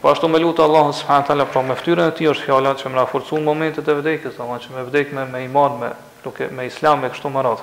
Po 0.00 0.08
ashtu 0.10 0.28
me 0.32 0.40
lutë 0.40 0.64
Allah 0.64 0.88
subhanahu 0.96 1.28
taala 1.28 1.44
pra 1.52 1.62
me 1.62 1.76
fytyrën 1.76 2.08
e 2.08 2.16
tij 2.16 2.32
është 2.32 2.48
fjala 2.48 2.72
që 2.80 2.88
më 2.88 2.98
na 3.02 3.04
forcu 3.12 3.36
në 3.36 3.48
momentet 3.52 3.84
e 3.88 3.98
vdekjes, 4.00 4.40
domethënë 4.40 4.64
që 4.64 4.78
me 4.78 4.88
vdek 4.88 5.12
me 5.16 5.26
me 5.34 5.44
iman 5.50 5.76
me 5.82 5.92
duke 6.24 6.48
me 6.56 6.64
islam 6.72 7.04
me 7.04 7.12
kështu 7.12 7.28
më 7.36 7.44
radh. 7.46 7.62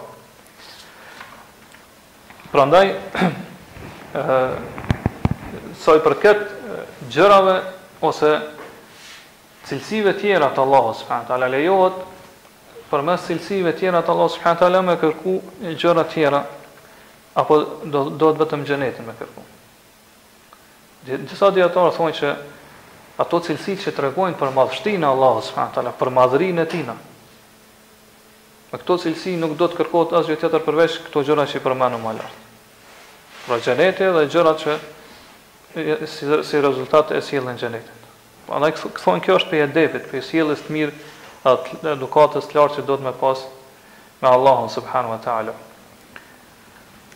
Prandaj 2.54 2.88
ë 4.13 4.39
sa 5.81 5.97
i 5.97 6.01
përket 6.05 6.43
gjërave 7.09 7.55
ose 8.05 8.29
cilësive 9.65 10.13
tjera 10.21 10.51
të 10.53 10.61
Allahut 10.61 10.97
subhanahu 11.01 11.29
teala 11.31 11.49
lejohet 11.49 11.97
përmes 12.91 13.25
cilësive 13.25 13.73
tjera 13.79 14.01
të 14.05 14.13
Allahut 14.13 14.35
subhanahu 14.35 14.61
teala 14.61 14.81
me 14.85 14.95
kërku 15.01 15.35
gjëra 15.81 16.03
tjera 16.13 16.43
apo 17.41 17.57
do 17.89 18.05
do 18.09 18.29
të 18.33 18.39
vetëm 18.43 18.65
xhenetin 18.67 19.07
me 19.07 19.15
kërku. 19.17 19.43
Dhe 21.07 21.35
sa 21.37 21.49
dietar 21.49 21.89
thonë 21.97 22.13
se 22.19 22.31
ato 23.17 23.41
cilësi 23.47 23.75
që 23.85 23.95
tregojnë 23.97 24.37
për 24.37 24.53
madhështinë 24.53 25.05
e 25.05 25.09
Allahut 25.15 25.45
subhanahu 25.49 25.75
teala, 25.77 25.93
për 25.97 26.09
madhrinë 26.13 26.61
e 26.61 26.65
tij. 26.73 26.85
Me 28.71 28.77
këto 28.83 28.99
cilësi 29.05 29.33
nuk 29.41 29.57
do 29.57 29.67
të 29.67 29.81
kërkohet 29.81 30.13
asgjë 30.19 30.37
tjetër 30.43 30.65
përveç 30.67 30.99
këto 31.07 31.25
gjëra 31.25 31.47
që 31.49 31.63
përmendëm 31.65 32.05
më 32.05 32.13
lart. 32.19 32.41
Pra 33.47 33.57
xheneti 33.59 34.09
dhe 34.15 34.27
gjërat 34.31 34.59
që 34.65 34.77
si, 36.05 36.25
si 36.47 36.60
rezultat 36.62 37.12
e 37.15 37.21
sjellën 37.23 37.57
xhenetit. 37.57 38.07
Prandaj 38.47 38.75
thon 38.99 39.21
kjo 39.23 39.38
është 39.39 39.49
për 39.51 39.62
edepit, 39.67 40.07
për 40.12 40.23
sjelljes 40.25 40.65
të 40.65 40.73
mirë 40.75 40.97
atë 41.47 41.93
edukatës 41.95 42.49
të 42.49 42.57
lartë 42.60 42.79
që 42.81 42.88
do 42.88 42.97
të 42.99 43.05
me 43.07 43.13
pas 43.21 43.45
me 44.21 44.27
Allahun 44.29 44.69
subhanuhu 44.69 45.15
wa 45.17 45.53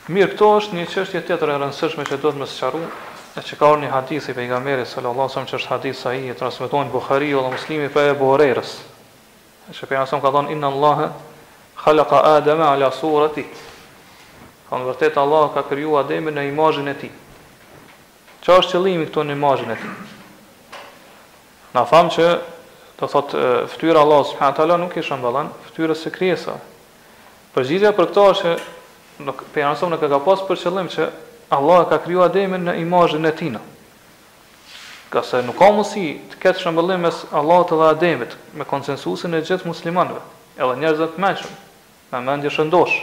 Mirë 0.08 0.32
këto 0.36 0.48
është 0.60 0.76
një 0.78 0.84
qështje 0.86 1.22
tjetër 1.28 1.50
e 1.50 1.60
rënsëshme 1.64 2.06
që 2.06 2.18
do 2.22 2.32
të 2.32 2.38
me 2.38 2.46
sëqaru, 2.48 2.82
e 3.36 3.42
që 3.42 3.58
ka 3.60 3.68
orë 3.74 3.82
një 3.82 3.90
hadithi 3.92 4.34
për 4.38 4.44
i 4.44 4.48
gamere, 4.52 4.86
së 4.86 5.02
Allah 5.02 5.30
sëmë 5.34 5.50
që 5.50 5.56
është 5.58 5.70
hadith 5.72 5.98
sa 6.00 6.14
i, 6.14 6.28
e 6.30 6.36
transmitojnë 6.38 6.92
Bukhari 6.94 7.32
o 7.36 7.42
dhe 7.44 7.52
muslimi 7.58 7.90
për 7.92 8.12
e 8.14 8.16
buhërerës, 8.22 8.76
e 9.70 9.74
që 9.74 9.90
për 9.90 10.06
i 10.06 10.22
ka 10.28 10.32
thonë, 10.38 10.52
inë 10.56 10.68
Allah 10.70 11.02
khalaka 11.82 12.22
Adama 12.38 12.70
ala 12.76 12.92
surë 12.94 13.26
ati, 13.32 13.46
ka 14.70 14.78
në 14.78 14.92
vërtet 14.94 15.18
Allah 15.18 15.50
ka 15.58 15.66
kryu 15.72 15.98
Ademi 16.00 16.32
në 16.38 16.46
imajin 16.54 16.94
e 16.94 16.96
ti, 17.02 17.10
Qa 18.46 18.60
është 18.62 18.76
qëllimi 18.76 19.08
këto 19.10 19.24
në 19.26 19.34
imajin 19.34 19.72
e 19.74 19.76
ti? 19.82 19.90
Na 21.74 21.82
thamë 21.90 22.12
që 22.14 22.26
të 23.00 23.08
thot 23.10 23.32
fëtyrë 23.74 23.98
Allah 23.98 24.22
subhanahu 24.30 24.58
taala 24.60 24.78
nuk 24.78 24.94
i 24.94 25.02
shëmbëllon 25.02 25.50
fëtyrës 25.72 26.04
e 26.06 26.12
krijesa. 26.14 26.54
Përgjithja 27.56 27.96
për 27.98 28.10
këta 28.12 28.28
është 28.36 28.52
që, 28.52 28.54
pejgamberin 29.56 29.98
e 29.98 30.00
ka, 30.04 30.12
ka 30.14 30.22
pas 30.28 30.46
për 30.46 30.62
qëllim 30.62 30.92
që 30.94 31.08
Allah 31.58 31.82
ka 31.90 31.98
kryu 32.06 32.22
Ademin 32.22 32.70
në 32.70 32.78
imazhin 32.84 33.26
e 33.26 33.34
tij. 33.34 33.58
Ka 35.10 35.26
se 35.26 35.42
nuk 35.48 35.58
ka 35.58 35.72
mundësi 35.74 36.06
të 36.36 36.40
ketë 36.46 36.68
shëmbëllim 36.68 37.02
mes 37.08 37.24
Allahut 37.34 37.74
dhe 37.74 37.90
Ademit 37.98 38.38
me 38.54 38.70
konsensusin 38.70 39.34
e 39.34 39.42
gjithë 39.42 39.66
muslimanëve, 39.72 40.22
edhe 40.62 40.78
njerëzët 40.86 41.18
të 41.18 41.26
mëshëm, 41.26 41.58
me 42.14 42.22
mendje 42.30 42.54
shëndosh. 42.54 43.02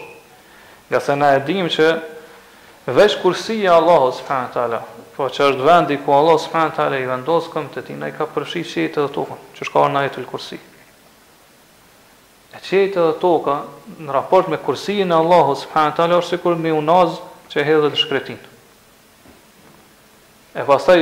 Ka 0.87 1.03
se 1.03 1.19
na 1.19 1.35
e 1.35 1.43
që 1.43 2.93
veç 2.95 3.19
kursia 3.23 3.71
e 3.71 3.77
Allahut 3.83 4.15
subhanahu 4.19 4.53
taala 4.55 4.81
Po 5.13 5.29
që 5.29 5.45
është 5.53 5.65
vendi 5.67 5.99
ku 6.05 6.15
Allah 6.17 6.39
subhanahu 6.41 6.77
taala 6.77 6.99
i 7.03 7.07
vendos 7.09 7.49
këmbët 7.53 7.81
e 7.81 7.83
tij, 7.89 7.97
ai 8.07 8.13
ka 8.17 8.25
përfshirë 8.33 8.69
qiellin 8.69 8.95
dhe 8.95 9.11
tokën, 9.17 9.41
që 9.59 9.67
shkon 9.69 9.93
në 9.93 10.01
ajetul 10.03 10.25
kursi. 10.31 10.57
E 12.57 12.61
qiellit 12.65 12.97
dhe 12.97 13.11
toka 13.21 13.59
në 14.07 14.15
raport 14.17 14.49
me 14.53 14.61
kursin 14.69 15.13
e 15.13 15.19
Allahut 15.19 15.61
subhanahu 15.67 15.99
taala 15.99 16.23
është 16.23 16.37
sikur 16.37 16.57
një 16.65 16.73
unaz 16.79 17.19
që 17.53 17.67
hedhet 17.69 18.01
shkretin. 18.01 18.41
E 20.57 20.65
pastaj 20.73 20.99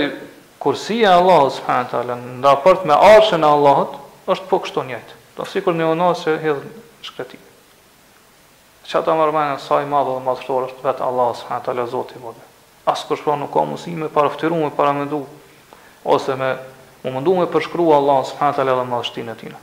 kursia 0.67 1.15
e 1.15 1.21
Allahut 1.23 1.55
subhanahu 1.61 1.95
taala 1.95 2.19
në 2.27 2.43
raport 2.51 2.85
me 2.91 2.99
arshin 3.15 3.47
e 3.47 3.53
Allahut 3.55 3.95
është 4.35 4.51
po 4.51 4.59
kështu 4.67 4.87
njëjtë. 4.91 5.21
Do 5.39 5.47
sikur 5.55 5.79
një 5.79 5.87
unaz 5.95 6.25
që 6.27 6.35
hedhet 6.49 7.07
shkretin. 7.11 7.47
ata 8.99 9.15
marrën 9.15 9.59
sa 9.63 9.83
i 9.85 9.87
madh 9.87 10.11
dhe 10.17 10.21
madhështor 10.27 10.67
është 10.73 10.83
vetë 10.89 11.03
Allahu 11.09 11.39
subhanahu 11.41 11.67
taala 11.69 11.87
Zoti 11.97 12.19
i 12.19 12.23
botës 12.27 12.50
asë 12.89 13.09
kërshpa 13.11 13.35
nuk 13.41 13.53
ka 13.53 13.65
mundësi 13.67 13.93
me 13.99 14.09
paraftiru 14.13 14.57
me 14.63 14.71
paramendu, 14.73 15.23
ose 16.09 16.37
me 16.41 16.53
më 17.05 17.13
mundu 17.15 17.35
me 17.41 17.47
përshkru 17.53 17.91
Allah 17.97 18.21
në 18.23 18.29
subhanët 18.31 18.61
ala 18.63 18.77
dhe 18.81 18.87
madhështinë 18.89 19.33
e 19.35 19.39
tina. 19.41 19.61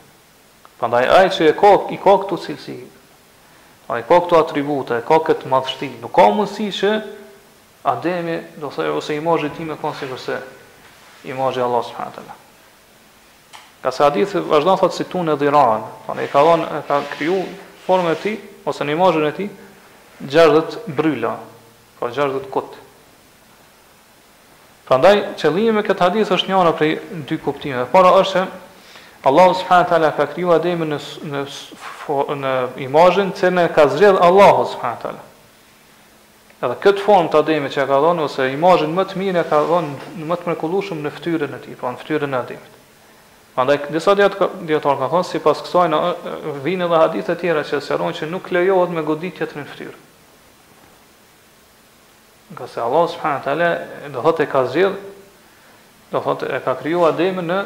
Përndaj, 0.78 1.04
ai 1.20 1.30
që 1.34 1.48
e 1.52 1.54
ka, 1.58 1.72
i 1.94 1.98
ka 2.02 2.16
këtu 2.24 2.38
cilësi, 2.46 2.78
a 3.90 4.00
i 4.02 4.06
ka 4.06 4.20
këtu 4.26 4.38
atribute, 4.38 4.98
e 5.00 5.06
ka 5.06 5.18
këtë 5.26 5.50
madhështi, 5.50 5.92
nuk 6.02 6.14
ka 6.18 6.28
mundësi 6.34 6.68
që 6.80 6.92
ademi, 7.92 8.40
do 8.62 8.70
thë, 8.74 8.90
ose 8.98 9.18
i 9.18 9.22
majhë 9.26 9.52
ti 9.58 9.66
me 9.70 9.78
konë 9.82 10.00
si 10.00 10.10
përse, 10.14 10.40
i 11.30 11.38
majhë 11.38 11.62
Allah 11.66 11.86
së 11.88 11.96
përhatë 11.98 12.24
ala. 12.26 12.36
Ka 13.84 13.92
se 13.94 14.04
adithë, 14.06 14.42
vazhdo 14.50 14.74
thotë 14.82 14.98
si 14.98 15.06
tu 15.12 15.22
në 15.26 15.36
dhiran, 15.42 15.86
e 16.22 16.26
ka, 16.34 16.42
dhon, 16.46 16.66
ka 16.90 17.02
kriju 17.16 17.38
formën 17.86 18.16
e 18.18 18.20
ti, 18.26 18.34
ose 18.68 18.84
në 18.86 18.98
imajën 18.98 19.30
e 19.30 19.32
ti, 19.38 19.46
gjerdhët 20.34 20.80
bryla, 20.98 21.36
ka 22.02 22.10
gjerdhët 22.18 22.50
kotë. 22.54 22.86
Prandaj 24.88 25.18
qëllimi 25.36 25.74
me 25.76 25.82
këtë 25.84 26.06
hadith 26.06 26.30
është 26.32 26.48
njëra 26.54 26.72
prej 26.80 26.94
dy 27.28 27.36
kuptimeve. 27.44 27.88
Para 27.92 28.14
është 28.22 28.32
se 28.32 28.46
Allahu 29.28 29.58
subhanahu 29.60 29.84
wa 29.84 29.90
taala 29.90 30.12
ka 30.16 30.26
krijuar 30.32 30.62
ademin 30.62 30.94
në 30.96 31.00
në 31.32 31.42
në 32.44 32.54
imazhin 32.86 33.34
që 33.36 33.50
ne 33.56 33.66
ka 33.76 33.88
zgjedh 33.92 34.22
Allahu 34.28 34.64
subhanahu 34.72 35.02
wa 35.02 35.02
taala. 35.02 35.26
Edhe 36.64 36.78
këtë 36.88 37.04
formë 37.04 37.34
të 37.34 37.42
ademit 37.44 37.76
që 37.76 37.88
ka 37.92 37.98
dhënë 38.06 38.26
ose 38.30 38.48
imazhin 38.54 38.96
më 38.96 39.08
të 39.12 39.20
mirë 39.26 39.44
ka 39.52 39.60
dhënë 39.74 39.94
në 40.22 40.30
më 40.32 40.40
të 40.40 40.50
mrekullueshëm 40.54 41.04
në 41.04 41.12
fytyrën 41.20 41.58
e 41.60 41.62
tij, 41.66 41.76
pra 41.82 41.92
në 41.92 42.02
fytyrën 42.06 42.34
e 42.34 42.40
ademit. 42.40 42.82
Prandaj 43.58 43.84
disa 43.92 44.16
dia 44.16 44.30
ka 44.38 44.48
thonë 44.88 45.26
sipas 45.34 45.44
pas 45.52 45.68
kësaj 45.68 45.88
në 45.92 46.00
vijnë 46.64 46.88
edhe 46.88 47.04
hadithe 47.04 47.32
të 47.36 47.40
tjera 47.44 47.68
që 47.70 47.84
sqarojnë 47.84 48.22
që 48.22 48.32
nuk 48.36 48.50
lejohet 48.56 48.96
me 48.96 49.04
goditje 49.12 49.52
në 49.56 49.68
fytyrë 49.76 50.00
nga 52.50 52.68
se 52.68 52.80
Allah 52.82 53.10
subhanahu 53.10 53.44
teala 53.44 53.70
do 54.08 54.22
thotë 54.24 54.46
ka 54.52 54.64
zgjedh 54.72 54.96
do 56.12 56.20
thotë 56.24 56.48
e 56.56 56.60
ka 56.64 56.78
kriju 56.80 57.04
Ademin 57.08 57.50
në 57.52 57.58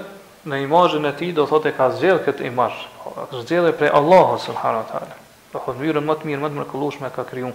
në 0.49 0.59
imazhin 0.65 1.05
e 1.05 1.11
tij 1.13 1.36
do 1.38 1.43
thotë 1.49 1.69
e 1.69 1.75
ka 1.77 1.91
zgjedh 1.93 2.23
këtë 2.25 2.47
imazh 2.49 2.79
zgjedh 3.45 3.69
prej 3.77 3.93
Allahut 3.99 4.41
subhanahu 4.41 4.89
teala 4.89 5.13
do 5.53 5.59
thotë 5.61 5.77
mirë, 5.82 6.01
më 6.01 6.15
të 6.17 6.27
mirë 6.32 6.41
më 6.41 6.49
të 6.49 6.57
mrekullueshme 6.59 7.11
ka 7.13 7.23
kriju 7.29 7.51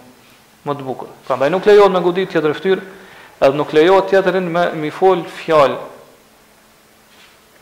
më 0.69 0.77
të 0.79 0.87
bukur 0.87 1.11
prandaj 1.27 1.51
nuk 1.51 1.67
lejohet 1.67 1.91
me 1.93 2.05
godit 2.05 2.31
tjetër 2.31 2.55
fytyrë 2.61 2.87
edhe 3.43 3.59
nuk 3.59 3.75
lejohet 3.75 4.07
tjetrin 4.15 4.47
me 4.55 4.65
mi 4.79 4.91
fol 4.95 5.27
fjalë 5.41 5.77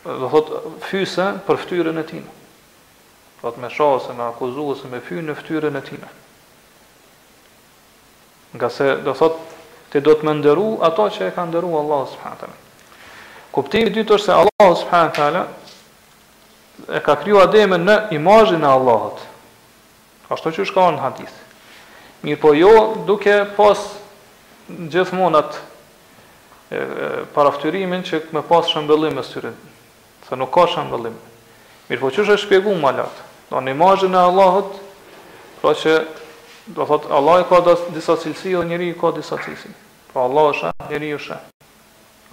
do 0.04 0.28
thotë 0.28 0.60
fyse 0.90 1.30
për 1.48 1.62
fytyrën 1.64 2.02
e 2.04 2.06
tij 2.12 2.20
do 2.20 3.48
thotë 3.48 3.64
me 3.64 3.72
shoh 3.72 4.12
me 4.12 4.28
akuzuese 4.28 4.92
me 4.92 5.00
fyn 5.00 5.24
në 5.32 5.40
fytyrën 5.40 5.80
e 5.82 5.84
tij 5.88 6.04
nga 8.58 8.68
se 8.70 8.92
do 9.02 9.16
thotë 9.16 9.52
ti 9.94 10.00
do 10.02 10.10
të 10.18 10.26
më 10.26 10.32
ndëru 10.40 10.64
ato 10.82 11.04
që 11.14 11.28
e 11.30 11.34
ka 11.36 11.44
ndëru 11.46 11.68
Allah 11.78 12.00
subhanahu 12.10 12.40
taala. 12.40 12.56
Kuptimi 13.54 13.86
i 13.92 13.94
dytë 13.94 14.16
është 14.16 14.24
se 14.24 14.38
Allah 14.40 14.70
subhanahu 14.80 15.44
e 16.98 16.98
ka 16.98 17.14
kryu 17.22 17.38
ademe 17.38 17.78
në 17.78 17.94
imazhin 18.16 18.66
e 18.66 18.66
Allahut. 18.74 19.22
Ashtu 20.34 20.50
që 20.56 20.66
shkon 20.66 20.96
në 20.98 21.02
hadith. 21.04 21.36
Mirë 22.26 22.40
po 22.42 22.50
jo, 22.58 22.72
duke 23.06 23.36
pas 23.56 23.84
gjithmonë 24.66 25.38
atë 25.44 27.28
paraftyrimin 27.36 28.02
që 28.02 28.20
me 28.34 28.42
pas 28.48 28.66
shëmbëllim 28.74 29.22
e 29.22 29.24
syre, 29.28 29.54
se 30.26 30.34
nuk 30.40 30.50
ka 30.56 30.66
shëmbëllim. 30.74 31.14
Mirë 31.92 32.02
po 32.02 32.10
që 32.10 32.24
është 32.26 32.40
shpjegu 32.48 32.74
më 32.82 32.90
alatë, 32.90 33.22
do 33.52 33.62
në 33.62 33.76
imajin 33.78 34.18
e 34.18 34.26
Allahot, 34.26 34.74
pra 35.62 35.76
që 35.78 35.94
do 36.74 36.86
thotë 36.90 37.12
Allah 37.14 37.44
i 37.44 37.48
ka 37.48 37.60
disa 37.94 38.18
cilësi, 38.22 38.56
dhe 38.58 38.64
njëri 38.74 38.90
i 38.90 38.96
ka 38.98 39.12
disa 39.14 39.36
cilësi. 39.44 39.70
Po 40.14 40.22
Allah 40.28 40.44
është 40.54 40.68
njeri 40.90 41.08
ju 41.10 41.18
shë. 41.26 41.36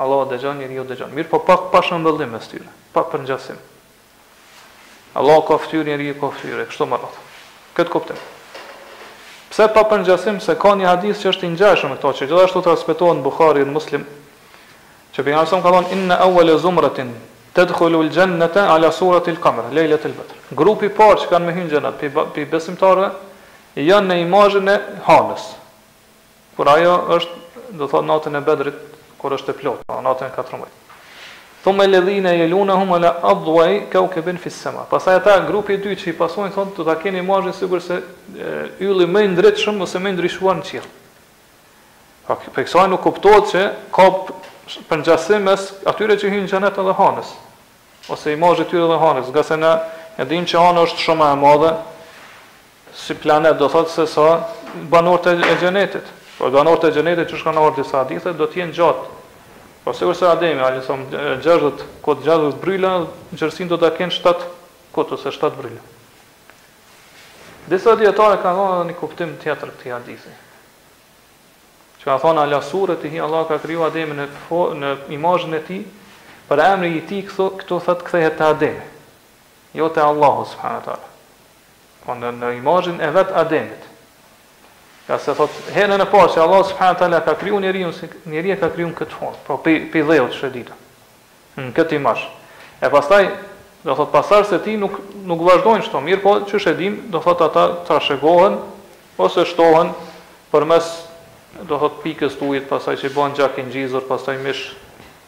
Allah 0.01 0.27
dhe 0.29 0.38
gjanë, 0.38 0.61
njeri 0.61 0.75
ju 0.77 0.84
dhe 0.89 0.95
gjanë. 0.99 1.15
Mirë, 1.17 1.29
po 1.32 1.39
pak 1.45 1.67
pa 1.73 1.82
shëmbëllim 1.82 2.29
me 2.36 2.39
styre, 2.41 2.67
pak 2.93 3.09
për 3.11 3.23
njësim. 3.25 3.57
Allah 5.17 5.41
ka 5.47 5.57
fëtyr, 5.63 5.88
njeri 5.89 6.07
ju 6.11 6.15
ka 6.21 6.29
fëtyr, 6.38 6.61
e 6.63 6.67
kështu 6.69 6.88
më 6.91 6.99
ratë. 7.01 7.23
Këtë 7.79 7.93
kuptim. 7.95 8.21
Pse 9.51 9.65
pa 9.75 9.84
për 9.89 10.03
njësim, 10.05 10.38
se 10.45 10.53
ka 10.61 10.75
një 10.79 10.88
hadis 10.91 11.23
që 11.25 11.34
është 11.34 11.49
i 11.49 11.51
njëshë 11.57 11.89
me 11.91 11.97
këto, 11.97 12.13
që 12.21 12.29
gjithashtu 12.29 12.61
të 12.63 12.73
respetohen 12.77 13.19
në 13.19 13.25
Bukhari 13.32 13.65
në 13.65 13.73
Muslim, 13.75 14.05
që 15.17 15.25
për 15.25 15.36
njësëm 15.39 15.65
ka 15.65 15.73
thonë, 15.75 15.91
inë 15.97 16.13
e 16.15 16.19
awële 16.29 16.57
zumratin, 16.63 17.11
të 17.57 17.65
të 17.67 17.75
khullu 17.82 18.03
lë 18.05 18.13
gjennete, 18.15 18.61
ala 18.63 18.93
surat 18.95 19.25
il 19.27 19.41
kamrë, 19.43 19.73
lejlet 19.75 20.05
il 20.07 20.13
vetër. 20.15 20.45
Grupi 20.55 20.91
parë 20.95 21.25
që 21.25 21.32
kanë 21.34 21.49
me 21.49 21.55
hynë 21.57 21.73
gjennet, 21.73 21.99
për 22.38 22.47
besimtarëve, 22.53 23.11
janë 23.75 24.07
në 24.13 24.21
imajën 24.25 24.69
e 24.69 24.77
hanës, 25.09 25.49
kur 26.55 26.69
ajo 26.71 26.95
është 27.17 27.40
do 27.78 27.88
thot 27.88 28.05
natën 28.05 28.36
e 28.38 28.41
bedrit 28.43 28.80
kur 29.22 29.34
është 29.36 29.53
e 29.53 29.57
plotë, 29.59 29.86
do 29.89 30.01
natën 30.03 30.30
e 30.32 30.36
14. 30.36 30.78
Thumma 31.61 31.84
alladhina 31.86 32.32
yalunuhum 32.34 32.95
ala 32.97 33.11
adwa'i 33.24 33.84
kawkabin 33.93 34.39
fi 34.41 34.49
as-sama. 34.49 34.86
Pastaj 34.89 35.19
ata 35.19 35.36
grupi 35.45 35.76
i 35.78 35.82
dytë 35.82 35.99
që 36.01 36.07
i 36.09 36.15
pasojnë 36.17 36.55
thonë 36.55 36.76
do 36.80 36.86
ta 36.88 36.95
keni 36.97 37.22
imazhin 37.22 37.53
sigurisht 37.53 37.93
se 37.93 38.01
ylli 38.88 39.05
më 39.05 39.24
i 39.28 39.32
ndritshëm 39.36 39.78
ose 39.86 40.01
më 40.01 40.09
i 40.09 40.17
ndryshuar 40.17 40.57
në 40.61 40.65
qiell. 40.72 40.89
Pra, 42.26 42.39
për 42.55 42.65
kësaj 42.65 42.88
nuk 42.89 43.03
kuptohet 43.05 43.53
se 43.53 43.63
ka 43.93 44.07
për 44.89 45.01
ngjasim 45.03 45.45
mes 45.45 45.69
atyre 45.89 46.17
që 46.22 46.34
hyjnë 46.34 46.63
në 46.65 46.72
edhe 46.72 46.97
hanës 46.97 47.36
ose 48.09 48.34
i 48.34 48.65
tyre 48.65 48.88
edhe 48.88 48.97
hanës, 48.97 49.30
gjasë 49.32 49.59
na 49.61 49.72
e 50.17 50.26
dim 50.26 50.43
që 50.45 50.57
hana 50.57 50.82
është 50.88 51.03
shumë 51.05 51.22
më 51.22 51.28
e 51.34 51.39
madhe 51.45 51.72
si 52.97 53.13
planet 53.13 53.59
do 53.59 53.69
thotë 53.69 53.93
se 53.93 54.07
sa 54.09 54.26
banorët 54.89 55.30
e 55.30 55.53
xhenetit. 55.61 56.03
Por 56.41 56.49
banor 56.49 56.79
të 56.81 56.89
xhenetit 56.95 57.29
që 57.29 57.37
shkon 57.37 57.57
orë 57.61 57.75
disa 57.77 57.99
hadithe 57.99 58.31
do 58.33 58.47
të 58.49 58.63
jenë 58.63 58.73
gjatë. 58.73 59.09
Po 59.85 59.91
sigurisht 59.93 60.23
se 60.23 60.29
Ademi 60.31 60.63
ali 60.65 60.79
som 60.81 61.03
60 61.13 61.83
kod 62.01 62.23
60 62.25 62.55
bryla, 62.63 62.93
gjersin 63.37 63.69
do 63.69 63.77
ta 63.77 63.91
kenë 63.93 64.15
7 64.15 64.47
kod 64.95 65.13
ose 65.13 65.29
7 65.35 65.51
bryla. 65.59 65.77
Disa 67.69 67.93
dietare 67.99 68.39
kanë 68.41 68.57
dhënë 68.63 68.87
një 68.89 68.95
kuptim 69.03 69.35
tjetër 69.43 69.69
këtij 69.75 69.93
hadithi. 69.93 70.33
Që 72.01 72.09
kanë 72.09 72.23
thonë 72.25 72.43
ala 72.47 72.63
surët 72.71 73.05
i 73.11 73.21
Allah 73.27 73.45
ka 73.51 73.61
kriju 73.61 73.85
Ademin 73.85 74.23
në 74.23 74.27
në 74.81 74.95
imazhin 75.19 75.53
e 75.59 75.61
tij, 75.69 75.83
për 76.49 76.63
emri 76.71 76.95
i 76.97 77.05
tij 77.05 77.21
këto 77.29 77.51
këto 77.61 77.77
thotë 77.85 78.09
kthehet 78.09 78.41
te 78.41 78.49
Ademi. 78.49 78.89
Jo 79.77 79.93
te 79.93 80.01
Allahu 80.09 80.49
subhanahu 80.55 80.81
wa 80.81 80.85
taala. 80.89 81.07
Po 82.01 82.17
në, 82.17 82.33
në 82.41 82.53
imazhin 82.63 82.97
e 83.05 83.13
vet 83.13 83.29
Ademit. 83.45 83.90
Ja 85.10 85.18
se 85.20 85.34
thot 85.36 85.49
herën 85.74 86.02
e 86.04 86.08
parë 86.12 86.34
që 86.36 86.41
Allah 86.43 86.62
subhanahu 86.70 86.99
taala 87.02 87.22
ka 87.26 87.34
kriju 87.39 87.60
njeriu, 87.64 87.89
njeriu 88.30 88.58
ka 88.62 88.70
kriju 88.74 88.91
këtë 88.99 89.16
fond, 89.18 89.39
po 89.47 89.58
pra, 89.58 89.64
pi 89.66 89.80
pi 89.91 90.04
dhëu 90.06 90.28
të 90.30 90.38
shëdit. 90.38 90.70
Në 91.58 91.72
këtë 91.78 92.02
mash. 92.04 92.28
E 92.82 92.89
pastaj, 92.93 93.30
do 93.86 93.95
thot 93.97 94.12
pasar 94.14 94.45
se 94.45 94.60
ti 94.62 94.76
nuk 94.78 94.99
nuk 95.32 95.41
vazhdojnë 95.47 95.88
këto, 95.88 96.04
mirë 96.06 96.22
po 96.22 96.36
që 96.52 96.62
shëdim, 96.68 96.99
do 97.14 97.22
thot 97.26 97.41
ata 97.47 97.64
trashëgohen 97.89 98.60
ose 99.18 99.45
shtohen 99.49 99.89
përmes 100.54 100.91
do 101.70 101.78
thot 101.82 101.97
pikës 102.04 102.38
të 102.38 102.47
ujit, 102.52 102.70
pastaj 102.70 102.97
që 103.02 103.12
bën 103.16 103.36
gjak 103.39 103.58
e 103.62 103.66
ngjizur, 103.68 104.06
pastaj 104.10 104.38
mish. 104.45 104.68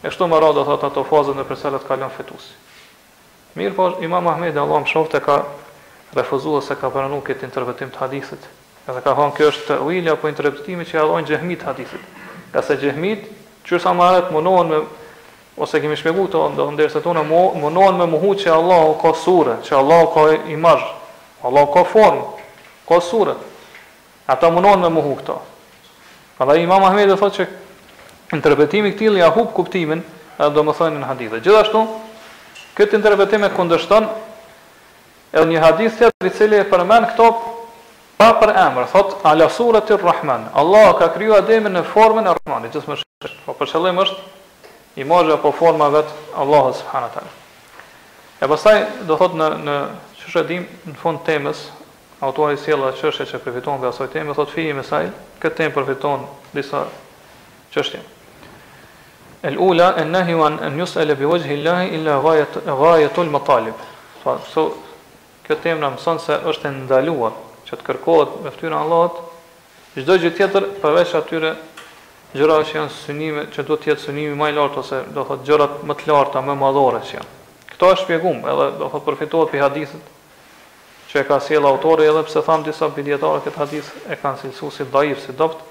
E 0.04 0.08
kështu 0.08 0.28
më 0.30 0.40
radh 0.42 0.56
do 0.60 0.64
thot 0.70 0.86
ato 0.86 1.02
fazën 1.10 1.38
e 1.42 1.46
përsa 1.50 1.74
të 1.74 1.82
kalon 1.88 2.14
fetusi. 2.14 2.52
Mirë 3.58 3.74
po 3.76 3.90
Imam 4.06 4.26
Ahmed 4.30 4.56
Allahu 4.56 4.82
më 4.86 4.90
shofte 4.94 5.20
ka 5.22 5.42
refuzuar 6.14 6.62
se 6.62 6.74
ka 6.78 6.90
pranuar 6.94 7.22
këtë 7.26 7.46
interpretim 7.50 7.90
të 7.94 8.02
hadithit. 8.02 8.50
Edhe 8.84 9.00
ka 9.00 9.14
thonë 9.16 9.32
kjo 9.38 9.46
është 9.50 9.76
uili 9.80 10.10
apo 10.12 10.28
interpretimi 10.28 10.84
që 10.84 10.98
ajo 11.00 11.14
në 11.22 11.28
xehmit 11.30 11.62
hadithit. 11.64 12.00
Ka 12.52 12.60
sa 12.62 12.76
xehmit, 12.76 13.22
çu 13.64 13.78
sa 13.80 13.94
marrët 13.96 14.28
mundohen 14.32 14.68
me 14.68 14.80
ose 15.56 15.80
kemi 15.80 15.96
shpjeguar 15.96 16.28
këto 16.28 16.42
ndo 16.52 16.66
ndërsa 16.76 17.00
tona 17.00 17.22
mundohen 17.24 17.96
me 17.98 18.04
muhut 18.12 18.42
që 18.44 18.52
Allahu 18.52 18.98
ka 19.00 19.14
sure, 19.16 19.56
që 19.64 19.76
Allahu 19.80 20.10
ka 20.14 20.24
imazh, 20.52 20.84
Allahu 21.42 21.72
ka 21.72 21.84
formë, 21.94 22.26
ka 22.88 23.00
sure. 23.00 23.38
Ata 24.28 24.50
mundohen 24.52 24.84
me 24.84 24.92
muhut 24.92 25.22
këto. 25.22 25.38
Falla 26.36 26.58
Imam 26.60 26.84
Ahmed 26.84 27.08
e 27.14 27.16
thotë 27.16 27.40
që 27.40 27.48
interpretimi 28.36 28.92
i 28.92 28.98
këtij 28.98 29.16
ia 29.16 29.32
hub 29.32 29.48
kuptimin, 29.56 30.04
do 30.36 30.62
të 30.68 30.76
thonë 30.80 31.00
në 31.00 31.08
hadith. 31.08 31.40
Gjithashtu, 31.40 31.86
këtë 32.76 33.00
interpretim 33.00 33.48
e 33.48 33.52
kundërshton 33.56 34.12
edhe 35.32 35.48
një 35.54 35.64
hadith 35.70 35.96
tjetër 35.98 36.28
i 36.28 36.36
cili 36.36 36.60
e 36.60 36.68
përmend 36.70 37.14
këto 37.14 37.32
Pa 38.16 38.28
për 38.38 38.52
emër, 38.54 38.84
thot 38.92 39.16
ala 39.26 39.48
surat 39.50 39.88
i 39.90 39.96
Rahman. 39.98 40.44
Allah 40.54 40.92
ka 40.98 41.08
kriju 41.14 41.34
ademi 41.34 41.70
në 41.74 41.80
formën 41.90 42.28
e 42.30 42.34
Rahman, 42.36 42.66
i 42.66 42.70
gjithë 42.70 42.92
më 42.92 42.96
shqe. 43.00 43.30
Po 43.46 43.54
për 43.58 43.72
qëllim 43.72 43.98
është 44.04 45.02
imajë 45.02 45.32
apo 45.34 45.50
forma 45.58 45.88
vetë 45.90 46.14
Allah 46.38 46.68
subhanu 46.78 47.08
E 48.44 48.48
pasaj 48.48 48.82
do 49.08 49.16
thot 49.18 49.32
në, 49.34 49.48
në 49.66 49.74
që 50.24 50.42
në 50.58 50.94
fund 51.00 51.20
temës, 51.26 51.64
autori 52.20 52.56
sjella 52.56 52.92
qështje 52.94 53.26
që 53.32 53.40
përfiton 53.44 53.80
dhe 53.82 53.90
asoj 53.90 54.06
temë, 54.14 54.34
thot 54.38 54.50
fije 54.52 54.74
me 54.74 54.82
saj, 54.82 55.08
këtë 55.42 55.56
temë 55.58 55.74
përfiton 55.76 56.26
disa 56.54 56.84
qështje. 57.74 58.00
El 59.44 59.58
ula, 59.60 59.90
en 60.00 60.10
nahi 60.14 60.34
wan 60.34 60.58
njus 60.76 60.94
e 60.96 61.04
bi 61.14 61.24
vajhi 61.28 61.48
hillahi 61.50 61.90
illa 61.98 62.14
vajetul 62.80 63.28
më 63.30 63.40
talib. 63.46 63.74
Pa, 64.22 64.38
so, 64.52 64.68
këtë 65.48 65.60
temë 65.66 65.80
në 65.84 65.90
mësën 65.96 66.20
se 66.26 66.38
është 66.52 66.68
e 66.70 66.74
ndaluar 66.78 67.34
që 67.74 67.80
të 67.80 67.86
kërkohet 67.88 68.34
me 68.44 68.50
fytyrën 68.54 68.74
e 68.74 68.80
Allahut 68.80 69.20
çdo 69.94 70.16
gjë 70.20 70.30
tjetër 70.38 70.66
përveç 70.82 71.14
atyre 71.18 71.50
gjëra 72.34 72.58
që 72.66 72.76
janë 72.78 72.94
synime 72.94 73.42
që 73.54 73.64
do 73.66 73.76
të 73.78 73.90
jetë 73.92 74.04
synimi 74.08 74.34
më 74.38 74.48
i 74.52 74.54
lartë 74.56 74.80
ose 74.80 75.00
do 75.14 75.22
thotë 75.28 75.44
gjërat 75.48 75.78
më 75.90 75.94
të 76.00 76.10
larta 76.10 76.42
më 76.42 76.56
madhore 76.58 77.02
që 77.06 77.18
janë. 77.18 77.30
Kto 77.74 77.90
është 77.90 78.04
shpjeguar 78.04 78.34
edhe 78.34 78.66
do 78.78 78.88
thotë 78.88 79.06
përfitohet 79.08 79.52
pi 79.52 79.62
hadithit 79.62 80.08
që 81.10 81.20
e 81.22 81.26
ka 81.28 81.38
sjellë 81.46 81.70
autori 81.70 82.08
edhe 82.10 82.22
pse 82.26 82.42
tham 82.46 82.64
disa 82.66 82.88
bidietarë 82.96 83.44
këtë 83.46 83.62
hadith 83.62 83.92
e 84.10 84.18
kanë 84.18 84.42
cilësuar 84.42 84.74
si 84.74 84.88
dhaif 84.94 85.22
si 85.22 85.36
dopt. 85.38 85.62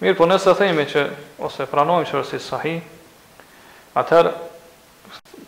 Mirë, 0.00 0.16
po 0.18 0.24
nëse 0.26 0.54
themi 0.58 0.86
që 0.88 1.04
ose 1.44 1.68
pranojmë 1.70 2.08
që 2.10 2.16
është 2.24 2.40
sahih, 2.40 2.80
atëherë 4.00 4.32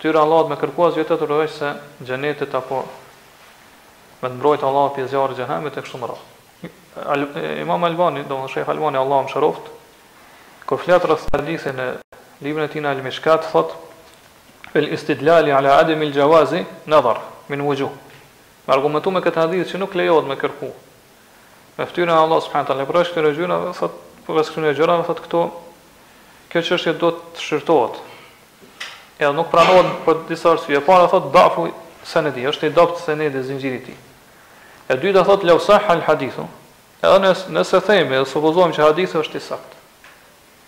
Këtyre 0.00 0.16
Allahut 0.16 0.48
me 0.48 0.56
kërkuas 0.56 0.94
vjetë 0.96 1.16
të 1.20 1.26
rëvesh 1.28 1.56
se 1.60 1.70
gjenetit 2.08 2.54
apo 2.56 2.78
me 4.22 4.30
të 4.32 4.38
mbrojtë 4.38 4.64
Allah 4.64 4.86
për 4.96 5.08
zjarë 5.12 5.36
gjenemit 5.36 5.76
e 5.76 5.82
kështu 5.84 5.98
më 6.00 6.08
rrath. 6.08 7.02
Al 7.04 7.26
Imam 7.60 7.84
Albani, 7.84 8.22
do 8.24 8.38
dhe 8.40 8.46
shekë 8.54 8.72
Albani, 8.72 8.96
Allah 8.96 9.20
më 9.26 9.32
shëroft, 9.34 9.66
kër 10.64 10.80
fletë 10.86 11.10
rrës 11.10 11.26
të 11.28 11.34
hadithin 11.36 11.82
e 11.84 11.88
libën 12.46 12.64
e 12.64 12.70
tina 12.72 12.94
al-Mishkat, 12.96 13.50
thot, 13.52 13.76
el 14.72 14.88
istidlali 14.96 15.52
ala 15.52 15.76
adem 15.84 16.00
il 16.08 16.16
gjawazi, 16.16 16.62
dharë, 16.88 17.14
min 17.52 17.66
vëgju. 17.68 17.90
Më 18.64 18.76
argumentu 18.78 19.12
me 19.12 19.20
këtë 19.26 19.44
hadith 19.44 19.68
që 19.74 19.82
nuk 19.84 19.98
lejohet 20.00 20.32
me 20.32 20.40
kërku. 20.40 20.72
Me 21.76 21.90
ftyrën 21.92 22.08
e 22.08 22.16
Allah 22.24 22.40
subhanahu 22.48 22.72
taala 22.72 22.88
për 22.88 22.96
pra 22.96 23.04
po 23.04 23.12
këtyre 23.12 23.32
gjërave, 23.42 23.76
thot, 23.76 24.00
për 24.26 24.40
këtyre 24.48 24.72
gjërave 24.80 25.08
thot 25.10 25.22
këto, 25.26 25.44
kjo 26.54 26.64
çështje 26.72 26.96
do 27.04 27.12
të 27.34 27.50
shërtohet, 27.50 28.06
edhe 29.20 29.36
nuk 29.36 29.50
pranohet 29.52 30.00
për 30.06 30.22
disa 30.30 30.52
arsye. 30.54 30.78
E 30.78 30.82
para 30.84 31.06
thot 31.12 31.30
dafu 31.34 31.66
senedi, 32.06 32.46
është 32.48 32.70
i 32.70 32.74
dopt 32.76 33.00
senedi 33.04 33.42
zinxhirit 33.44 33.90
i 33.90 33.90
tij. 33.90 33.98
E 34.90 34.96
dyta 35.00 35.22
thot 35.26 35.44
law 35.44 35.58
sah 35.60 35.84
al 35.92 36.00
hadithu. 36.06 36.46
Edhe 37.02 37.18
nëse 37.26 37.52
nëse 37.54 37.80
themi, 37.86 38.16
edhe 38.16 38.28
supozojmë 38.30 38.74
që 38.76 38.86
hadithi 38.88 39.18
është 39.20 39.36
i 39.38 39.44
saktë. 39.48 39.82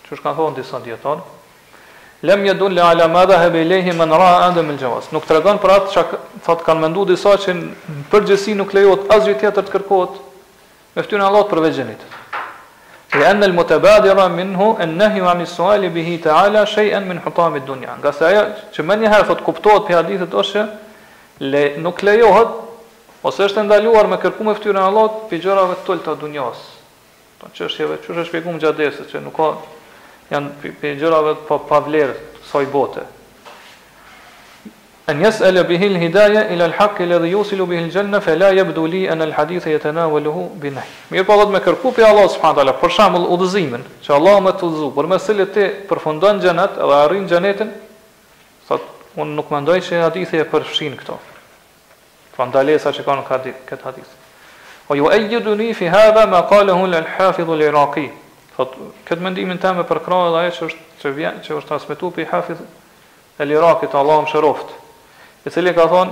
Çu 0.06 0.14
është 0.18 0.24
kanë 0.24 0.38
thonë 0.40 0.58
disa 0.60 0.80
dietar. 0.84 1.22
Lem 2.22 2.44
yadun 2.46 2.76
li 2.76 2.80
ala 2.80 3.08
madha 3.10 3.40
hab 3.42 3.56
ilayhi 3.58 3.92
man 3.98 4.12
ra 4.14 4.28
adam 4.46 4.68
al 4.70 4.78
jawas. 4.78 5.08
Nuk 5.12 5.26
tregon 5.26 5.58
për 5.62 5.72
atë 5.78 5.92
çka 5.96 6.20
thot 6.44 6.62
kanë 6.62 6.84
menduar 6.84 7.08
disa 7.10 7.34
që 7.42 7.56
në 7.56 7.94
përgjithësi 8.12 8.54
nuk 8.60 8.70
lejohet 8.76 9.08
asgjë 9.10 9.40
tjetër 9.40 9.66
të 9.66 9.74
kërkohet 9.78 10.20
me 10.94 11.02
fytyn 11.02 11.24
e 11.24 11.24
Allahut 11.26 11.48
për 11.50 11.62
vegjënit. 11.64 12.02
Se 13.12 13.20
e 13.20 13.32
منه 13.36 13.52
lëmë 13.52 13.64
të 13.68 13.76
badira 13.84 14.24
minhu, 14.32 14.70
e 14.80 14.86
nëhi 14.88 15.20
ma 15.20 15.34
një 15.36 15.44
suali 15.46 15.90
bihi 15.92 16.14
të 16.24 16.30
ala, 16.32 16.62
shëj 16.64 16.96
dunja. 17.66 17.96
Nga 18.00 18.12
se 18.16 18.24
aja, 18.28 18.44
që 18.72 18.86
me 18.88 18.96
njëherë, 18.96 19.26
thotë 19.28 19.44
kuptohet 19.44 19.84
për 19.86 19.98
hadithet 20.00 20.32
është, 20.42 20.62
le, 21.52 21.62
nuk 21.84 22.00
lejohet, 22.08 22.48
ose 23.22 23.42
është 23.50 23.66
ndaluar 23.68 24.08
me 24.08 24.16
kërku 24.16 24.40
me 24.48 24.54
e 24.56 24.80
Allahut 24.88 25.28
për 25.28 25.42
gjërave 25.44 25.74
e 25.76 25.82
tëllë 25.84 26.06
të 26.06 26.16
dunjas. 26.22 26.64
Të 26.64 27.36
po 27.36 27.46
në 27.46 27.52
qërshjeve, 27.58 28.00
qërshjeve, 28.00 28.24
qërshjeve, 28.24 28.44
qërshjeve, 28.48 28.92
qërshjeve, 28.96 29.24
nuk 29.28 29.36
qërshjeve, 29.36 29.62
janë 30.32 30.48
për 30.80 30.96
gjërat 31.04 31.44
pa, 31.48 31.60
qërshjeve, 31.68 31.68
qërshjeve, 31.68 32.70
qërshjeve, 32.72 33.10
an 35.08 35.18
yas'al 35.18 35.64
bihi 35.66 35.94
al-hidaya 35.94 36.50
ila 36.52 36.64
al-haq 36.66 37.00
alladhi 37.00 37.30
yusilu 37.32 37.66
bihi 37.66 37.84
al-janna 37.84 38.20
fa 38.20 38.36
la 38.36 38.50
yabdu 38.52 38.86
li 38.88 39.08
an 39.08 39.20
al-hadith 39.20 39.66
yatanawaluhu 39.66 40.58
bi 40.60 40.70
nahy. 40.70 40.86
Mir 41.10 41.24
po 41.24 41.34
godme 41.36 41.58
kërku 41.60 41.92
pe 41.94 42.02
Allah 42.04 42.28
subhanahu 42.28 42.56
wa 42.56 42.62
taala 42.64 42.80
për 42.80 42.90
shembull 42.90 43.24
udhëzimin, 43.34 43.82
që 44.04 44.14
Allah 44.14 44.36
më 44.46 44.52
të 44.60 44.64
udhëzoj, 44.66 44.90
por 44.94 45.06
mëse 45.10 45.32
le 45.34 45.46
të 45.54 45.64
përfundon 45.90 46.38
xhenet 46.42 46.74
dhe 46.78 46.92
arrin 47.02 47.26
xhenetin, 47.28 47.72
sot 48.68 48.82
un 49.18 49.34
nuk 49.34 49.50
mendoj 49.50 49.80
se 49.82 49.98
hadithi 50.00 50.38
e 50.38 50.44
përfshin 50.46 50.94
këto. 51.02 51.18
Fa 52.36 52.44
ndalesa 52.46 52.94
që 52.94 53.02
kanë 53.04 53.26
ka 53.26 53.38
këtë 53.42 53.82
hadith. 53.84 54.10
O 54.88 54.94
ju 54.94 55.10
ejduni 55.10 55.74
fi 55.74 55.86
hadha 55.88 56.26
ma 56.26 56.46
qalehu 56.46 56.86
al-hafiz 56.94 57.48
al-iraqi. 57.48 58.06
Sot 58.56 58.76
këtë 59.08 59.20
mendimin 59.20 59.58
tamë 59.58 59.82
për 59.88 59.98
krahë 60.06 60.30
edhe 60.30 60.40
ai 60.46 60.50
që 60.54 60.62
është 60.68 60.80
që 61.02 61.08
vjen 61.18 61.36
që 61.44 61.54
është 61.58 61.68
transmetuar 61.68 62.12
pe 62.12 62.24
Hafiz 62.30 62.58
al-Iraqi, 63.40 63.88
Allahu 63.90 64.22
mëshiroftë 64.28 64.81
i 65.44 65.50
cili 65.50 65.74
ka 65.74 65.86
thon 65.88 66.08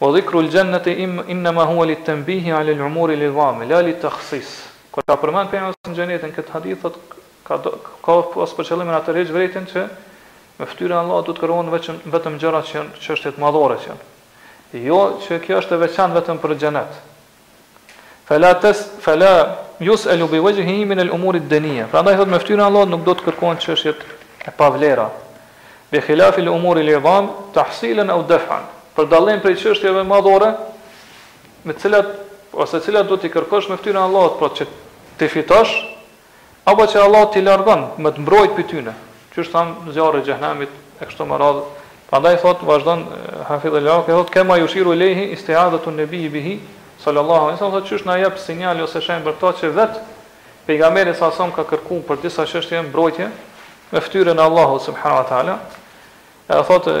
wa 0.00 0.12
dhikru 0.12 0.38
al-jannati 0.40 0.90
im 0.98 1.22
inna 1.28 1.52
ma 1.52 1.64
huwa 1.64 1.86
litanbihi 1.86 2.50
ala 2.52 2.70
al-umur 2.72 3.10
al-idham 3.10 3.68
la 3.68 3.80
litakhsis 3.82 4.48
kur 4.90 5.02
ka 5.06 5.16
përmend 5.16 5.50
pejgamberi 5.52 5.76
për 5.84 5.96
sallallahu 5.96 6.20
alaihi 6.20 6.52
hadith 6.52 6.80
thot 6.80 6.96
ka 7.44 7.58
ka 8.02 8.16
pas 8.34 8.52
për 8.56 8.68
qëllimin 8.70 8.96
atë 8.96 9.14
rëj 9.16 9.32
vërtetën 9.36 9.66
që 9.72 9.84
me 10.58 10.66
fytyrën 10.70 10.96
e 10.96 11.00
Allahut 11.00 11.26
do 11.26 11.32
të 11.34 11.42
kërkohen 11.44 11.70
vetëm 11.72 11.98
vetëm 12.16 12.36
gjërat 12.42 12.66
që 12.70 12.76
janë 12.78 13.00
çështje 13.04 13.32
të 13.36 13.40
madhore 13.44 13.78
që 13.84 13.88
janë 13.92 14.84
jo 14.88 15.00
që 15.24 15.40
kjo 15.44 15.60
është 15.62 15.76
e 15.78 15.82
veçantë 15.84 16.18
vetëm 16.20 16.40
për 16.44 16.56
xhenet 16.60 17.00
fala 18.28 18.54
tas 18.62 18.86
fala 19.04 19.32
yusalu 19.80 20.28
bi 20.32 20.40
wajhihi 20.44 20.84
min 20.92 21.00
al-umur 21.06 21.36
ad-daniyah 21.42 21.90
prandaj 21.92 22.16
thot 22.22 22.28
me 22.32 22.38
fytyrën 22.40 22.64
e 22.64 22.68
Allahut 22.68 22.92
nuk 22.96 23.04
do 23.06 23.12
të 23.16 23.28
kërkohen 23.30 23.60
çështjet 23.64 24.04
e 24.48 24.54
pavlera 24.60 25.08
me 25.92 26.00
khilafi 26.00 26.40
li 26.42 26.48
umuri 26.48 26.82
li 26.82 26.92
dham 27.00 27.28
tahsilan 27.52 28.10
au 28.16 28.22
daf'an 28.24 28.64
për 28.96 29.08
dallim 29.12 29.40
prej 29.44 29.58
çështjeve 29.62 30.02
madhore 30.08 30.54
me 31.64 31.72
të 31.76 31.80
cilat 31.84 32.08
ose 32.52 32.78
të 32.80 32.84
cilat 32.88 33.10
do 33.12 33.16
t'i 33.20 33.28
kërkosh 33.32 33.68
me 33.70 33.76
fytyrën 33.76 34.00
e 34.00 34.04
Allahut 34.08 34.38
pra 34.40 34.48
që 34.56 34.64
të 35.20 35.28
fitosh 35.34 35.74
apo 36.68 36.86
që 36.92 37.02
Allah 37.04 37.26
t'i 37.34 37.44
largon 37.44 37.84
me 38.00 38.08
të 38.12 38.24
mbrojt 38.24 38.56
për 38.56 38.66
tyne 38.72 38.94
që 39.34 39.44
është 39.44 39.52
thamë 39.54 39.74
në 39.86 39.96
zjarë 39.98 40.22
e 40.22 40.24
gjehnamit 40.30 40.78
e 41.02 41.08
kështu 41.10 41.26
më 41.28 41.40
radhë 41.44 41.66
pa 42.12 42.20
ndaj 42.24 42.40
thot 42.46 42.64
vazhdan 42.70 43.04
hafidhe 43.50 43.80
lak 43.84 44.08
e 44.08 44.16
thot 44.16 44.32
kema 44.34 44.56
ju 44.62 44.68
shiru 44.72 44.96
lehi 44.96 45.28
istihadhët 45.36 45.86
unë 45.92 46.00
nebi 46.06 46.22
i 46.26 46.32
bihi 46.32 46.56
sallallahu 47.04 47.50
alai 47.50 47.60
thot 47.60 47.84
që 47.88 47.98
është 48.00 48.08
na 48.10 48.16
jep 48.24 48.36
sinjali 48.40 48.84
ose 48.86 48.96
shenë 49.00 49.24
për 49.28 49.52
që 49.60 49.72
vetë 49.78 50.04
pejgamerit 50.66 51.16
sa 51.20 51.28
asom 51.32 51.52
ka 51.52 51.64
kërku 51.72 52.00
për 52.08 52.20
disa 52.24 52.44
qështje 52.48 52.80
mbrojtje 52.88 53.28
me 53.92 54.00
ftyrën 54.08 54.40
Allahu 54.40 54.78
subhanahu 54.80 55.20
wa 55.22 55.28
taala 55.28 55.56
E 56.52 56.56
dhe 56.58 56.62
thotë 56.68 56.94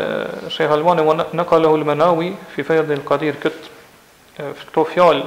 Shqeq 0.48 0.70
Halmani 0.72 1.02
Në 1.36 1.42
kalahul 1.50 1.82
menawi 1.84 2.30
Fi 2.54 2.64
Fayd 2.64 2.86
dhe 2.88 2.96
lë 2.96 3.02
Këtë 3.06 3.72
këto 4.60 4.82
fjalë 4.88 5.26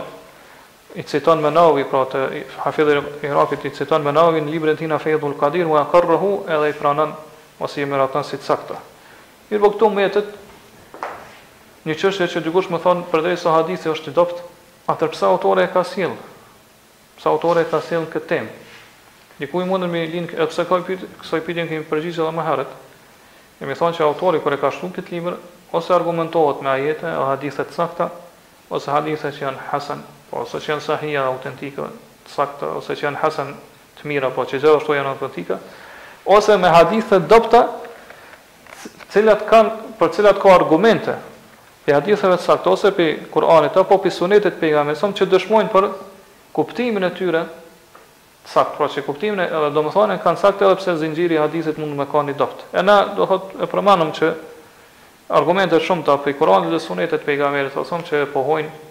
i 0.98 1.04
citon 1.06 1.42
menawi, 1.44 1.84
pra 1.92 2.06
të 2.08 2.22
Hafidh 2.64 2.88
i 2.94 3.28
iraqit 3.28 3.66
i 3.68 3.70
citon 3.76 4.02
me 4.06 4.14
në 4.16 4.24
libërën 4.48 4.78
tina 4.80 4.96
fejdu 5.00 5.28
l-kadir, 5.34 5.66
më 5.68 5.82
e 5.82 5.82
kërrëhu 5.92 6.30
edhe 6.56 6.70
i 6.72 6.76
pranën 6.80 7.12
mësi 7.60 7.84
e 7.84 7.88
mëratën 7.92 8.24
si 8.24 8.40
të 8.40 8.48
sakta. 8.48 8.78
Mirë 9.50 9.62
po 9.66 9.72
këtu 9.74 9.90
mjetet 9.92 10.30
një 11.90 11.98
qështë 12.00 12.24
e 12.24 12.32
që 12.32 12.44
dikush 12.48 12.72
më 12.72 12.80
thonë 12.88 13.04
për 13.12 13.26
drejë 13.28 13.54
hadithi 13.58 13.92
është 13.92 14.08
të 14.08 14.16
doptë, 14.22 14.48
atër 14.96 15.12
pësa 15.18 15.34
autori 15.36 15.68
e 15.68 15.72
ka 15.76 15.84
s'jellë, 15.84 16.16
pësa 17.20 17.36
autori 17.36 17.66
e 17.66 17.70
ka 17.76 17.84
s'jellë 17.84 18.10
këtë 18.16 18.32
temë. 18.32 18.56
Një 19.44 19.52
ku 19.52 19.66
me 19.68 19.84
linë, 19.84 20.40
e 20.40 20.48
pësa 20.48 20.64
kësaj 20.72 21.44
pëtjen 21.46 21.74
kemi 21.74 21.90
përgjithë 21.92 22.24
edhe 22.24 22.38
më 22.40 22.48
herët. 22.50 22.76
Jemi 23.62 23.76
thonë 23.80 23.96
që 23.96 24.04
autori 24.04 24.42
kër 24.44 24.58
e 24.58 24.60
ka 24.60 24.72
shtu 24.74 24.90
këtë 24.98 25.14
libër 25.16 25.36
ose 25.76 25.94
argumentohet 25.96 26.60
me 26.64 26.72
ajete 26.74 27.12
o 27.20 27.24
hadithet 27.30 27.72
sakta, 27.76 28.10
ose 28.70 28.92
hadithet 28.92 29.36
që 29.38 29.46
janë 29.46 29.64
hasen, 29.70 30.02
po, 30.30 30.42
ose 30.44 30.60
që 30.60 30.74
janë 30.74 30.84
sahia 30.84 31.24
autentika 31.30 31.86
sakta, 32.28 32.74
ose 32.82 32.96
që 33.00 33.06
janë 33.08 33.22
hasen 33.24 33.54
të 34.00 34.10
mira, 34.12 34.32
po 34.36 34.44
që 34.50 34.60
gjithë 34.60 34.98
janë 34.98 35.14
autentika, 35.14 35.60
ose 36.36 36.58
me 36.60 36.72
hadithet 36.76 37.30
dopta, 37.32 37.64
cilat 39.14 39.46
kanë, 39.48 39.74
për 40.02 40.12
cilat 40.20 40.42
ka 40.44 40.52
argumente, 40.58 41.16
për 41.88 42.00
hadithet 42.00 42.36
e 42.36 42.42
sakta, 42.44 42.74
ose 42.76 42.92
për 42.98 43.16
Kur'anit, 43.32 43.80
apo 43.80 44.00
për 44.04 44.18
sunetit 44.20 44.60
për 44.60 44.72
i 44.72 44.76
gamesom, 44.76 45.16
që 45.16 45.30
dëshmojnë 45.32 45.72
për 45.72 45.88
kuptimin 46.56 47.08
e 47.08 47.14
tyre, 47.16 47.46
sakt 48.46 48.76
pra 48.78 48.88
që 48.90 49.04
kuptimin 49.06 49.42
edhe 49.42 49.70
do 49.74 49.82
më 49.86 49.94
thonë 49.96 50.18
kanë 50.24 50.40
sakt 50.42 50.62
edhe 50.62 50.76
pse 50.78 50.96
zinxhiri 51.02 51.38
i 51.38 51.42
hadithit 51.42 51.78
mund 51.82 51.96
të 51.96 52.00
më 52.02 52.08
kanë 52.12 52.36
dot. 52.38 52.64
E 52.72 52.84
na 52.86 52.98
do 53.18 53.26
të 53.26 53.64
e 53.66 53.70
përmandom 53.72 54.12
që 54.20 54.32
argumente 55.40 55.80
shumë 55.82 56.06
të 56.06 56.14
apo 56.14 56.34
Kur'anit 56.40 56.72
dhe 56.74 56.80
Sunetit 56.82 57.22
të 57.24 57.26
pejgamberit 57.26 57.74
të 57.74 57.86
thonë 57.90 58.08
që 58.10 58.24
pohojnë 58.34 58.84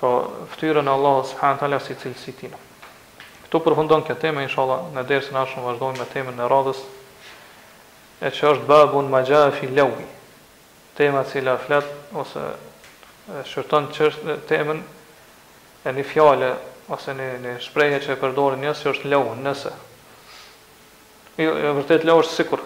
po 0.00 0.10
fytyrën 0.54 0.88
e 0.90 0.94
Allahut 0.96 1.28
subhanahu 1.30 1.60
taala 1.62 1.78
si 1.80 1.94
cilësinë 2.02 2.40
tinë. 2.40 2.62
Ktu 3.46 3.60
përfundon 3.62 4.02
kjo 4.08 4.16
temë 4.18 4.46
inshallah 4.48 4.88
në 4.96 5.06
dersën 5.12 5.36
e 5.36 5.40
ardhshme 5.42 5.62
vazhdojmë 5.68 6.00
me 6.02 6.08
temën 6.16 6.42
e 6.42 6.50
radhës 6.50 6.80
e 8.22 8.30
që 8.30 8.50
është 8.56 8.68
babun 8.68 9.10
ma 9.12 9.20
gjahë 9.26 9.50
e 9.52 9.56
filaui, 9.58 10.04
tema 10.98 11.22
cila 11.30 11.56
flet, 11.58 11.86
ose 12.14 12.42
shërton 13.50 13.88
qështë 13.94 14.36
temen 14.50 14.82
e 15.84 15.90
një 15.94 16.04
fjale, 16.06 16.50
ose 16.96 17.14
një, 17.16 17.26
një 17.44 17.52
shprejhe 17.64 18.00
që 18.04 18.12
e 18.16 18.20
përdori 18.20 18.60
njës, 18.60 18.84
është 18.92 19.08
lehu, 19.12 19.32
nëse. 19.44 19.72
Jo, 21.40 21.54
jo, 21.64 21.72
vërtet 21.78 22.04
lehu 22.08 22.20
është 22.24 22.36
sikur. 22.42 22.62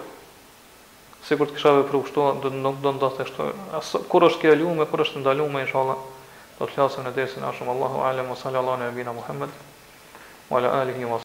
Sikur 1.27 1.49
të 1.49 1.55
kisha 1.57 1.73
vepru 1.79 2.01
shtu, 2.07 2.25
dhe 2.43 2.51
nuk 2.55 2.79
do 2.83 2.93
në 2.95 2.99
dhe 3.03 4.03
Kur 4.11 4.27
është 4.29 4.43
kjo 4.45 4.73
më 4.79 4.85
kur 4.91 5.03
është 5.05 5.23
ndalu 5.23 5.47
me, 5.51 5.63
insha 5.65 5.79
Allah, 5.81 6.03
do 6.59 6.67
të 6.67 6.79
lasëm 6.83 7.07
në 7.07 7.15
desin, 7.19 7.45
ashëm 7.49 7.71
Allahu 7.73 8.03
alem, 8.07 8.29
wa 8.31 8.37
sallallahu 8.39 8.83
alem, 8.83 8.95
wa 9.17 9.27
sallallahu 9.27 9.65
wa 10.53 10.57
ala 10.59 10.75
alihi 10.81 11.03
wa 11.09 11.15